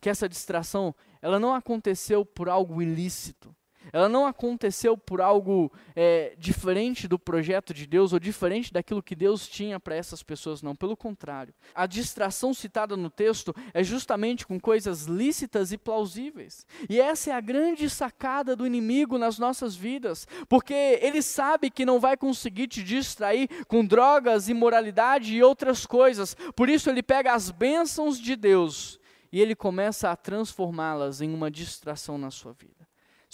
que 0.00 0.10
essa 0.10 0.28
distração, 0.28 0.94
ela 1.22 1.40
não 1.40 1.54
aconteceu 1.54 2.24
por 2.26 2.48
algo 2.48 2.82
ilícito. 2.82 3.56
Ela 3.92 4.08
não 4.08 4.26
aconteceu 4.26 4.96
por 4.96 5.20
algo 5.20 5.72
é, 5.94 6.34
diferente 6.38 7.06
do 7.06 7.18
projeto 7.18 7.72
de 7.72 7.86
Deus 7.86 8.12
ou 8.12 8.18
diferente 8.18 8.72
daquilo 8.72 9.02
que 9.02 9.14
Deus 9.14 9.46
tinha 9.46 9.78
para 9.78 9.94
essas 9.94 10.22
pessoas, 10.22 10.62
não. 10.62 10.74
Pelo 10.74 10.96
contrário. 10.96 11.54
A 11.74 11.86
distração 11.86 12.52
citada 12.52 12.96
no 12.96 13.10
texto 13.10 13.54
é 13.72 13.82
justamente 13.82 14.46
com 14.46 14.58
coisas 14.58 15.04
lícitas 15.04 15.72
e 15.72 15.78
plausíveis. 15.78 16.66
E 16.88 17.00
essa 17.00 17.30
é 17.30 17.34
a 17.34 17.40
grande 17.40 17.88
sacada 17.88 18.56
do 18.56 18.66
inimigo 18.66 19.18
nas 19.18 19.38
nossas 19.38 19.74
vidas, 19.74 20.26
porque 20.48 20.98
ele 21.00 21.22
sabe 21.22 21.70
que 21.70 21.84
não 21.84 22.00
vai 22.00 22.16
conseguir 22.16 22.68
te 22.68 22.82
distrair 22.82 23.48
com 23.66 23.84
drogas, 23.84 24.48
imoralidade 24.48 25.34
e 25.34 25.42
outras 25.42 25.86
coisas. 25.86 26.36
Por 26.56 26.68
isso 26.68 26.90
ele 26.90 27.02
pega 27.02 27.32
as 27.32 27.50
bênçãos 27.50 28.18
de 28.18 28.36
Deus 28.36 29.00
e 29.32 29.40
ele 29.40 29.56
começa 29.56 30.10
a 30.10 30.16
transformá-las 30.16 31.20
em 31.20 31.34
uma 31.34 31.50
distração 31.50 32.16
na 32.16 32.30
sua 32.30 32.52
vida. 32.52 32.83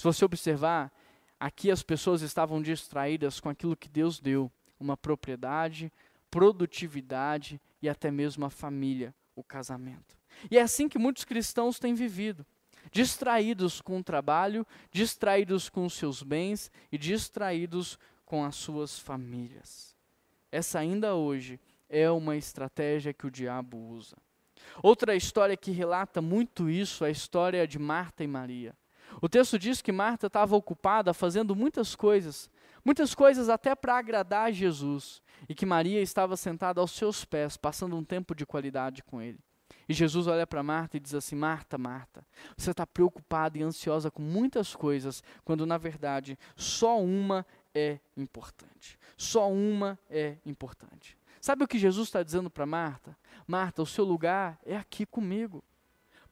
Se 0.00 0.04
você 0.04 0.24
observar, 0.24 0.90
aqui 1.38 1.70
as 1.70 1.82
pessoas 1.82 2.22
estavam 2.22 2.62
distraídas 2.62 3.38
com 3.38 3.50
aquilo 3.50 3.76
que 3.76 3.86
Deus 3.86 4.18
deu, 4.18 4.50
uma 4.78 4.96
propriedade, 4.96 5.92
produtividade 6.30 7.60
e 7.82 7.86
até 7.86 8.10
mesmo 8.10 8.46
a 8.46 8.48
família, 8.48 9.14
o 9.36 9.44
casamento. 9.44 10.16
E 10.50 10.56
é 10.56 10.62
assim 10.62 10.88
que 10.88 10.98
muitos 10.98 11.26
cristãos 11.26 11.78
têm 11.78 11.92
vivido, 11.92 12.46
distraídos 12.90 13.82
com 13.82 13.98
o 13.98 14.02
trabalho, 14.02 14.66
distraídos 14.90 15.68
com 15.68 15.84
os 15.84 15.92
seus 15.92 16.22
bens 16.22 16.72
e 16.90 16.96
distraídos 16.96 17.98
com 18.24 18.42
as 18.42 18.56
suas 18.56 18.98
famílias. 18.98 19.94
Essa 20.50 20.78
ainda 20.78 21.14
hoje 21.14 21.60
é 21.90 22.10
uma 22.10 22.38
estratégia 22.38 23.12
que 23.12 23.26
o 23.26 23.30
diabo 23.30 23.76
usa. 23.76 24.16
Outra 24.82 25.14
história 25.14 25.58
que 25.58 25.70
relata 25.70 26.22
muito 26.22 26.70
isso 26.70 27.04
é 27.04 27.08
a 27.08 27.10
história 27.10 27.68
de 27.68 27.78
Marta 27.78 28.24
e 28.24 28.26
Maria. 28.26 28.74
O 29.20 29.28
texto 29.28 29.58
diz 29.58 29.80
que 29.80 29.92
Marta 29.92 30.26
estava 30.26 30.56
ocupada 30.56 31.12
fazendo 31.14 31.54
muitas 31.56 31.94
coisas, 31.94 32.50
muitas 32.84 33.14
coisas 33.14 33.48
até 33.48 33.74
para 33.74 33.96
agradar 33.96 34.52
Jesus, 34.52 35.22
e 35.48 35.54
que 35.54 35.66
Maria 35.66 36.00
estava 36.00 36.36
sentada 36.36 36.80
aos 36.80 36.92
seus 36.92 37.24
pés, 37.24 37.56
passando 37.56 37.96
um 37.96 38.04
tempo 38.04 38.34
de 38.34 38.44
qualidade 38.46 39.02
com 39.02 39.20
ele. 39.20 39.38
E 39.88 39.92
Jesus 39.92 40.26
olha 40.26 40.46
para 40.46 40.62
Marta 40.62 40.96
e 40.96 41.00
diz 41.00 41.14
assim: 41.14 41.34
Marta, 41.34 41.76
Marta, 41.76 42.24
você 42.56 42.70
está 42.70 42.86
preocupada 42.86 43.58
e 43.58 43.62
ansiosa 43.62 44.11
com 44.11 44.22
muitas 44.22 44.74
coisas, 44.74 45.22
quando 45.44 45.66
na 45.66 45.78
verdade 45.78 46.38
só 46.56 47.00
uma 47.00 47.46
é 47.74 47.98
importante. 48.16 48.98
Só 49.16 49.50
uma 49.50 49.98
é 50.08 50.36
importante. 50.44 51.18
Sabe 51.40 51.64
o 51.64 51.68
que 51.68 51.78
Jesus 51.78 52.08
está 52.08 52.22
dizendo 52.22 52.50
para 52.50 52.66
Marta? 52.66 53.16
Marta, 53.46 53.82
o 53.82 53.86
seu 53.86 54.04
lugar 54.04 54.58
é 54.64 54.76
aqui 54.76 55.06
comigo. 55.06 55.64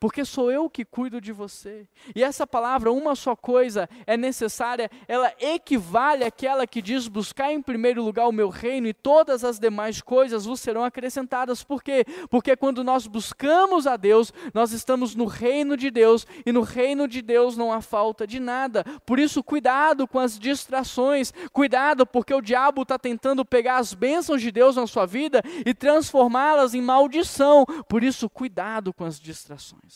Porque 0.00 0.24
sou 0.24 0.50
eu 0.50 0.68
que 0.70 0.84
cuido 0.84 1.20
de 1.20 1.32
você. 1.32 1.86
E 2.14 2.22
essa 2.22 2.46
palavra, 2.46 2.92
uma 2.92 3.14
só 3.14 3.34
coisa, 3.34 3.88
é 4.06 4.16
necessária, 4.16 4.90
ela 5.06 5.32
equivale 5.40 6.24
àquela 6.24 6.66
que 6.66 6.80
diz: 6.80 7.08
buscar 7.08 7.52
em 7.52 7.60
primeiro 7.60 8.02
lugar 8.02 8.28
o 8.28 8.32
meu 8.32 8.48
reino 8.48 8.86
e 8.86 8.94
todas 8.94 9.44
as 9.44 9.58
demais 9.58 10.00
coisas 10.00 10.44
vos 10.44 10.60
serão 10.60 10.84
acrescentadas. 10.84 11.62
Por 11.62 11.82
quê? 11.82 12.04
Porque 12.30 12.56
quando 12.56 12.84
nós 12.84 13.06
buscamos 13.06 13.86
a 13.86 13.96
Deus, 13.96 14.32
nós 14.54 14.72
estamos 14.72 15.14
no 15.14 15.24
reino 15.24 15.76
de 15.76 15.90
Deus 15.90 16.26
e 16.46 16.52
no 16.52 16.62
reino 16.62 17.08
de 17.08 17.20
Deus 17.20 17.56
não 17.56 17.72
há 17.72 17.80
falta 17.80 18.26
de 18.26 18.38
nada. 18.38 18.84
Por 19.04 19.18
isso, 19.18 19.42
cuidado 19.42 20.06
com 20.06 20.18
as 20.18 20.38
distrações, 20.38 21.32
cuidado, 21.52 22.06
porque 22.06 22.32
o 22.34 22.40
diabo 22.40 22.82
está 22.82 22.98
tentando 22.98 23.44
pegar 23.44 23.78
as 23.78 23.94
bênçãos 23.94 24.40
de 24.40 24.50
Deus 24.52 24.76
na 24.76 24.86
sua 24.86 25.06
vida 25.06 25.42
e 25.66 25.74
transformá-las 25.74 26.74
em 26.74 26.82
maldição. 26.82 27.64
Por 27.88 28.04
isso, 28.04 28.28
cuidado 28.30 28.92
com 28.92 29.04
as 29.04 29.18
distrações. 29.18 29.87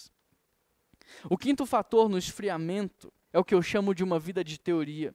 O 1.28 1.38
quinto 1.38 1.64
fator 1.66 2.08
no 2.08 2.18
esfriamento 2.18 3.12
é 3.32 3.38
o 3.38 3.44
que 3.44 3.54
eu 3.54 3.62
chamo 3.62 3.94
de 3.94 4.04
uma 4.04 4.18
vida 4.18 4.42
de 4.42 4.58
teoria. 4.58 5.14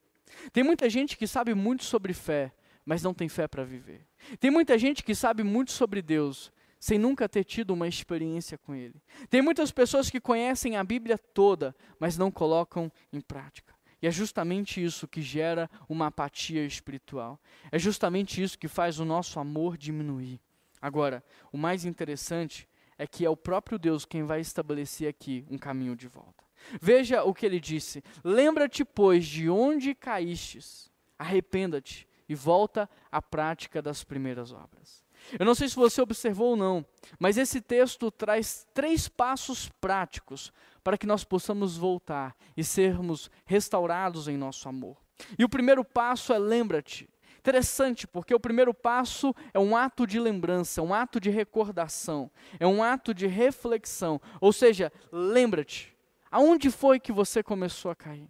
Tem 0.52 0.64
muita 0.64 0.90
gente 0.90 1.18
que 1.18 1.28
sabe 1.28 1.54
muito 1.54 1.84
sobre 1.84 2.14
fé, 2.14 2.54
mas 2.86 3.04
não 3.04 3.14
tem 3.14 3.30
fé 3.30 3.48
para 3.48 3.64
viver. 3.64 4.06
Tem 4.40 4.50
muita 4.50 4.78
gente 4.78 5.04
que 5.04 5.14
sabe 5.14 5.44
muito 5.44 5.72
sobre 5.72 6.02
Deus, 6.02 6.52
sem 6.80 6.98
nunca 6.98 7.28
ter 7.28 7.44
tido 7.44 7.72
uma 7.72 7.88
experiência 7.88 8.58
com 8.58 8.74
Ele. 8.76 9.02
Tem 9.30 9.42
muitas 9.42 9.72
pessoas 9.72 10.10
que 10.10 10.20
conhecem 10.20 10.76
a 10.78 10.84
Bíblia 10.84 11.18
toda, 11.18 11.76
mas 12.00 12.18
não 12.18 12.32
colocam 12.32 12.92
em 13.12 13.22
prática. 13.22 13.76
E 14.02 14.08
é 14.08 14.12
justamente 14.12 14.84
isso 14.84 15.08
que 15.08 15.22
gera 15.22 15.70
uma 15.90 16.08
apatia 16.08 16.64
espiritual. 16.64 17.40
É 17.72 17.80
justamente 17.80 18.42
isso 18.42 18.58
que 18.58 18.68
faz 18.68 19.00
o 19.00 19.06
nosso 19.06 19.40
amor 19.40 19.76
diminuir. 19.76 20.40
Agora, 20.80 21.24
o 21.52 21.58
mais 21.58 21.84
interessante 21.84 22.68
é 22.98 23.06
que 23.06 23.26
é 23.26 23.30
o 23.30 23.38
próprio 23.38 23.78
Deus 23.78 24.06
quem 24.06 24.24
vai 24.24 24.40
estabelecer 24.40 25.08
aqui 25.08 25.46
um 25.50 25.58
caminho 25.58 25.96
de 25.96 26.08
volta. 26.08 26.44
Veja 26.82 27.24
o 27.24 27.34
que 27.34 27.46
ele 27.46 27.60
disse: 27.60 28.04
Lembra-te, 28.24 28.84
pois, 28.84 29.26
de 29.26 29.50
onde 29.50 29.94
caístes, 29.94 30.92
arrependa-te 31.18 32.08
e 32.28 32.36
volta 32.36 32.90
à 33.12 33.22
prática 33.22 33.82
das 33.82 34.04
primeiras 34.04 34.52
obras. 34.52 35.06
Eu 35.38 35.46
não 35.46 35.56
sei 35.56 35.68
se 35.68 35.76
você 35.76 36.02
observou 36.02 36.52
ou 36.52 36.56
não, 36.56 36.86
mas 37.20 37.38
esse 37.38 37.60
texto 37.60 38.12
traz 38.12 38.68
três 38.74 39.08
passos 39.08 39.70
práticos 39.82 40.52
para 40.84 40.98
que 40.98 41.08
nós 41.08 41.24
possamos 41.24 41.76
voltar 41.76 42.36
e 42.56 42.64
sermos 42.64 43.30
restaurados 43.46 44.28
em 44.28 44.38
nosso 44.38 44.70
amor. 44.70 44.98
E 45.38 45.44
o 45.44 45.50
primeiro 45.50 45.84
passo 45.84 46.34
é 46.34 46.38
lembra-te. 46.38 47.10
Interessante, 47.48 48.06
porque 48.06 48.36
o 48.36 48.40
primeiro 48.42 48.74
passo 48.74 49.34
é 49.54 49.58
um 49.58 49.74
ato 49.74 50.06
de 50.06 50.20
lembrança, 50.20 50.82
um 50.82 50.94
ato 50.94 51.18
de 51.18 51.30
recordação, 51.30 52.30
é 52.60 52.68
um 52.68 52.84
ato 52.84 53.14
de 53.14 53.26
reflexão. 53.26 54.20
Ou 54.42 54.52
seja, 54.52 54.92
lembra-te, 55.14 55.96
aonde 56.30 56.70
foi 56.70 57.00
que 57.00 57.10
você 57.10 57.42
começou 57.42 57.90
a 57.90 57.96
cair? 57.96 58.30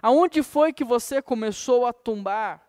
Aonde 0.00 0.42
foi 0.42 0.72
que 0.72 0.82
você 0.82 1.20
começou 1.20 1.84
a 1.84 1.92
tombar? 1.92 2.62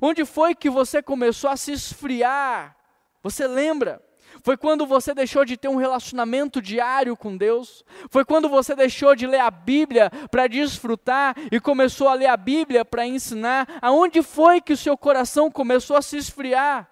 Onde 0.00 0.24
foi 0.24 0.54
que 0.54 0.70
você 0.70 1.02
começou 1.02 1.50
a 1.50 1.56
se 1.56 1.72
esfriar? 1.72 2.76
Você 3.20 3.48
lembra? 3.48 4.00
Foi 4.42 4.56
quando 4.56 4.86
você 4.86 5.14
deixou 5.14 5.44
de 5.44 5.56
ter 5.56 5.68
um 5.68 5.76
relacionamento 5.76 6.60
diário 6.62 7.16
com 7.16 7.36
Deus? 7.36 7.84
Foi 8.10 8.24
quando 8.24 8.48
você 8.48 8.74
deixou 8.74 9.14
de 9.14 9.26
ler 9.26 9.40
a 9.40 9.50
Bíblia 9.50 10.10
para 10.30 10.46
desfrutar 10.46 11.34
e 11.50 11.60
começou 11.60 12.08
a 12.08 12.14
ler 12.14 12.26
a 12.26 12.36
Bíblia 12.36 12.84
para 12.84 13.06
ensinar? 13.06 13.68
Aonde 13.80 14.22
foi 14.22 14.60
que 14.60 14.72
o 14.72 14.76
seu 14.76 14.96
coração 14.96 15.50
começou 15.50 15.96
a 15.96 16.02
se 16.02 16.16
esfriar? 16.16 16.88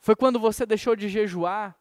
Foi 0.00 0.14
quando 0.14 0.38
você 0.38 0.66
deixou 0.66 0.94
de 0.94 1.08
jejuar? 1.08 1.76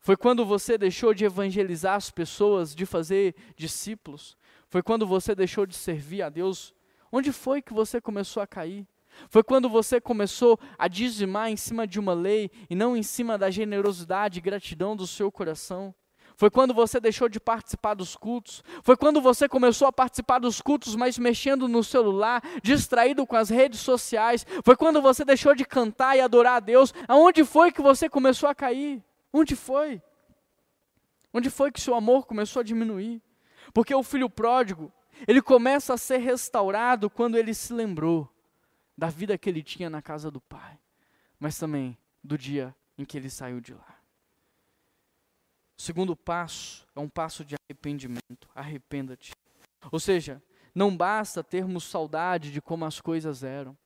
Foi 0.00 0.16
quando 0.16 0.44
você 0.44 0.76
deixou 0.76 1.14
de 1.14 1.24
evangelizar 1.24 1.94
as 1.94 2.10
pessoas, 2.10 2.74
de 2.74 2.84
fazer 2.84 3.34
discípulos? 3.56 4.36
Foi 4.68 4.82
quando 4.82 5.06
você 5.06 5.34
deixou 5.34 5.64
de 5.64 5.74
servir 5.74 6.22
a 6.22 6.28
Deus? 6.28 6.74
Onde 7.10 7.32
foi 7.32 7.62
que 7.62 7.72
você 7.72 8.00
começou 8.00 8.42
a 8.42 8.46
cair? 8.46 8.86
Foi 9.28 9.42
quando 9.42 9.68
você 9.68 10.00
começou 10.00 10.58
a 10.78 10.88
dizimar 10.88 11.50
em 11.50 11.56
cima 11.56 11.86
de 11.86 11.98
uma 11.98 12.14
lei 12.14 12.50
e 12.68 12.74
não 12.74 12.96
em 12.96 13.02
cima 13.02 13.38
da 13.38 13.50
generosidade 13.50 14.38
e 14.38 14.42
gratidão 14.42 14.96
do 14.96 15.06
seu 15.06 15.30
coração. 15.30 15.94
Foi 16.36 16.50
quando 16.50 16.74
você 16.74 16.98
deixou 16.98 17.28
de 17.28 17.38
participar 17.38 17.94
dos 17.94 18.16
cultos. 18.16 18.62
Foi 18.82 18.96
quando 18.96 19.20
você 19.20 19.48
começou 19.48 19.86
a 19.86 19.92
participar 19.92 20.40
dos 20.40 20.60
cultos, 20.60 20.96
mas 20.96 21.16
mexendo 21.16 21.68
no 21.68 21.84
celular, 21.84 22.42
distraído 22.62 23.26
com 23.26 23.36
as 23.36 23.48
redes 23.48 23.80
sociais. 23.80 24.44
Foi 24.64 24.76
quando 24.76 25.00
você 25.00 25.24
deixou 25.24 25.54
de 25.54 25.64
cantar 25.64 26.16
e 26.16 26.20
adorar 26.20 26.56
a 26.56 26.60
Deus. 26.60 26.92
Aonde 27.06 27.44
foi 27.44 27.70
que 27.70 27.80
você 27.80 28.08
começou 28.08 28.48
a 28.48 28.54
cair? 28.54 29.02
Onde 29.32 29.54
foi? 29.54 30.02
Onde 31.32 31.50
foi 31.50 31.70
que 31.70 31.80
seu 31.80 31.94
amor 31.94 32.26
começou 32.26 32.60
a 32.60 32.64
diminuir? 32.64 33.22
Porque 33.72 33.94
o 33.94 34.02
filho 34.02 34.28
pródigo, 34.28 34.92
ele 35.26 35.40
começa 35.40 35.94
a 35.94 35.98
ser 35.98 36.18
restaurado 36.18 37.08
quando 37.08 37.36
ele 37.36 37.54
se 37.54 37.72
lembrou 37.72 38.28
da 38.96 39.08
vida 39.08 39.36
que 39.36 39.48
ele 39.48 39.62
tinha 39.62 39.90
na 39.90 40.00
casa 40.00 40.30
do 40.30 40.40
pai, 40.40 40.78
mas 41.38 41.58
também 41.58 41.96
do 42.22 42.38
dia 42.38 42.74
em 42.96 43.04
que 43.04 43.16
ele 43.16 43.28
saiu 43.28 43.60
de 43.60 43.74
lá. 43.74 43.98
O 45.76 45.82
segundo 45.82 46.14
passo 46.14 46.86
é 46.94 47.00
um 47.00 47.08
passo 47.08 47.44
de 47.44 47.56
arrependimento. 47.68 48.48
Arrependa-te. 48.54 49.32
Ou 49.90 49.98
seja, 49.98 50.42
não 50.74 50.96
basta 50.96 51.42
termos 51.42 51.84
saudade 51.84 52.52
de 52.52 52.62
como 52.62 52.84
as 52.84 53.00
coisas 53.00 53.42
eram. 53.42 53.76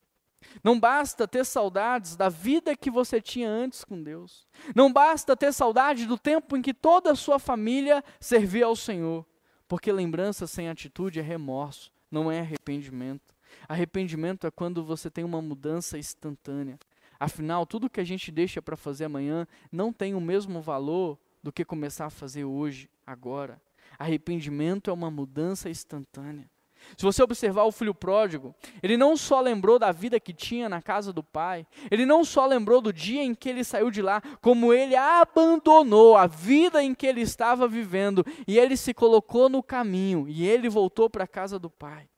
Não 0.62 0.78
basta 0.78 1.26
ter 1.26 1.44
saudades 1.44 2.14
da 2.14 2.28
vida 2.28 2.76
que 2.76 2.90
você 2.90 3.20
tinha 3.20 3.48
antes 3.48 3.84
com 3.84 4.00
Deus. 4.02 4.46
Não 4.74 4.92
basta 4.92 5.36
ter 5.36 5.52
saudade 5.52 6.06
do 6.06 6.16
tempo 6.16 6.56
em 6.56 6.62
que 6.62 6.72
toda 6.72 7.10
a 7.10 7.16
sua 7.16 7.38
família 7.38 8.04
servia 8.20 8.66
ao 8.66 8.76
Senhor. 8.76 9.26
Porque 9.66 9.90
lembrança 9.90 10.46
sem 10.46 10.68
atitude 10.68 11.18
é 11.18 11.22
remorso, 11.22 11.92
não 12.10 12.30
é 12.30 12.40
arrependimento. 12.40 13.34
Arrependimento 13.66 14.46
é 14.46 14.50
quando 14.50 14.84
você 14.84 15.10
tem 15.10 15.24
uma 15.24 15.40
mudança 15.40 15.98
instantânea. 15.98 16.78
Afinal, 17.18 17.66
tudo 17.66 17.90
que 17.90 18.00
a 18.00 18.04
gente 18.04 18.30
deixa 18.30 18.62
para 18.62 18.76
fazer 18.76 19.06
amanhã 19.06 19.46
não 19.72 19.92
tem 19.92 20.14
o 20.14 20.20
mesmo 20.20 20.60
valor 20.60 21.18
do 21.42 21.52
que 21.52 21.64
começar 21.64 22.06
a 22.06 22.10
fazer 22.10 22.44
hoje, 22.44 22.88
agora. 23.06 23.60
Arrependimento 23.98 24.90
é 24.90 24.92
uma 24.92 25.10
mudança 25.10 25.68
instantânea. 25.68 26.48
Se 26.96 27.04
você 27.04 27.22
observar 27.22 27.64
o 27.64 27.72
filho 27.72 27.94
pródigo, 27.94 28.54
ele 28.82 28.96
não 28.96 29.16
só 29.16 29.40
lembrou 29.40 29.78
da 29.78 29.92
vida 29.92 30.20
que 30.20 30.32
tinha 30.32 30.68
na 30.68 30.80
casa 30.80 31.12
do 31.12 31.22
pai, 31.22 31.66
ele 31.90 32.06
não 32.06 32.24
só 32.24 32.46
lembrou 32.46 32.80
do 32.80 32.92
dia 32.92 33.22
em 33.22 33.34
que 33.34 33.48
ele 33.48 33.64
saiu 33.64 33.90
de 33.90 34.00
lá, 34.00 34.22
como 34.40 34.72
ele 34.72 34.96
abandonou 34.96 36.16
a 36.16 36.26
vida 36.26 36.82
em 36.82 36.94
que 36.94 37.06
ele 37.06 37.20
estava 37.20 37.66
vivendo 37.66 38.24
e 38.46 38.58
ele 38.58 38.76
se 38.76 38.94
colocou 38.94 39.48
no 39.48 39.62
caminho 39.62 40.26
e 40.28 40.46
ele 40.46 40.68
voltou 40.68 41.10
para 41.10 41.24
a 41.24 41.28
casa 41.28 41.58
do 41.58 41.68
pai. 41.68 42.08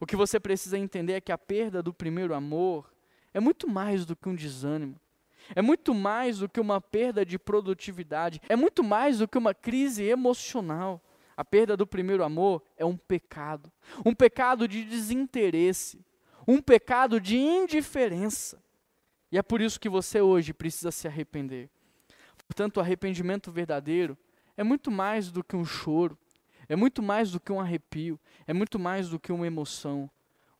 O 0.00 0.06
que 0.06 0.16
você 0.16 0.38
precisa 0.38 0.78
entender 0.78 1.14
é 1.14 1.20
que 1.20 1.32
a 1.32 1.38
perda 1.38 1.82
do 1.82 1.92
primeiro 1.92 2.34
amor 2.34 2.92
é 3.32 3.40
muito 3.40 3.68
mais 3.68 4.04
do 4.04 4.16
que 4.16 4.28
um 4.28 4.34
desânimo. 4.34 5.00
É 5.54 5.62
muito 5.62 5.94
mais 5.94 6.38
do 6.38 6.48
que 6.48 6.60
uma 6.60 6.80
perda 6.80 7.24
de 7.24 7.38
produtividade. 7.38 8.40
É 8.48 8.56
muito 8.56 8.82
mais 8.82 9.18
do 9.18 9.28
que 9.28 9.38
uma 9.38 9.54
crise 9.54 10.02
emocional. 10.02 11.00
A 11.36 11.44
perda 11.44 11.76
do 11.76 11.86
primeiro 11.86 12.24
amor 12.24 12.62
é 12.76 12.84
um 12.84 12.96
pecado. 12.96 13.70
Um 14.04 14.14
pecado 14.14 14.66
de 14.66 14.84
desinteresse. 14.84 16.04
Um 16.48 16.60
pecado 16.60 17.20
de 17.20 17.36
indiferença. 17.36 18.62
E 19.30 19.38
é 19.38 19.42
por 19.42 19.60
isso 19.60 19.78
que 19.78 19.88
você 19.88 20.20
hoje 20.20 20.52
precisa 20.52 20.90
se 20.90 21.06
arrepender. 21.06 21.68
Portanto, 22.46 22.78
o 22.78 22.80
arrependimento 22.80 23.50
verdadeiro 23.50 24.16
é 24.56 24.64
muito 24.64 24.90
mais 24.90 25.30
do 25.30 25.44
que 25.44 25.56
um 25.56 25.64
choro. 25.64 26.16
É 26.68 26.76
muito 26.76 27.02
mais 27.02 27.30
do 27.30 27.40
que 27.40 27.52
um 27.52 27.60
arrepio, 27.60 28.18
é 28.46 28.52
muito 28.52 28.78
mais 28.78 29.08
do 29.08 29.18
que 29.18 29.32
uma 29.32 29.46
emoção. 29.46 30.10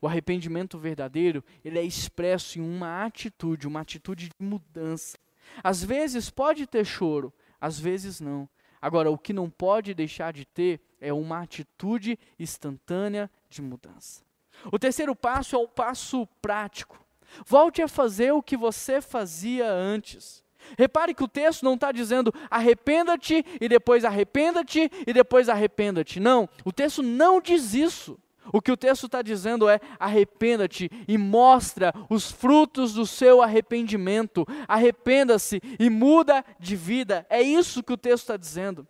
O 0.01 0.07
arrependimento 0.07 0.79
verdadeiro, 0.79 1.43
ele 1.65 1.79
é 1.79 1.83
expresso 1.83 2.59
em 2.59 2.63
uma 2.63 3.05
atitude, 3.05 3.67
uma 3.67 3.81
atitude 3.81 4.29
de 4.29 4.47
mudança. 4.47 5.19
Às 5.63 5.83
vezes 5.83 6.31
pode 6.31 6.67
ter 6.67 6.85
choro, 6.85 7.33
às 7.61 7.79
vezes 7.79 8.21
não. 8.21 8.49
Agora, 8.81 9.11
o 9.11 9.19
que 9.19 9.33
não 9.33 9.49
pode 9.49 9.95
deixar 9.95 10.33
de 10.33 10.45
ter 10.45 10.81
é 11.01 11.13
uma 11.13 11.41
atitude 11.41 12.19
instantânea 12.39 13.31
de 13.49 13.63
mudança. 13.63 14.23
O 14.71 14.79
terceiro 14.79 15.15
passo 15.15 15.57
é 15.57 15.59
o 15.59 15.69
passo 15.69 16.27
prático. 16.41 17.05
Volte 17.47 17.83
a 17.83 17.89
fazer 17.89 18.33
o 18.33 18.43
que 18.43 18.57
você 18.57 19.01
fazia 19.01 19.71
antes. 19.71 20.45
Repare 20.79 21.15
que 21.15 21.25
o 21.25 21.29
texto 21.29 21.65
não 21.65 21.75
está 21.75 21.93
dizendo 21.93 22.33
arrependa-te 22.51 23.45
e 23.61 23.69
depois 23.69 24.05
arrependa-te 24.05 24.91
e 25.07 25.13
depois 25.13 25.49
arrependa-te. 25.49 26.21
Não, 26.21 26.49
o 26.65 26.73
texto 26.73 27.03
não 27.03 27.41
diz 27.41 27.75
isso. 27.75 28.19
O 28.53 28.61
que 28.61 28.71
o 28.71 28.77
texto 28.77 29.07
está 29.07 29.23
dizendo 29.23 29.69
é 29.69 29.81
arrependa-te 29.99 30.91
e 31.09 31.19
mostra 31.19 31.93
os 32.09 32.31
frutos 32.31 32.95
do 32.95 33.07
seu 33.07 33.43
arrependimento. 33.43 34.47
Arrependa-se 34.69 35.61
e 35.79 35.91
muda 35.91 36.45
de 36.59 36.77
vida. 36.77 37.27
É 37.29 37.43
isso 37.43 37.83
que 37.83 37.93
o 37.93 37.97
texto 37.97 38.23
está 38.23 38.37
dizendo. 38.37 38.87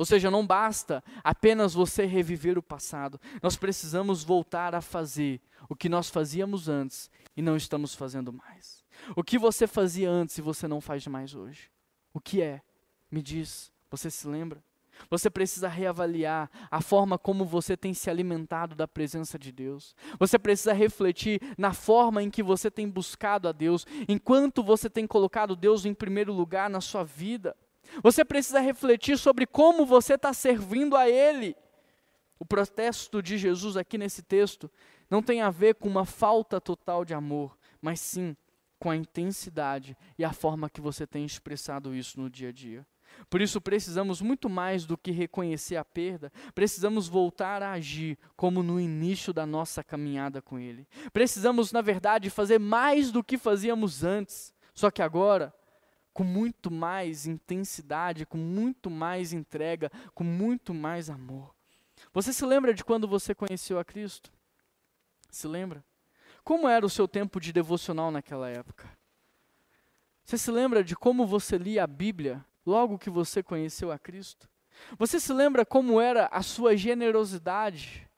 Ou 0.00 0.06
seja, 0.06 0.30
não 0.30 0.46
basta 0.46 1.04
apenas 1.22 1.74
você 1.74 2.06
reviver 2.06 2.56
o 2.56 2.62
passado. 2.62 3.20
Nós 3.42 3.54
precisamos 3.56 4.24
voltar 4.24 4.74
a 4.74 4.80
fazer 4.80 5.42
o 5.68 5.76
que 5.76 5.90
nós 5.90 6.08
fazíamos 6.08 6.70
antes 6.70 7.10
e 7.36 7.42
não 7.42 7.54
estamos 7.54 7.94
fazendo 7.94 8.32
mais. 8.32 8.79
O 9.16 9.22
que 9.22 9.38
você 9.38 9.66
fazia 9.66 10.10
antes 10.10 10.38
e 10.38 10.42
você 10.42 10.68
não 10.68 10.80
faz 10.80 11.06
mais 11.06 11.34
hoje? 11.34 11.70
O 12.12 12.20
que 12.20 12.42
é? 12.42 12.62
Me 13.10 13.22
diz, 13.22 13.72
você 13.90 14.10
se 14.10 14.26
lembra? 14.26 14.62
Você 15.08 15.30
precisa 15.30 15.68
reavaliar 15.68 16.50
a 16.70 16.80
forma 16.80 17.18
como 17.18 17.44
você 17.44 17.76
tem 17.76 17.94
se 17.94 18.10
alimentado 18.10 18.74
da 18.74 18.86
presença 18.86 19.38
de 19.38 19.50
Deus. 19.50 19.94
Você 20.18 20.38
precisa 20.38 20.72
refletir 20.72 21.40
na 21.56 21.72
forma 21.72 22.22
em 22.22 22.30
que 22.30 22.42
você 22.42 22.70
tem 22.70 22.88
buscado 22.88 23.48
a 23.48 23.52
Deus, 23.52 23.86
enquanto 24.08 24.62
você 24.62 24.90
tem 24.90 25.06
colocado 25.06 25.56
Deus 25.56 25.84
em 25.84 25.94
primeiro 25.94 26.32
lugar 26.32 26.68
na 26.68 26.80
sua 26.80 27.04
vida. 27.04 27.56
Você 28.02 28.24
precisa 28.24 28.60
refletir 28.60 29.18
sobre 29.18 29.46
como 29.46 29.86
você 29.86 30.14
está 30.14 30.32
servindo 30.32 30.96
a 30.96 31.08
Ele. 31.08 31.56
O 32.38 32.44
protesto 32.44 33.22
de 33.22 33.36
Jesus 33.36 33.76
aqui 33.76 33.98
nesse 33.98 34.22
texto 34.22 34.70
não 35.10 35.22
tem 35.22 35.40
a 35.40 35.50
ver 35.50 35.74
com 35.74 35.88
uma 35.88 36.04
falta 36.04 36.60
total 36.60 37.04
de 37.04 37.14
amor, 37.14 37.56
mas 37.82 38.00
sim 38.00 38.36
com 38.80 38.90
a 38.90 38.96
intensidade 38.96 39.96
e 40.18 40.24
a 40.24 40.32
forma 40.32 40.70
que 40.70 40.80
você 40.80 41.06
tem 41.06 41.24
expressado 41.24 41.94
isso 41.94 42.18
no 42.18 42.30
dia 42.30 42.48
a 42.48 42.52
dia. 42.52 42.84
Por 43.28 43.40
isso 43.42 43.60
precisamos 43.60 44.22
muito 44.22 44.48
mais 44.48 44.86
do 44.86 44.96
que 44.96 45.10
reconhecer 45.10 45.76
a 45.76 45.84
perda, 45.84 46.32
precisamos 46.54 47.06
voltar 47.06 47.62
a 47.62 47.72
agir 47.72 48.18
como 48.36 48.62
no 48.62 48.80
início 48.80 49.32
da 49.32 49.44
nossa 49.44 49.84
caminhada 49.84 50.40
com 50.40 50.58
Ele. 50.58 50.88
Precisamos, 51.12 51.72
na 51.72 51.82
verdade, 51.82 52.30
fazer 52.30 52.58
mais 52.58 53.12
do 53.12 53.22
que 53.22 53.36
fazíamos 53.36 54.02
antes, 54.02 54.54
só 54.72 54.90
que 54.90 55.02
agora 55.02 55.52
com 56.14 56.24
muito 56.24 56.70
mais 56.70 57.26
intensidade, 57.26 58.26
com 58.26 58.38
muito 58.38 58.88
mais 58.88 59.32
entrega, 59.32 59.90
com 60.14 60.24
muito 60.24 60.72
mais 60.72 61.10
amor. 61.10 61.54
Você 62.12 62.32
se 62.32 62.44
lembra 62.46 62.72
de 62.72 62.84
quando 62.84 63.06
você 63.06 63.34
conheceu 63.34 63.78
a 63.78 63.84
Cristo? 63.84 64.32
Se 65.30 65.46
lembra? 65.46 65.84
Como 66.44 66.68
era 66.68 66.84
o 66.84 66.90
seu 66.90 67.06
tempo 67.06 67.40
de 67.40 67.52
devocional 67.52 68.10
naquela 68.10 68.48
época? 68.48 68.88
Você 70.24 70.38
se 70.38 70.50
lembra 70.50 70.84
de 70.84 70.94
como 70.94 71.26
você 71.26 71.58
lia 71.58 71.84
a 71.84 71.86
Bíblia 71.86 72.44
logo 72.64 72.98
que 72.98 73.10
você 73.10 73.42
conheceu 73.42 73.90
a 73.90 73.98
Cristo? 73.98 74.48
Você 74.98 75.18
se 75.18 75.32
lembra 75.32 75.66
como 75.66 76.00
era 76.00 76.26
a 76.26 76.42
sua 76.42 76.76
generosidade? 76.76 78.08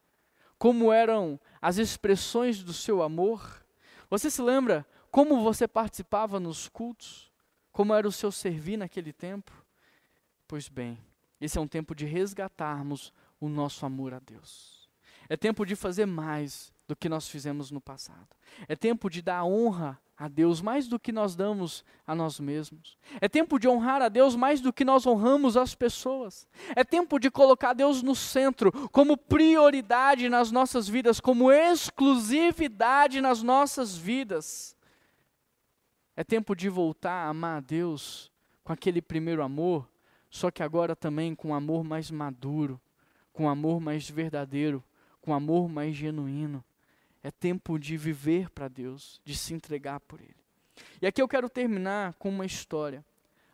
Como 0.59 0.93
eram 0.93 1.41
as 1.61 1.79
expressões 1.79 2.63
do 2.63 2.73
seu 2.73 3.03
amor? 3.03 3.65
Você 4.09 4.31
se 4.31 4.43
lembra 4.43 4.87
como 5.11 5.43
você 5.43 5.67
participava 5.67 6.39
nos 6.39 6.69
cultos? 6.69 7.33
Como 7.73 7.95
era 7.95 8.07
o 8.07 8.13
seu 8.13 8.31
servir 8.31 8.77
naquele 8.77 9.13
tempo? 9.13 9.51
Pois 10.47 10.69
bem, 10.69 10.99
esse 11.41 11.57
é 11.57 11.61
um 11.61 11.67
tempo 11.67 11.95
de 11.95 12.05
resgatarmos 12.05 13.13
o 13.41 13.49
nosso 13.49 13.85
amor 13.87 14.15
a 14.15 14.19
Deus. 14.19 14.89
É 15.29 15.37
tempo 15.37 15.65
de 15.65 15.75
fazer 15.75 16.07
mais 16.07 16.73
do 16.93 16.97
que 16.97 17.09
nós 17.09 17.27
fizemos 17.27 17.71
no 17.71 17.81
passado. 17.81 18.29
É 18.69 18.77
tempo 18.77 19.09
de 19.09 19.23
dar 19.23 19.45
honra 19.45 19.99
a 20.15 20.29
Deus 20.29 20.61
mais 20.61 20.87
do 20.87 21.01
que 21.01 21.11
nós 21.11 21.35
damos 21.35 21.83
a 22.07 22.15
nós 22.15 22.39
mesmos. 22.39 22.99
É 23.19 23.31
tempo 23.31 23.59
de 23.59 23.67
honrar 23.67 24.03
a 24.03 24.11
Deus 24.11 24.37
mais 24.37 24.61
do 24.61 24.75
que 24.75 24.85
nós 24.85 25.07
honramos 25.07 25.57
as 25.57 25.75
pessoas. 25.75 26.47
É 26.77 26.85
tempo 26.85 27.19
de 27.19 27.31
colocar 27.31 27.73
Deus 27.73 28.03
no 28.03 28.15
centro, 28.15 28.71
como 28.91 29.17
prioridade 29.17 30.29
nas 30.29 30.53
nossas 30.53 30.87
vidas, 30.87 31.19
como 31.19 31.51
exclusividade 31.51 33.23
nas 33.23 33.43
nossas 33.43 33.97
vidas. 33.97 34.77
É 36.15 36.23
tempo 36.23 36.55
de 36.55 36.69
voltar 36.69 37.25
a 37.25 37.29
amar 37.31 37.57
a 37.57 37.61
Deus 37.61 38.31
com 38.63 38.73
aquele 38.75 39.01
primeiro 39.01 39.43
amor, 39.43 39.89
só 40.29 40.51
que 40.51 40.63
agora 40.63 40.95
também 40.95 41.35
com 41.35 41.49
um 41.49 41.55
amor 41.55 41.83
mais 41.85 42.11
maduro, 42.11 42.79
com 43.33 43.45
um 43.45 43.49
amor 43.49 43.81
mais 43.81 44.11
verdadeiro, 44.11 44.85
com 45.23 45.31
um 45.31 45.35
amor 45.35 45.71
mais 45.71 45.97
genuíno. 45.97 46.63
É 47.23 47.31
tempo 47.31 47.79
de 47.79 47.97
viver 47.97 48.51
para 48.51 48.69
Deus, 48.69 49.21
de 49.25 49.37
se 49.37 49.55
entregar 49.55 50.01
por 50.01 50.21
Ele. 50.21 50.37
E 51.01 51.07
aqui 51.07 51.23
eu 51.23 51.29
quero 51.29 51.49
terminar 51.49 52.15
com 52.15 52.29
uma 52.29 52.45
história, 52.45 53.05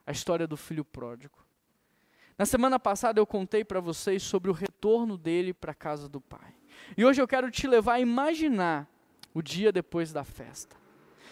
a 0.07 0.13
história 0.13 0.47
do 0.47 0.57
filho 0.57 0.85
pródigo. 0.85 1.39
Na 2.39 2.47
semana 2.47 2.79
passada 2.79 3.21
eu 3.21 3.27
contei 3.27 3.65
para 3.65 3.81
vocês 3.81 4.23
sobre 4.23 4.51
o 4.51 4.55
retorno 4.55 5.19
dele 5.19 5.53
para 5.53 5.73
a 5.73 5.75
casa 5.75 6.09
do 6.09 6.21
pai. 6.21 6.55
E 6.97 7.05
hoje 7.05 7.21
eu 7.21 7.27
quero 7.27 7.51
te 7.51 7.67
levar 7.67 7.95
a 7.95 8.01
imaginar 8.01 8.89
o 9.35 9.43
dia 9.43 9.73
depois 9.73 10.13
da 10.13 10.25
festa. 10.25 10.77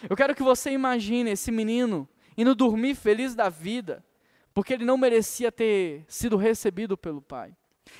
Eu 0.09 0.15
quero 0.15 0.35
que 0.35 0.43
você 0.43 0.71
imagine 0.71 1.31
esse 1.31 1.51
menino 1.51 2.07
indo 2.37 2.53
dormir 2.53 2.93
feliz 2.93 3.33
da 3.33 3.49
vida, 3.49 4.05
porque 4.53 4.73
ele 4.73 4.85
não 4.85 4.97
merecia 4.97 5.51
ter 5.51 6.05
sido 6.07 6.37
recebido 6.37 6.97
pelo 6.97 7.21
pai. 7.21 7.55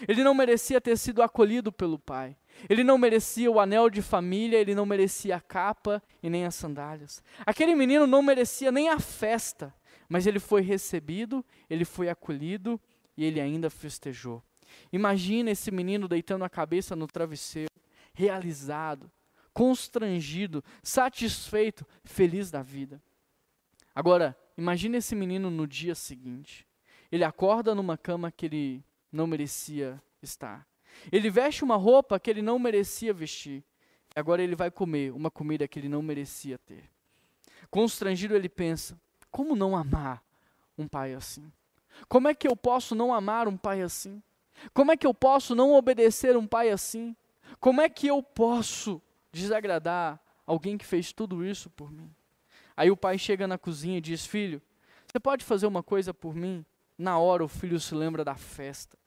Ele 0.08 0.24
não 0.24 0.34
merecia 0.34 0.82
ter 0.82 0.98
sido 0.98 1.22
acolhido 1.22 1.72
pelo 1.72 1.98
pai. 1.98 2.36
Ele 2.70 2.84
não 2.84 2.98
merecia 2.98 3.52
o 3.52 3.60
anel 3.60 3.90
de 3.90 4.02
família, 4.02 4.58
ele 4.58 4.74
não 4.74 4.86
merecia 4.86 5.36
a 5.36 5.42
capa 5.42 6.02
e 6.22 6.30
nem 6.30 6.46
as 6.46 6.56
sandálias. 6.56 7.24
Aquele 7.46 7.76
menino 7.76 8.08
não 8.08 8.22
merecia 8.22 8.72
nem 8.72 8.90
a 8.90 9.00
festa, 9.00 9.74
mas 10.10 10.26
ele 10.26 10.40
foi 10.40 10.62
recebido, 10.62 11.46
ele 11.70 11.86
foi 11.86 12.10
acolhido 12.10 12.80
e 13.16 13.24
ele 13.24 13.40
ainda 13.40 13.70
festejou. 13.70 14.44
Imagina 14.92 15.52
esse 15.52 15.72
menino 15.72 16.08
deitando 16.08 16.44
a 16.44 16.50
cabeça 16.50 16.96
no 16.96 17.08
travesseiro, 17.08 17.72
realizado, 18.14 19.12
constrangido, 19.54 20.64
satisfeito, 20.84 21.86
feliz 22.04 22.52
da 22.52 22.62
vida. 22.62 23.02
Agora, 23.94 24.38
imagine 24.58 24.98
esse 24.98 25.16
menino 25.16 25.50
no 25.50 25.66
dia 25.66 25.96
seguinte. 25.96 26.68
Ele 27.12 27.24
acorda 27.24 27.74
numa 27.74 27.98
cama 27.98 28.32
que 28.32 28.46
ele 28.46 28.86
não 29.12 29.26
merecia 29.26 30.02
estar. 30.22 30.68
Ele 31.12 31.30
veste 31.30 31.64
uma 31.64 31.76
roupa 31.76 32.20
que 32.20 32.30
ele 32.30 32.42
não 32.42 32.60
merecia 32.60 33.14
vestir. 33.14 33.64
Agora 34.16 34.42
ele 34.42 34.56
vai 34.56 34.72
comer 34.72 35.12
uma 35.14 35.30
comida 35.30 35.68
que 35.68 35.80
ele 35.80 35.90
não 35.90 36.02
merecia 36.02 36.58
ter. 36.58 36.90
Constrangido, 37.70 38.36
ele 38.36 38.50
pensa: 38.50 39.00
como 39.32 39.56
não 39.56 39.76
amar 39.76 40.24
um 40.78 40.88
pai 40.88 41.14
assim? 41.14 41.52
Como 42.08 42.28
é 42.28 42.34
que 42.34 42.48
eu 42.48 42.56
posso 42.56 42.94
não 42.96 43.14
amar 43.14 43.48
um 43.48 43.58
pai 43.58 43.82
assim? 43.82 44.22
Como 44.74 44.92
é 44.92 44.98
que 44.98 45.06
eu 45.06 45.14
posso 45.14 45.56
não 45.56 45.74
obedecer 45.74 46.36
um 46.36 46.48
pai 46.48 46.70
assim? 46.70 47.16
Como 47.60 47.82
é 47.82 47.90
que 47.90 48.08
eu 48.08 48.22
posso 48.22 49.02
desagradar 49.32 50.20
alguém 50.48 50.78
que 50.78 50.86
fez 50.86 51.12
tudo 51.12 51.46
isso 51.46 51.70
por 51.70 51.92
mim. 51.92 52.10
Aí 52.76 52.90
o 52.90 52.98
pai 52.98 53.18
chega 53.18 53.46
na 53.46 53.58
cozinha 53.58 53.98
e 53.98 54.02
diz: 54.02 54.26
Filho, 54.26 54.62
você 55.06 55.20
pode 55.20 55.44
fazer 55.44 55.68
uma 55.68 55.84
coisa 55.84 56.14
por 56.14 56.34
mim? 56.34 56.66
Na 56.98 57.20
hora 57.20 57.44
o 57.44 57.48
filho 57.48 57.80
se 57.80 57.94
lembra 57.94 58.24
da 58.24 58.36
festa. 58.36 58.98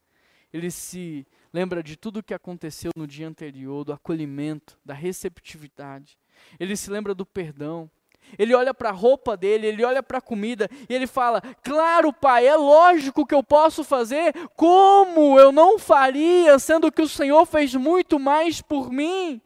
Ele 0.52 0.70
se 0.70 1.26
lembra 1.52 1.82
de 1.82 1.96
tudo 1.96 2.18
o 2.18 2.22
que 2.22 2.34
aconteceu 2.34 2.92
no 2.96 3.06
dia 3.06 3.28
anterior, 3.28 3.84
do 3.84 3.92
acolhimento, 3.92 4.78
da 4.84 4.94
receptividade. 4.94 6.18
Ele 6.58 6.76
se 6.76 6.90
lembra 6.90 7.14
do 7.14 7.26
perdão. 7.26 7.90
Ele 8.38 8.54
olha 8.54 8.72
para 8.72 8.90
a 8.90 8.92
roupa 8.92 9.36
dele, 9.36 9.66
ele 9.66 9.84
olha 9.84 10.02
para 10.02 10.18
a 10.18 10.22
comida 10.22 10.68
e 10.88 10.94
ele 10.94 11.06
fala: 11.06 11.40
Claro, 11.62 12.12
pai, 12.12 12.46
é 12.46 12.54
lógico 12.54 13.26
que 13.26 13.34
eu 13.34 13.42
posso 13.42 13.82
fazer, 13.82 14.32
como 14.56 15.38
eu 15.38 15.50
não 15.50 15.78
faria, 15.78 16.58
sendo 16.58 16.92
que 16.92 17.02
o 17.02 17.08
Senhor 17.08 17.44
fez 17.46 17.74
muito 17.74 18.18
mais 18.18 18.60
por 18.60 18.90
mim? 18.90 19.40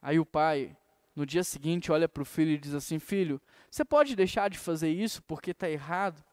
Aí 0.00 0.18
o 0.18 0.26
pai, 0.26 0.76
no 1.14 1.24
dia 1.24 1.44
seguinte, 1.44 1.92
olha 1.92 2.08
para 2.08 2.22
o 2.22 2.26
filho 2.26 2.50
e 2.50 2.58
diz 2.58 2.74
assim: 2.74 2.98
Filho, 2.98 3.40
você 3.70 3.84
pode 3.84 4.16
deixar 4.16 4.50
de 4.50 4.58
fazer 4.58 4.90
isso 4.90 5.22
porque 5.22 5.52
está 5.52 5.70
errado? 5.70 6.24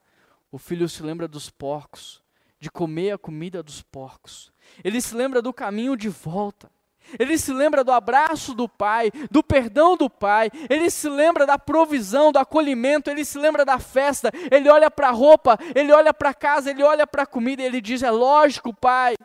O 0.51 0.57
filho 0.57 0.89
se 0.89 1.03
lembra 1.03 1.28
dos 1.28 1.49
porcos, 1.49 2.24
de 2.60 2.70
comer 2.70 3.12
a 3.12 3.18
comida 3.18 3.64
dos 3.64 3.82
porcos. 3.82 4.51
Ele 4.84 5.01
se 5.01 5.16
lembra 5.16 5.41
do 5.41 5.53
caminho 5.53 5.95
de 5.95 6.10
volta. 6.10 6.70
Ele 7.18 7.38
se 7.38 7.51
lembra 7.51 7.84
do 7.84 7.91
abraço 7.91 8.53
do 8.53 8.68
pai, 8.68 9.12
do 9.32 9.41
perdão 9.41 9.97
do 9.97 10.07
pai, 10.07 10.51
ele 10.70 10.91
se 10.91 11.10
lembra 11.10 11.43
da 11.43 11.57
provisão, 11.57 12.32
do 12.32 12.38
acolhimento, 12.38 13.10
ele 13.10 13.26
se 13.26 13.39
lembra 13.39 13.66
da 13.66 13.80
festa, 13.80 14.32
ele 14.51 14.70
olha 14.70 14.91
para 14.91 15.07
a 15.07 15.12
roupa, 15.12 15.57
ele 15.74 15.91
olha 15.91 16.14
para 16.14 16.30
a 16.30 16.34
casa, 16.36 16.70
ele 16.70 16.84
olha 16.84 17.07
para 17.07 17.24
a 17.24 17.26
comida 17.26 17.64
ele 17.64 17.82
diz: 17.82 18.03
É 18.03 18.12
lógico, 18.12 18.72
pai, 18.74 19.16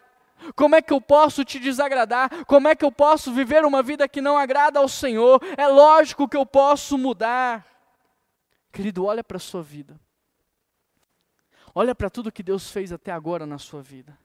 como 0.55 0.77
é 0.77 0.83
que 0.83 0.93
eu 0.93 1.01
posso 1.01 1.45
te 1.45 1.59
desagradar? 1.59 2.45
Como 2.47 2.69
é 2.69 2.75
que 2.75 2.85
eu 2.85 2.93
posso 2.93 3.33
viver 3.33 3.65
uma 3.65 3.83
vida 3.83 4.09
que 4.09 4.21
não 4.21 4.37
agrada 4.37 4.79
ao 4.79 4.89
Senhor? 4.89 5.41
É 5.57 5.67
lógico 5.67 6.29
que 6.29 6.37
eu 6.37 6.47
posso 6.47 6.99
mudar. 6.99 7.67
Querido, 8.73 9.05
olha 9.05 9.23
para 9.23 9.37
a 9.37 9.41
sua 9.41 9.63
vida. 9.63 9.99
Olha 11.75 11.95
para 11.95 12.11
tudo 12.11 12.33
que 12.33 12.43
Deus 12.43 12.71
fez 12.71 12.93
até 12.93 13.11
agora 13.11 13.47
na 13.47 13.59
sua 13.59 13.83
vida. 13.83 14.19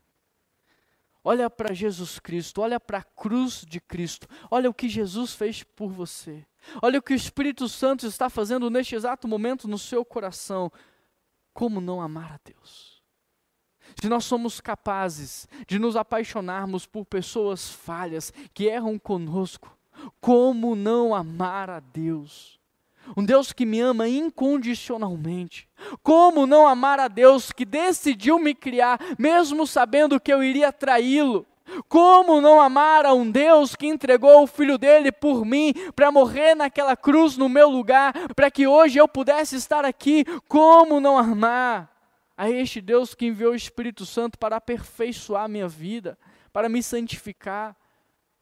Olha 1.23 1.49
para 1.49 1.73
Jesus 1.73 2.19
Cristo, 2.19 2.61
olha 2.61 2.79
para 2.79 2.99
a 2.99 3.03
cruz 3.03 3.65
de 3.67 3.81
Cristo, 3.81 4.27
olha 4.49 4.69
o 4.69 4.73
que 4.73 4.87
Jesus 4.87 5.33
fez 5.33 5.63
por 5.63 5.91
você. 5.91 6.45
Olha 6.81 6.99
o 6.99 7.01
que 7.01 7.13
o 7.13 7.15
Espírito 7.15 7.67
Santo 7.67 8.05
está 8.05 8.29
fazendo 8.29 8.69
neste 8.69 8.95
exato 8.95 9.27
momento 9.27 9.67
no 9.67 9.77
seu 9.77 10.05
coração. 10.05 10.71
Como 11.53 11.81
não 11.81 12.01
amar 12.01 12.33
a 12.33 12.39
Deus? 12.43 12.99
se 13.99 14.07
nós 14.07 14.25
somos 14.25 14.61
capazes 14.61 15.47
de 15.67 15.79
nos 15.79 15.95
apaixonarmos 15.95 16.85
por 16.85 17.05
pessoas 17.05 17.69
falhas 17.69 18.31
que 18.53 18.65
erram 18.65 18.99
conosco, 18.99 19.75
como 20.21 20.75
não 20.75 21.13
amar 21.13 21.69
a 21.69 21.79
Deus? 21.79 22.58
Um 23.15 23.23
Deus 23.23 23.51
que 23.51 23.65
me 23.65 23.79
ama 23.79 24.07
incondicionalmente. 24.07 25.67
Como 26.03 26.45
não 26.45 26.67
amar 26.67 26.99
a 26.99 27.07
Deus 27.07 27.51
que 27.51 27.65
decidiu 27.65 28.39
me 28.39 28.53
criar, 28.53 28.99
mesmo 29.17 29.65
sabendo 29.65 30.19
que 30.19 30.31
eu 30.31 30.43
iria 30.43 30.71
traí-lo? 30.71 31.45
Como 31.87 32.41
não 32.41 32.59
amar 32.59 33.05
a 33.05 33.13
um 33.13 33.29
Deus 33.29 33.75
que 33.75 33.87
entregou 33.87 34.43
o 34.43 34.47
filho 34.47 34.77
dele 34.77 35.11
por 35.11 35.45
mim 35.45 35.73
para 35.95 36.11
morrer 36.11 36.55
naquela 36.55 36.97
cruz 36.97 37.37
no 37.37 37.47
meu 37.47 37.69
lugar, 37.69 38.13
para 38.35 38.49
que 38.49 38.65
hoje 38.67 38.97
eu 38.97 39.07
pudesse 39.07 39.55
estar 39.55 39.85
aqui? 39.85 40.25
Como 40.47 40.99
não 40.99 41.17
amar? 41.17 41.99
a 42.39 42.49
este 42.49 42.79
Deus 42.79 43.13
que 43.13 43.25
enviou 43.25 43.51
o 43.51 43.55
Espírito 43.55 44.05
Santo 44.05 44.39
para 44.39 44.55
aperfeiçoar 44.55 45.49
minha 45.49 45.67
vida, 45.67 46.17
para 46.53 46.69
me 46.69 46.81
santificar. 46.81 47.75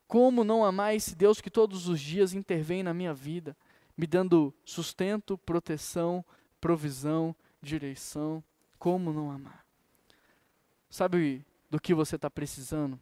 Como 0.08 0.44
não 0.44 0.64
amar 0.64 0.96
esse 0.96 1.16
Deus 1.16 1.42
que 1.42 1.50
todos 1.50 1.90
os 1.90 2.00
dias 2.00 2.32
intervém 2.32 2.84
na 2.84 2.94
minha 2.94 3.12
vida, 3.12 3.58
me 3.98 4.06
dando 4.06 4.54
sustento, 4.64 5.38
proteção, 5.38 6.24
provisão, 6.62 7.36
direção? 7.62 8.44
Como 8.78 9.12
não 9.12 9.32
amar? 9.32 9.66
Sabe 10.90 11.46
do 11.70 11.80
que 11.80 11.94
você 11.94 12.16
está 12.16 12.30
precisando? 12.30 13.00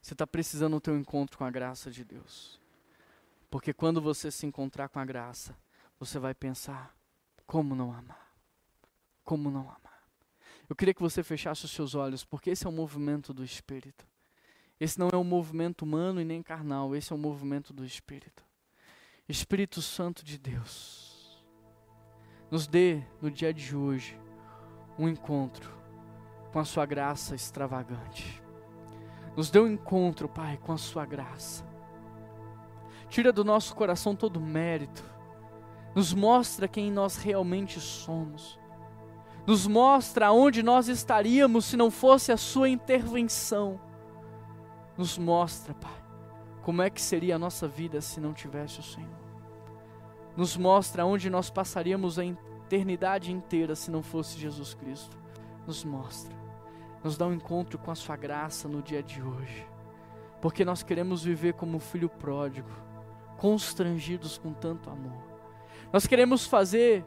Você 0.00 0.14
está 0.14 0.26
precisando 0.26 0.74
do 0.74 0.80
teu 0.80 0.96
encontro 0.96 1.36
com 1.36 1.44
a 1.44 1.50
graça 1.50 1.90
de 1.90 2.04
Deus. 2.04 2.60
Porque 3.50 3.74
quando 3.74 4.00
você 4.00 4.30
se 4.30 4.46
encontrar 4.46 4.88
com 4.88 4.98
a 4.98 5.04
graça, 5.04 5.56
você 5.98 6.18
vai 6.18 6.32
pensar: 6.32 6.94
como 7.46 7.74
não 7.74 7.92
amar? 7.92 8.30
como 9.30 9.48
não 9.48 9.60
amar. 9.60 10.02
Eu 10.68 10.74
queria 10.74 10.92
que 10.92 11.00
você 11.00 11.22
fechasse 11.22 11.64
os 11.64 11.70
seus 11.70 11.94
olhos, 11.94 12.24
porque 12.24 12.50
esse 12.50 12.66
é 12.66 12.68
o 12.68 12.72
movimento 12.72 13.32
do 13.32 13.44
Espírito. 13.44 14.04
Esse 14.80 14.98
não 14.98 15.08
é 15.08 15.16
um 15.16 15.22
movimento 15.22 15.82
humano 15.82 16.20
e 16.20 16.24
nem 16.24 16.42
carnal, 16.42 16.96
esse 16.96 17.12
é 17.12 17.14
um 17.14 17.18
movimento 17.18 17.72
do 17.72 17.84
Espírito. 17.84 18.44
Espírito 19.30 19.80
Santo 19.80 20.24
de 20.24 20.38
Deus, 20.38 21.44
nos 22.50 22.66
dê 22.66 23.02
no 23.22 23.30
dia 23.30 23.54
de 23.54 23.76
hoje 23.76 24.18
um 24.98 25.08
encontro 25.08 25.72
com 26.52 26.58
a 26.58 26.64
Sua 26.64 26.84
graça 26.84 27.34
extravagante. 27.34 28.42
Nos 29.36 29.50
dê 29.50 29.60
um 29.60 29.68
encontro, 29.68 30.28
Pai, 30.28 30.58
com 30.58 30.72
a 30.72 30.78
Sua 30.78 31.06
graça. 31.06 31.64
Tira 33.08 33.32
do 33.32 33.44
nosso 33.44 33.74
coração 33.74 34.16
todo 34.16 34.40
mérito. 34.40 35.04
Nos 35.94 36.12
mostra 36.12 36.68
quem 36.68 36.90
nós 36.90 37.16
realmente 37.16 37.80
somos 37.80 38.60
nos 39.46 39.66
mostra 39.66 40.30
onde 40.30 40.62
nós 40.62 40.88
estaríamos 40.88 41.64
se 41.64 41.76
não 41.76 41.90
fosse 41.90 42.30
a 42.30 42.36
Sua 42.36 42.68
intervenção. 42.68 43.80
Nos 44.96 45.18
mostra, 45.18 45.74
Pai, 45.74 45.99
como 46.70 46.82
é 46.82 46.88
que 46.88 47.02
seria 47.02 47.34
a 47.34 47.38
nossa 47.38 47.66
vida 47.66 48.00
se 48.00 48.20
não 48.20 48.32
tivesse 48.32 48.78
o 48.78 48.82
Senhor. 48.84 49.10
Nos 50.36 50.56
mostra 50.56 51.04
onde 51.04 51.28
nós 51.28 51.50
passaríamos 51.50 52.16
a 52.16 52.24
eternidade 52.24 53.32
inteira 53.32 53.74
se 53.74 53.90
não 53.90 54.04
fosse 54.04 54.38
Jesus 54.38 54.72
Cristo. 54.72 55.18
Nos 55.66 55.82
mostra. 55.82 56.32
Nos 57.02 57.18
dá 57.18 57.26
um 57.26 57.32
encontro 57.32 57.76
com 57.76 57.90
a 57.90 57.96
Sua 57.96 58.14
graça 58.14 58.68
no 58.68 58.80
dia 58.80 59.02
de 59.02 59.20
hoje. 59.20 59.66
Porque 60.40 60.64
nós 60.64 60.84
queremos 60.84 61.24
viver 61.24 61.54
como 61.54 61.80
filho 61.80 62.08
pródigo, 62.08 62.70
constrangidos 63.36 64.38
com 64.38 64.52
tanto 64.52 64.90
amor. 64.90 65.24
Nós 65.92 66.06
queremos 66.06 66.46
fazer 66.46 67.04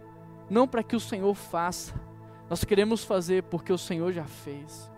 não 0.50 0.68
para 0.68 0.84
que 0.84 0.98
o 0.98 1.00
Senhor 1.00 1.34
faça, 1.36 1.94
nós 2.50 2.66
queremos 2.66 3.06
fazer 3.06 3.44
porque 3.44 3.72
o 3.72 3.78
Senhor 3.78 4.12
já 4.12 4.26
fez. 4.26 4.92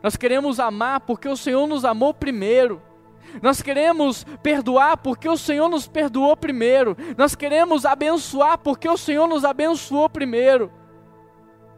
Nós 0.00 0.14
queremos 0.14 0.60
amar 0.60 1.00
porque 1.00 1.28
o 1.28 1.36
Senhor 1.36 1.66
nos 1.66 1.84
amou 1.84 2.14
primeiro. 2.14 2.80
Nós 3.42 3.60
queremos 3.60 4.24
perdoar 4.42 4.96
porque 4.96 5.28
o 5.28 5.36
Senhor 5.36 5.68
nos 5.68 5.86
perdoou 5.86 6.36
primeiro. 6.36 6.96
Nós 7.16 7.34
queremos 7.34 7.84
abençoar 7.84 8.58
porque 8.58 8.88
o 8.88 8.96
Senhor 8.96 9.26
nos 9.26 9.44
abençoou 9.44 10.08
primeiro. 10.08 10.72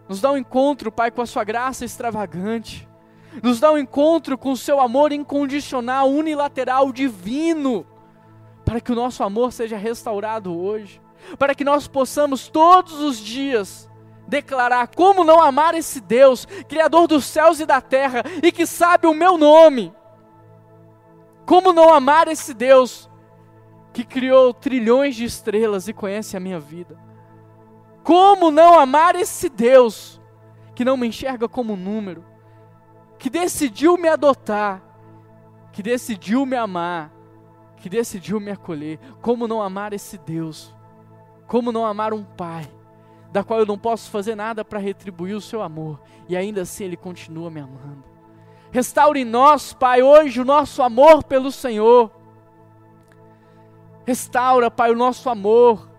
Nos 0.08 0.20
dá 0.20 0.32
um 0.32 0.36
encontro, 0.36 0.90
Pai, 0.90 1.10
com 1.10 1.20
a 1.20 1.26
Sua 1.26 1.44
graça 1.44 1.84
extravagante. 1.84 2.88
Nos 3.42 3.60
dá 3.60 3.70
um 3.72 3.78
encontro 3.78 4.38
com 4.38 4.52
o 4.52 4.56
Seu 4.56 4.80
amor 4.80 5.12
incondicional, 5.12 6.10
unilateral, 6.10 6.92
divino. 6.92 7.86
Para 8.64 8.80
que 8.80 8.92
o 8.92 8.96
nosso 8.96 9.22
amor 9.22 9.52
seja 9.52 9.76
restaurado 9.76 10.56
hoje. 10.56 11.00
Para 11.38 11.54
que 11.54 11.64
nós 11.64 11.86
possamos 11.88 12.48
todos 12.48 13.00
os 13.00 13.18
dias 13.18 13.88
declarar 14.28 14.88
como 14.88 15.24
não 15.24 15.40
amar 15.40 15.74
esse 15.74 16.00
Deus, 16.00 16.46
Criador 16.68 17.08
dos 17.08 17.24
céus 17.24 17.60
e 17.60 17.66
da 17.66 17.80
terra, 17.80 18.22
e 18.42 18.52
que 18.52 18.66
sabe 18.66 19.06
o 19.06 19.14
meu 19.14 19.38
nome. 19.38 19.92
Como 21.48 21.72
não 21.72 21.94
amar 21.94 22.28
esse 22.28 22.52
Deus 22.52 23.08
que 23.90 24.04
criou 24.04 24.52
trilhões 24.52 25.16
de 25.16 25.24
estrelas 25.24 25.88
e 25.88 25.94
conhece 25.94 26.36
a 26.36 26.40
minha 26.40 26.60
vida? 26.60 27.00
Como 28.04 28.50
não 28.50 28.78
amar 28.78 29.16
esse 29.16 29.48
Deus 29.48 30.20
que 30.74 30.84
não 30.84 30.94
me 30.94 31.06
enxerga 31.06 31.48
como 31.48 31.74
número, 31.74 32.22
que 33.18 33.30
decidiu 33.30 33.96
me 33.96 34.10
adotar, 34.10 34.82
que 35.72 35.82
decidiu 35.82 36.44
me 36.44 36.54
amar, 36.54 37.10
que 37.78 37.88
decidiu 37.88 38.38
me 38.38 38.50
acolher? 38.50 38.98
Como 39.22 39.48
não 39.48 39.62
amar 39.62 39.94
esse 39.94 40.18
Deus? 40.18 40.76
Como 41.46 41.72
não 41.72 41.86
amar 41.86 42.12
um 42.12 42.24
Pai? 42.24 42.70
da 43.32 43.42
qual 43.42 43.60
eu 43.60 43.66
não 43.66 43.78
posso 43.78 44.10
fazer 44.10 44.34
nada 44.34 44.64
para 44.64 44.78
retribuir 44.78 45.34
o 45.34 45.40
seu 45.40 45.60
amor, 45.62 46.00
e 46.28 46.36
ainda 46.36 46.62
assim 46.62 46.84
Ele 46.84 46.96
continua 46.96 47.50
me 47.50 47.60
amando. 47.60 48.17
Restaure 48.78 49.22
em 49.22 49.24
nós, 49.24 49.72
Pai, 49.72 50.04
hoje 50.04 50.40
o 50.40 50.44
nosso 50.44 50.84
amor 50.84 51.24
pelo 51.24 51.50
Senhor. 51.50 52.12
Restaura, 54.06 54.70
Pai, 54.70 54.92
o 54.92 54.96
nosso 54.96 55.28
amor. 55.28 55.90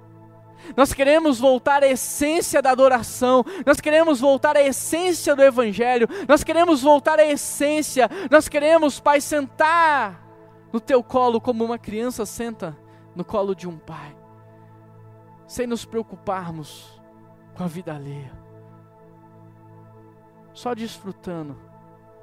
Nós 0.77 0.93
queremos 0.93 1.41
voltar 1.41 1.83
à 1.83 1.87
essência 1.87 2.61
da 2.61 2.71
adoração, 2.71 3.43
nós 3.65 3.81
queremos 3.81 4.21
voltar 4.21 4.55
à 4.55 4.61
essência 4.61 5.35
do 5.35 5.43
Evangelho, 5.43 6.07
nós 6.25 6.41
queremos 6.41 6.81
voltar 6.81 7.19
à 7.19 7.25
essência, 7.25 8.09
nós 8.31 8.47
queremos, 8.47 8.97
Pai, 8.97 9.19
sentar 9.19 10.25
no 10.71 10.79
teu 10.79 11.03
colo 11.03 11.41
como 11.41 11.65
uma 11.65 11.77
criança 11.77 12.25
senta 12.25 12.77
no 13.13 13.25
colo 13.25 13.53
de 13.53 13.67
um 13.67 13.77
pai, 13.77 14.15
sem 15.45 15.67
nos 15.67 15.83
preocuparmos 15.83 16.97
com 17.57 17.61
a 17.65 17.67
vida 17.67 17.93
alheia, 17.93 18.31
só 20.53 20.73
desfrutando 20.73 21.67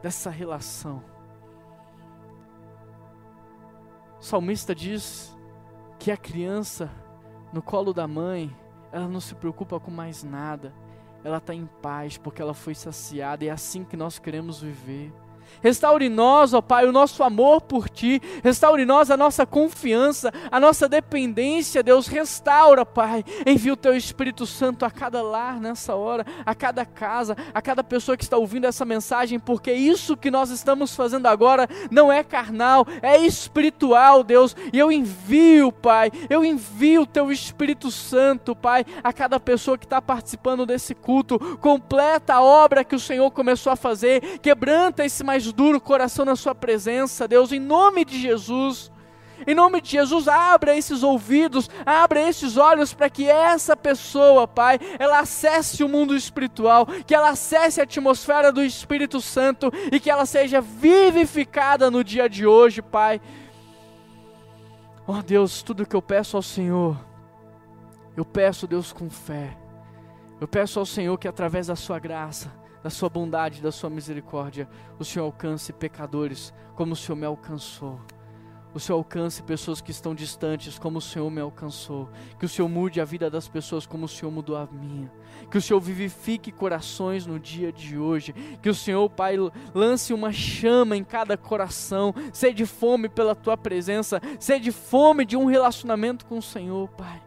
dessa 0.07 0.31
relação. 0.31 1.03
O 4.21 4.23
salmista 4.23 4.73
diz 4.73 5.37
que 5.99 6.13
a 6.13 6.17
criança 6.17 6.89
no 7.53 7.61
colo 7.61 7.93
da 7.93 8.07
mãe, 8.07 8.57
ela 8.93 9.09
não 9.09 9.19
se 9.19 9.35
preocupa 9.35 9.81
com 9.81 9.91
mais 9.91 10.23
nada, 10.23 10.73
ela 11.25 11.39
está 11.39 11.53
em 11.53 11.67
paz 11.83 12.17
porque 12.17 12.41
ela 12.41 12.55
foi 12.55 12.73
saciada, 12.73 13.45
e 13.45 13.49
é 13.49 13.51
assim 13.51 13.83
que 13.83 13.97
nós 13.97 14.17
queremos 14.21 14.63
viver. 14.63 15.13
Restaure 15.63 16.09
nós, 16.09 16.55
ó 16.55 16.61
Pai, 16.61 16.87
o 16.87 16.93
nosso 16.93 17.23
amor 17.23 17.61
por 17.63 17.89
Ti. 17.89 18.21
Restaure 18.43 18.85
nós 18.85 19.11
a 19.11 19.17
nossa 19.17 19.47
confiança, 19.47 20.33
a 20.51 20.61
nossa 20.61 20.89
dependência, 20.89 21.83
Deus. 21.83 22.07
Restaura, 22.07 22.85
Pai. 22.85 23.25
Envia 23.47 23.73
o 23.73 23.77
Teu 23.77 23.97
Espírito 23.97 24.47
Santo 24.47 24.85
a 24.85 24.91
cada 24.91 25.23
lar 25.23 25.61
nessa 25.61 25.95
hora, 25.95 26.25
a 26.45 26.55
cada 26.55 26.85
casa, 26.85 27.37
a 27.53 27.63
cada 27.63 27.83
pessoa 27.83 28.17
que 28.17 28.25
está 28.25 28.37
ouvindo 28.37 28.67
essa 28.67 28.85
mensagem, 28.85 29.39
porque 29.39 29.73
isso 29.73 30.17
que 30.17 30.31
nós 30.31 30.51
estamos 30.51 30.95
fazendo 30.95 31.27
agora 31.27 31.69
não 31.91 32.13
é 32.13 32.23
carnal, 32.23 32.87
é 33.03 33.19
espiritual, 33.19 34.23
Deus. 34.23 34.55
E 34.73 34.79
eu 34.79 34.91
envio, 34.93 35.73
Pai, 35.73 36.11
eu 36.29 36.45
envio 36.45 37.03
o 37.03 37.07
Teu 37.07 37.31
Espírito 37.31 37.91
Santo, 37.91 38.55
Pai, 38.55 38.85
a 39.03 39.13
cada 39.13 39.41
pessoa 39.41 39.79
que 39.79 39.85
está 39.85 40.01
participando 40.01 40.67
desse 40.67 40.95
culto. 40.95 41.39
Completa 41.59 42.35
a 42.35 42.43
obra 42.43 42.85
que 42.85 42.95
o 42.95 43.01
Senhor 43.01 43.31
começou 43.31 43.73
a 43.73 43.77
fazer, 43.77 44.39
quebranta 44.39 45.05
esse 45.05 45.25
mais 45.25 45.36
mais 45.37 45.53
duro 45.53 45.79
coração 45.79 46.25
na 46.25 46.35
Sua 46.35 46.55
presença, 46.55 47.29
Deus, 47.29 47.53
em 47.53 47.61
nome 47.61 48.07
de 48.07 48.19
Jesus. 48.19 48.91
Em 49.47 49.55
nome 49.55 49.83
de 49.83 49.91
Jesus, 49.91 50.29
abra 50.29 50.75
esses 50.75 51.03
ouvidos, 51.03 51.69
abra 51.85 52.27
esses 52.27 52.57
olhos 52.57 52.95
para 52.95 53.11
que 53.11 53.29
essa 53.29 53.77
pessoa, 53.77 54.49
Pai, 54.49 54.79
ela 54.99 55.19
acesse 55.19 55.85
o 55.85 55.89
mundo 55.91 56.17
espiritual, 56.17 56.87
que 57.07 57.15
ela 57.15 57.29
acesse 57.29 57.79
a 57.79 57.85
atmosfera 57.85 58.51
do 58.51 58.65
Espírito 58.65 59.21
Santo 59.21 59.71
e 59.93 60.01
que 60.01 60.09
ela 60.09 60.25
seja 60.25 60.63
vivificada 60.63 61.91
no 61.91 62.03
dia 62.03 62.31
de 62.31 62.47
hoje, 62.47 62.81
Pai. 62.81 63.21
Oh 65.07 65.21
Deus, 65.21 65.63
tudo 65.63 65.85
que 65.85 65.95
eu 65.95 66.01
peço 66.01 66.39
ao 66.39 66.43
Senhor, 66.43 66.97
eu 68.17 68.25
peço, 68.25 68.67
Deus, 68.67 68.91
com 68.91 69.11
fé. 69.11 69.55
Eu 70.41 70.49
peço 70.49 70.79
ao 70.81 70.87
Senhor 70.87 71.19
que 71.19 71.29
através 71.29 71.67
da 71.67 71.77
Sua 71.77 71.99
graça, 71.99 72.51
da 72.87 72.91
sua 72.91 73.09
bondade, 73.09 73.61
da 73.61 73.73
sua 73.73 73.91
misericórdia, 73.91 74.69
o 74.97 75.05
Senhor 75.05 75.25
alcance 75.25 75.73
pecadores 75.73 76.55
como 76.77 76.93
o 76.93 76.97
Senhor 76.97 77.17
me 77.17 77.27
alcançou. 77.27 78.01
O 78.73 78.79
Senhor 78.79 78.99
alcance 78.99 79.43
pessoas 79.43 79.81
que 79.81 79.91
estão 79.91 80.15
distantes 80.15 80.79
como 80.79 80.99
o 80.99 81.01
Senhor 81.01 81.29
me 81.29 81.41
alcançou. 81.41 82.09
Que 82.39 82.47
o 82.47 82.49
Senhor 82.49 82.69
mude 82.69 83.01
a 83.01 83.05
vida 83.05 83.29
das 83.29 83.49
pessoas 83.49 83.87
como 83.87 84.05
o 84.05 84.09
Senhor 84.09 84.31
mudou 84.31 84.57
a 84.57 84.69
minha. 84.71 85.11
Que 85.51 85.59
o 85.59 85.61
Senhor 85.61 85.81
vivifique 85.81 86.53
corações 86.53 87.27
no 87.27 87.41
dia 87.41 87.73
de 87.73 87.99
hoje. 87.99 88.33
Que 88.63 88.71
o 88.71 88.75
Senhor, 88.75 89.11
Pai, 89.11 89.35
lance 89.75 90.15
uma 90.15 90.31
chama 90.31 90.97
em 90.97 91.03
cada 91.03 91.37
coração. 91.37 92.15
Sede 92.33 92.65
fome 92.67 93.09
pela 93.09 93.35
tua 93.35 93.57
presença. 93.57 94.23
Sede 94.39 94.71
fome 94.71 95.25
de 95.25 95.37
um 95.37 95.47
relacionamento 95.47 96.25
com 96.25 96.39
o 96.39 96.43
Senhor, 96.43 96.89
Pai. 96.91 97.26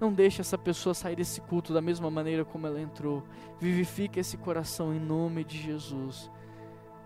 Não 0.00 0.10
deixe 0.10 0.40
essa 0.40 0.56
pessoa 0.56 0.94
sair 0.94 1.14
desse 1.14 1.42
culto 1.42 1.74
da 1.74 1.82
mesma 1.82 2.10
maneira 2.10 2.42
como 2.42 2.66
ela 2.66 2.80
entrou. 2.80 3.22
Vivifique 3.60 4.18
esse 4.18 4.38
coração 4.38 4.94
em 4.94 4.98
nome 4.98 5.44
de 5.44 5.58
Jesus. 5.58 6.30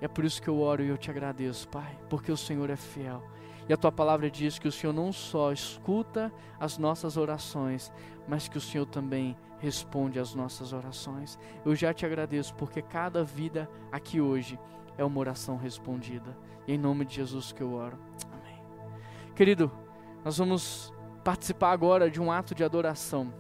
É 0.01 0.07
por 0.07 0.25
isso 0.25 0.41
que 0.41 0.49
eu 0.49 0.61
oro 0.61 0.83
e 0.83 0.89
eu 0.89 0.97
te 0.97 1.11
agradeço, 1.11 1.69
Pai, 1.69 1.99
porque 2.09 2.31
o 2.31 2.37
Senhor 2.37 2.71
é 2.71 2.77
fiel. 2.77 3.21
E 3.69 3.73
a 3.73 3.77
tua 3.77 3.91
palavra 3.91 4.31
diz 4.31 4.59
que 4.59 4.69
o 4.69 4.73
Senhor 4.73 4.93
não 4.93 5.11
só 5.13 5.51
escuta 5.51 6.33
as 6.61 6.79
nossas 6.79 7.17
orações, 7.17 7.91
mas 8.29 8.47
que 8.47 8.59
o 8.59 8.61
Senhor 8.61 8.87
também 8.87 9.37
responde 9.59 10.21
às 10.21 10.35
nossas 10.35 10.73
orações. 10.73 11.39
Eu 11.65 11.75
já 11.75 11.93
te 11.93 12.07
agradeço 12.07 12.55
porque 12.55 12.81
cada 12.81 13.25
vida 13.25 13.69
aqui 13.91 14.21
hoje 14.21 14.59
é 14.97 15.05
uma 15.05 15.19
oração 15.19 15.57
respondida. 15.57 16.37
E 16.69 16.75
em 16.75 16.79
nome 16.79 17.05
de 17.05 17.17
Jesus 17.17 17.51
que 17.51 17.63
eu 17.63 17.73
oro. 17.73 17.99
Amém. 18.31 18.63
Querido, 19.35 19.73
nós 20.23 20.39
vamos 20.39 20.94
participar 21.25 21.73
agora 21.73 22.11
de 22.11 22.21
um 22.21 22.31
ato 22.31 22.55
de 22.55 22.63
adoração. 22.63 23.33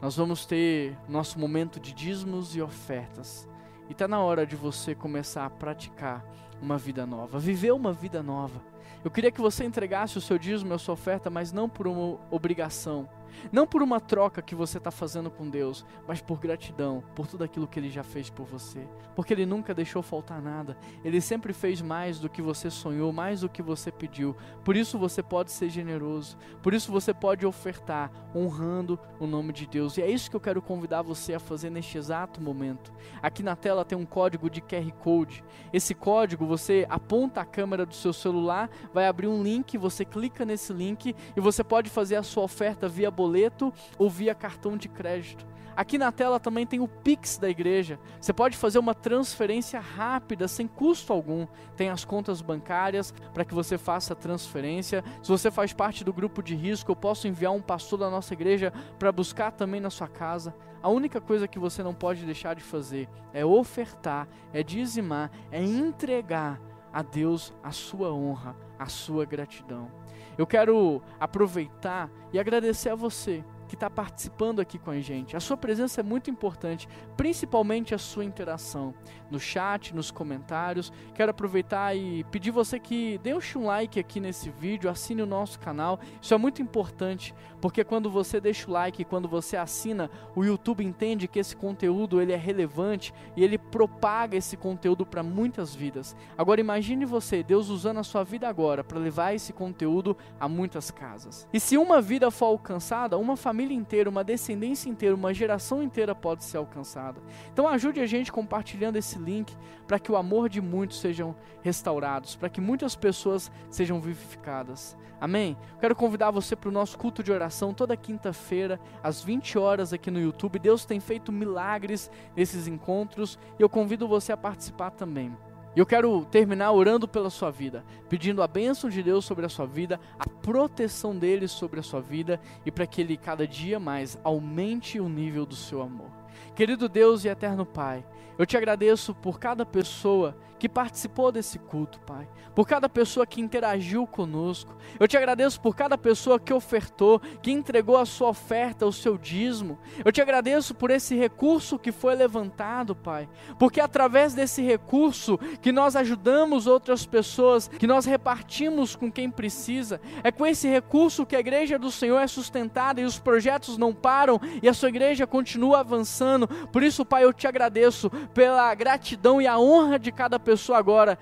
Nós 0.00 0.16
vamos 0.16 0.46
ter 0.46 0.96
nosso 1.06 1.38
momento 1.38 1.78
de 1.78 1.92
dízimos 1.92 2.56
e 2.56 2.62
ofertas. 2.62 3.46
E 3.88 3.92
está 3.92 4.08
na 4.08 4.20
hora 4.20 4.46
de 4.46 4.56
você 4.56 4.94
começar 4.94 5.44
a 5.44 5.50
praticar 5.50 6.24
uma 6.62 6.78
vida 6.78 7.06
nova, 7.06 7.38
viver 7.38 7.72
uma 7.72 7.92
vida 7.92 8.22
nova. 8.22 8.60
Eu 9.04 9.10
queria 9.10 9.30
que 9.30 9.40
você 9.40 9.64
entregasse 9.64 10.16
o 10.16 10.20
seu 10.20 10.38
dízimo 10.38 10.72
e 10.72 10.74
a 10.74 10.78
sua 10.78 10.94
oferta, 10.94 11.28
mas 11.28 11.52
não 11.52 11.68
por 11.68 11.86
uma 11.86 12.18
obrigação, 12.30 13.08
não 13.52 13.66
por 13.66 13.82
uma 13.82 14.00
troca 14.00 14.42
que 14.42 14.54
você 14.54 14.78
está 14.78 14.90
fazendo 14.90 15.30
com 15.30 15.48
Deus, 15.48 15.84
mas 16.06 16.20
por 16.20 16.38
gratidão, 16.38 17.02
por 17.14 17.26
tudo 17.26 17.44
aquilo 17.44 17.66
que 17.66 17.78
Ele 17.78 17.90
já 17.90 18.02
fez 18.02 18.30
por 18.30 18.46
você. 18.46 18.86
Porque 19.14 19.32
Ele 19.32 19.46
nunca 19.46 19.74
deixou 19.74 20.02
faltar 20.02 20.40
nada. 20.40 20.76
Ele 21.04 21.20
sempre 21.20 21.52
fez 21.52 21.80
mais 21.82 22.18
do 22.18 22.28
que 22.28 22.42
você 22.42 22.70
sonhou, 22.70 23.12
mais 23.12 23.40
do 23.40 23.48
que 23.48 23.62
você 23.62 23.90
pediu. 23.90 24.36
Por 24.64 24.76
isso 24.76 24.98
você 24.98 25.22
pode 25.22 25.50
ser 25.50 25.70
generoso. 25.70 26.36
Por 26.62 26.74
isso 26.74 26.90
você 26.92 27.12
pode 27.12 27.46
ofertar, 27.46 28.10
honrando 28.34 28.98
o 29.18 29.26
nome 29.26 29.52
de 29.52 29.66
Deus. 29.66 29.96
E 29.96 30.02
é 30.02 30.10
isso 30.10 30.30
que 30.30 30.36
eu 30.36 30.40
quero 30.40 30.62
convidar 30.62 31.02
você 31.02 31.34
a 31.34 31.40
fazer 31.40 31.70
neste 31.70 31.98
exato 31.98 32.40
momento. 32.40 32.92
Aqui 33.22 33.42
na 33.42 33.56
tela 33.56 33.84
tem 33.84 33.96
um 33.96 34.06
código 34.06 34.48
de 34.50 34.60
QR 34.60 34.90
Code. 34.98 35.44
Esse 35.72 35.94
código 35.94 36.46
você 36.46 36.86
aponta 36.88 37.40
a 37.40 37.44
câmera 37.44 37.84
do 37.84 37.94
seu 37.94 38.12
celular, 38.12 38.70
vai 38.92 39.06
abrir 39.06 39.26
um 39.26 39.42
link, 39.42 39.76
você 39.76 40.04
clica 40.04 40.44
nesse 40.44 40.72
link 40.72 41.14
e 41.36 41.40
você 41.40 41.62
pode 41.64 41.90
fazer 41.90 42.16
a 42.16 42.22
sua 42.22 42.44
oferta 42.44 42.88
via 42.88 43.10
boleto 43.18 43.74
ou 43.98 44.08
via 44.08 44.32
cartão 44.32 44.76
de 44.76 44.88
crédito. 44.88 45.44
Aqui 45.74 45.98
na 45.98 46.10
tela 46.10 46.40
também 46.40 46.66
tem 46.66 46.80
o 46.80 46.88
Pix 46.88 47.36
da 47.36 47.48
igreja. 47.48 47.98
Você 48.20 48.32
pode 48.32 48.56
fazer 48.56 48.78
uma 48.78 48.94
transferência 48.94 49.78
rápida, 49.78 50.48
sem 50.48 50.66
custo 50.66 51.12
algum. 51.12 51.46
Tem 51.76 51.88
as 51.88 52.04
contas 52.04 52.40
bancárias 52.40 53.12
para 53.32 53.44
que 53.44 53.54
você 53.54 53.78
faça 53.78 54.12
a 54.12 54.16
transferência. 54.16 55.04
Se 55.22 55.28
você 55.28 55.50
faz 55.50 55.72
parte 55.72 56.02
do 56.04 56.12
grupo 56.12 56.42
de 56.42 56.54
risco, 56.54 56.90
eu 56.90 56.96
posso 56.96 57.28
enviar 57.28 57.52
um 57.52 57.62
pastor 57.62 57.98
da 57.98 58.10
nossa 58.10 58.34
igreja 58.34 58.72
para 58.98 59.12
buscar 59.12 59.52
também 59.52 59.80
na 59.80 59.90
sua 59.90 60.08
casa. 60.08 60.54
A 60.82 60.88
única 60.88 61.20
coisa 61.20 61.46
que 61.46 61.60
você 61.60 61.82
não 61.82 61.94
pode 61.94 62.24
deixar 62.24 62.54
de 62.54 62.62
fazer 62.62 63.08
é 63.32 63.44
ofertar, 63.44 64.28
é 64.52 64.64
dizimar, 64.64 65.30
é 65.50 65.62
entregar 65.62 66.60
a 66.92 67.02
Deus 67.02 67.52
a 67.62 67.70
sua 67.70 68.12
honra, 68.12 68.56
a 68.78 68.86
sua 68.86 69.24
gratidão. 69.24 69.90
Eu 70.36 70.46
quero 70.46 71.02
aproveitar 71.18 72.10
e 72.32 72.38
agradecer 72.38 72.90
a 72.90 72.94
você 72.94 73.44
que 73.68 73.74
está 73.74 73.88
participando 73.88 74.60
aqui 74.60 74.78
com 74.78 74.90
a 74.90 75.00
gente. 75.00 75.36
A 75.36 75.40
sua 75.40 75.56
presença 75.56 76.00
é 76.00 76.02
muito 76.02 76.30
importante, 76.30 76.88
principalmente 77.16 77.94
a 77.94 77.98
sua 77.98 78.24
interação 78.24 78.94
no 79.30 79.38
chat, 79.38 79.94
nos 79.94 80.10
comentários. 80.10 80.92
Quero 81.14 81.30
aproveitar 81.30 81.94
e 81.94 82.24
pedir 82.24 82.50
você 82.50 82.80
que 82.80 83.18
deixe 83.18 83.56
um 83.58 83.66
like 83.66 84.00
aqui 84.00 84.18
nesse 84.18 84.50
vídeo, 84.50 84.90
assine 84.90 85.22
o 85.22 85.26
nosso 85.26 85.60
canal. 85.60 86.00
Isso 86.20 86.32
é 86.32 86.38
muito 86.38 86.62
importante, 86.62 87.34
porque 87.60 87.84
quando 87.84 88.10
você 88.10 88.40
deixa 88.40 88.68
o 88.68 88.72
like, 88.72 89.04
quando 89.04 89.28
você 89.28 89.56
assina, 89.56 90.10
o 90.34 90.44
YouTube 90.44 90.84
entende 90.84 91.28
que 91.28 91.38
esse 91.38 91.54
conteúdo 91.54 92.20
ele 92.20 92.32
é 92.32 92.36
relevante 92.36 93.12
e 93.36 93.44
ele 93.44 93.58
propaga 93.58 94.36
esse 94.36 94.56
conteúdo 94.56 95.04
para 95.04 95.22
muitas 95.22 95.74
vidas. 95.74 96.16
Agora 96.36 96.60
imagine 96.60 97.04
você, 97.04 97.42
Deus 97.42 97.68
usando 97.68 97.98
a 97.98 98.04
sua 98.04 98.24
vida 98.24 98.48
agora 98.48 98.82
para 98.82 98.98
levar 98.98 99.34
esse 99.34 99.52
conteúdo 99.52 100.16
a 100.40 100.48
muitas 100.48 100.90
casas. 100.90 101.46
E 101.52 101.60
se 101.60 101.76
uma 101.76 102.00
vida 102.00 102.30
for 102.30 102.46
alcançada, 102.46 103.18
uma 103.18 103.36
família 103.36 103.57
família 103.58 103.76
inteira, 103.76 104.08
uma 104.08 104.22
descendência 104.22 104.88
inteira, 104.88 105.16
uma 105.16 105.34
geração 105.34 105.82
inteira 105.82 106.14
pode 106.14 106.44
ser 106.44 106.58
alcançada. 106.58 107.20
Então 107.52 107.66
ajude 107.66 107.98
a 107.98 108.06
gente 108.06 108.30
compartilhando 108.30 108.94
esse 108.94 109.18
link 109.18 109.52
para 109.84 109.98
que 109.98 110.12
o 110.12 110.16
amor 110.16 110.48
de 110.48 110.60
muitos 110.60 111.00
sejam 111.00 111.34
restaurados, 111.60 112.36
para 112.36 112.48
que 112.48 112.60
muitas 112.60 112.94
pessoas 112.94 113.50
sejam 113.68 114.00
vivificadas. 114.00 114.96
Amém? 115.20 115.56
Quero 115.80 115.96
convidar 115.96 116.30
você 116.30 116.54
para 116.54 116.68
o 116.68 116.72
nosso 116.72 116.96
culto 116.96 117.20
de 117.20 117.32
oração 117.32 117.74
toda 117.74 117.96
quinta-feira, 117.96 118.78
às 119.02 119.20
20 119.24 119.58
horas 119.58 119.92
aqui 119.92 120.08
no 120.08 120.20
YouTube. 120.20 120.60
Deus 120.60 120.84
tem 120.84 121.00
feito 121.00 121.32
milagres 121.32 122.08
nesses 122.36 122.68
encontros 122.68 123.40
e 123.58 123.62
eu 123.62 123.68
convido 123.68 124.06
você 124.06 124.30
a 124.30 124.36
participar 124.36 124.92
também. 124.92 125.36
E 125.78 125.80
eu 125.80 125.86
quero 125.86 126.24
terminar 126.24 126.72
orando 126.72 127.06
pela 127.06 127.30
sua 127.30 127.52
vida, 127.52 127.84
pedindo 128.08 128.42
a 128.42 128.48
bênção 128.48 128.90
de 128.90 129.00
Deus 129.00 129.24
sobre 129.24 129.46
a 129.46 129.48
sua 129.48 129.64
vida, 129.64 130.00
a 130.18 130.28
proteção 130.28 131.16
dele 131.16 131.46
sobre 131.46 131.78
a 131.78 131.84
sua 131.84 132.00
vida 132.00 132.40
e 132.66 132.70
para 132.72 132.84
que 132.84 133.00
ele 133.00 133.16
cada 133.16 133.46
dia 133.46 133.78
mais 133.78 134.18
aumente 134.24 134.98
o 134.98 135.08
nível 135.08 135.46
do 135.46 135.54
seu 135.54 135.80
amor. 135.80 136.10
Querido 136.56 136.88
Deus 136.88 137.24
e 137.24 137.28
eterno 137.28 137.64
Pai, 137.64 138.04
eu 138.36 138.44
te 138.44 138.56
agradeço 138.56 139.14
por 139.14 139.38
cada 139.38 139.64
pessoa 139.64 140.36
que 140.58 140.68
participou 140.68 141.30
desse 141.30 141.58
culto, 141.58 142.00
Pai. 142.00 142.28
Por 142.54 142.66
cada 142.66 142.88
pessoa 142.88 143.26
que 143.26 143.40
interagiu 143.40 144.06
conosco. 144.06 144.76
Eu 144.98 145.06
te 145.06 145.16
agradeço 145.16 145.60
por 145.60 145.76
cada 145.76 145.96
pessoa 145.96 146.40
que 146.40 146.52
ofertou, 146.52 147.20
que 147.40 147.52
entregou 147.52 147.96
a 147.96 148.04
sua 148.04 148.28
oferta, 148.28 148.84
o 148.84 148.92
seu 148.92 149.16
dízimo. 149.16 149.78
Eu 150.04 150.10
te 150.10 150.20
agradeço 150.20 150.74
por 150.74 150.90
esse 150.90 151.14
recurso 151.14 151.78
que 151.78 151.92
foi 151.92 152.14
levantado, 152.16 152.96
Pai. 152.96 153.28
Porque 153.58 153.80
através 153.80 154.34
desse 154.34 154.60
recurso 154.60 155.38
que 155.62 155.70
nós 155.70 155.94
ajudamos 155.94 156.66
outras 156.66 157.06
pessoas, 157.06 157.68
que 157.68 157.86
nós 157.86 158.04
repartimos 158.04 158.96
com 158.96 159.10
quem 159.10 159.30
precisa, 159.30 160.00
é 160.24 160.32
com 160.32 160.44
esse 160.44 160.68
recurso 160.68 161.24
que 161.24 161.36
a 161.36 161.40
igreja 161.40 161.78
do 161.78 161.92
Senhor 161.92 162.18
é 162.18 162.26
sustentada 162.26 163.00
e 163.00 163.04
os 163.04 163.18
projetos 163.18 163.78
não 163.78 163.94
param 163.94 164.40
e 164.60 164.68
a 164.68 164.74
sua 164.74 164.88
igreja 164.88 165.26
continua 165.26 165.80
avançando. 165.80 166.48
Por 166.72 166.82
isso, 166.82 167.04
Pai, 167.04 167.22
eu 167.22 167.32
te 167.32 167.46
agradeço 167.46 168.10
pela 168.34 168.74
gratidão 168.74 169.40
e 169.40 169.46
a 169.46 169.58
honra 169.58 169.98
de 169.98 170.10
cada 170.10 170.40
pessoa 170.40 170.47
pessoa 170.48 170.78
agora 170.78 171.18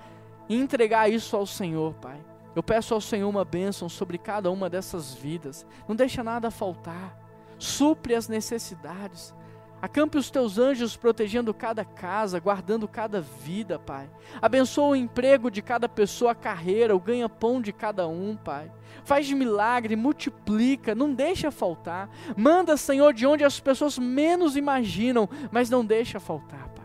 entregar 0.49 1.11
isso 1.11 1.35
ao 1.35 1.45
Senhor, 1.45 1.93
Pai. 1.95 2.17
Eu 2.55 2.63
peço 2.63 2.93
ao 2.93 3.01
Senhor 3.01 3.27
uma 3.27 3.43
bênção 3.43 3.89
sobre 3.89 4.17
cada 4.17 4.49
uma 4.49 4.69
dessas 4.69 5.13
vidas. 5.13 5.67
Não 5.85 5.97
deixa 5.97 6.23
nada 6.23 6.49
faltar. 6.49 7.19
Supre 7.59 8.15
as 8.15 8.29
necessidades. 8.29 9.35
Acampe 9.81 10.17
os 10.17 10.31
teus 10.31 10.57
anjos 10.57 10.95
protegendo 10.95 11.53
cada 11.53 11.83
casa, 11.83 12.39
guardando 12.39 12.87
cada 12.87 13.19
vida, 13.19 13.77
Pai. 13.77 14.09
Abençoa 14.41 14.91
o 14.91 14.95
emprego 14.95 15.51
de 15.51 15.61
cada 15.61 15.89
pessoa, 15.89 16.31
a 16.31 16.35
carreira, 16.35 16.95
o 16.95 16.99
ganha-pão 16.99 17.61
de 17.61 17.73
cada 17.73 18.07
um, 18.07 18.37
Pai. 18.37 18.71
Faz 19.03 19.29
milagre, 19.29 19.97
multiplica, 19.97 20.95
não 20.95 21.13
deixa 21.13 21.51
faltar. 21.51 22.09
Manda, 22.37 22.77
Senhor, 22.77 23.13
de 23.13 23.27
onde 23.27 23.43
as 23.43 23.59
pessoas 23.59 23.99
menos 23.99 24.55
imaginam, 24.55 25.29
mas 25.51 25.69
não 25.69 25.85
deixa 25.85 26.17
faltar. 26.17 26.76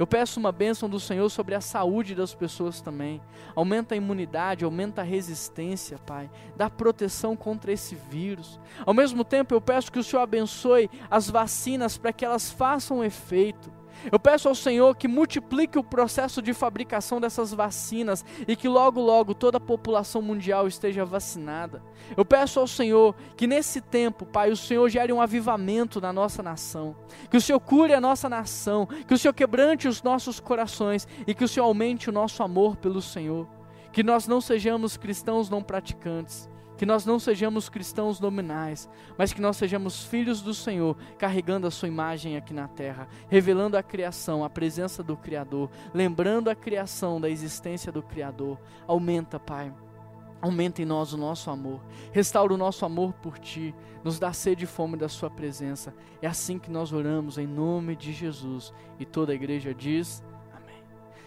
Eu 0.00 0.06
peço 0.06 0.40
uma 0.40 0.50
bênção 0.50 0.88
do 0.88 0.98
Senhor 0.98 1.28
sobre 1.28 1.54
a 1.54 1.60
saúde 1.60 2.14
das 2.14 2.34
pessoas 2.34 2.80
também. 2.80 3.20
Aumenta 3.54 3.94
a 3.94 3.98
imunidade, 3.98 4.64
aumenta 4.64 5.02
a 5.02 5.04
resistência, 5.04 5.98
Pai. 5.98 6.30
Dá 6.56 6.70
proteção 6.70 7.36
contra 7.36 7.70
esse 7.70 7.94
vírus. 7.94 8.58
Ao 8.86 8.94
mesmo 8.94 9.22
tempo, 9.22 9.52
eu 9.52 9.60
peço 9.60 9.92
que 9.92 9.98
o 9.98 10.02
Senhor 10.02 10.22
abençoe 10.22 10.88
as 11.10 11.28
vacinas 11.28 11.98
para 11.98 12.14
que 12.14 12.24
elas 12.24 12.50
façam 12.50 13.04
efeito. 13.04 13.70
Eu 14.10 14.18
peço 14.18 14.48
ao 14.48 14.54
Senhor 14.54 14.96
que 14.96 15.08
multiplique 15.08 15.78
o 15.78 15.84
processo 15.84 16.40
de 16.40 16.54
fabricação 16.54 17.20
dessas 17.20 17.52
vacinas 17.52 18.24
e 18.46 18.56
que 18.56 18.68
logo, 18.68 19.00
logo 19.00 19.34
toda 19.34 19.58
a 19.58 19.60
população 19.60 20.22
mundial 20.22 20.66
esteja 20.66 21.04
vacinada. 21.04 21.82
Eu 22.16 22.24
peço 22.24 22.60
ao 22.60 22.66
Senhor 22.66 23.14
que 23.36 23.46
nesse 23.46 23.80
tempo, 23.80 24.24
Pai, 24.24 24.50
o 24.50 24.56
Senhor 24.56 24.88
gere 24.88 25.12
um 25.12 25.20
avivamento 25.20 26.00
na 26.00 26.12
nossa 26.12 26.42
nação, 26.42 26.96
que 27.30 27.36
o 27.36 27.40
Senhor 27.40 27.60
cure 27.60 27.94
a 27.94 28.00
nossa 28.00 28.28
nação, 28.28 28.86
que 28.86 29.14
o 29.14 29.18
Senhor 29.18 29.34
quebrante 29.34 29.88
os 29.88 30.02
nossos 30.02 30.40
corações 30.40 31.06
e 31.26 31.34
que 31.34 31.44
o 31.44 31.48
Senhor 31.48 31.66
aumente 31.66 32.08
o 32.08 32.12
nosso 32.12 32.42
amor 32.42 32.76
pelo 32.76 33.00
Senhor. 33.00 33.46
Que 33.92 34.02
nós 34.02 34.26
não 34.26 34.40
sejamos 34.40 34.96
cristãos 34.96 35.50
não 35.50 35.62
praticantes, 35.62 36.49
que 36.80 36.86
nós 36.86 37.04
não 37.04 37.18
sejamos 37.18 37.68
cristãos 37.68 38.20
nominais, 38.20 38.88
mas 39.18 39.34
que 39.34 39.40
nós 39.42 39.58
sejamos 39.58 40.02
filhos 40.02 40.40
do 40.40 40.54
Senhor, 40.54 40.96
carregando 41.18 41.66
a 41.66 41.70
sua 41.70 41.88
imagem 41.88 42.38
aqui 42.38 42.54
na 42.54 42.68
terra, 42.68 43.06
revelando 43.28 43.76
a 43.76 43.82
criação, 43.82 44.42
a 44.42 44.48
presença 44.48 45.02
do 45.02 45.14
Criador, 45.14 45.70
lembrando 45.92 46.48
a 46.48 46.54
criação 46.54 47.20
da 47.20 47.28
existência 47.28 47.92
do 47.92 48.02
Criador. 48.02 48.58
Aumenta, 48.86 49.38
Pai. 49.38 49.70
Aumenta 50.40 50.80
em 50.80 50.86
nós 50.86 51.12
o 51.12 51.18
nosso 51.18 51.50
amor, 51.50 51.84
restaura 52.12 52.54
o 52.54 52.56
nosso 52.56 52.86
amor 52.86 53.12
por 53.12 53.38
Ti, 53.38 53.74
nos 54.02 54.18
dá 54.18 54.32
sede 54.32 54.64
e 54.64 54.66
fome 54.66 54.96
da 54.96 55.06
Sua 55.06 55.28
presença. 55.28 55.94
É 56.22 56.26
assim 56.26 56.58
que 56.58 56.70
nós 56.70 56.94
oramos, 56.94 57.36
em 57.36 57.46
nome 57.46 57.94
de 57.94 58.10
Jesus. 58.10 58.72
E 58.98 59.04
toda 59.04 59.32
a 59.32 59.34
igreja 59.34 59.74
diz: 59.74 60.24
Amém. 60.50 60.82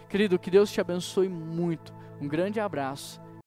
Querido, 0.10 0.40
que 0.40 0.50
Deus 0.50 0.72
te 0.72 0.82
abençoe 0.82 1.30
muito. 1.30 1.94
Um 2.20 2.28
grande 2.28 2.60
abraço 2.60 3.22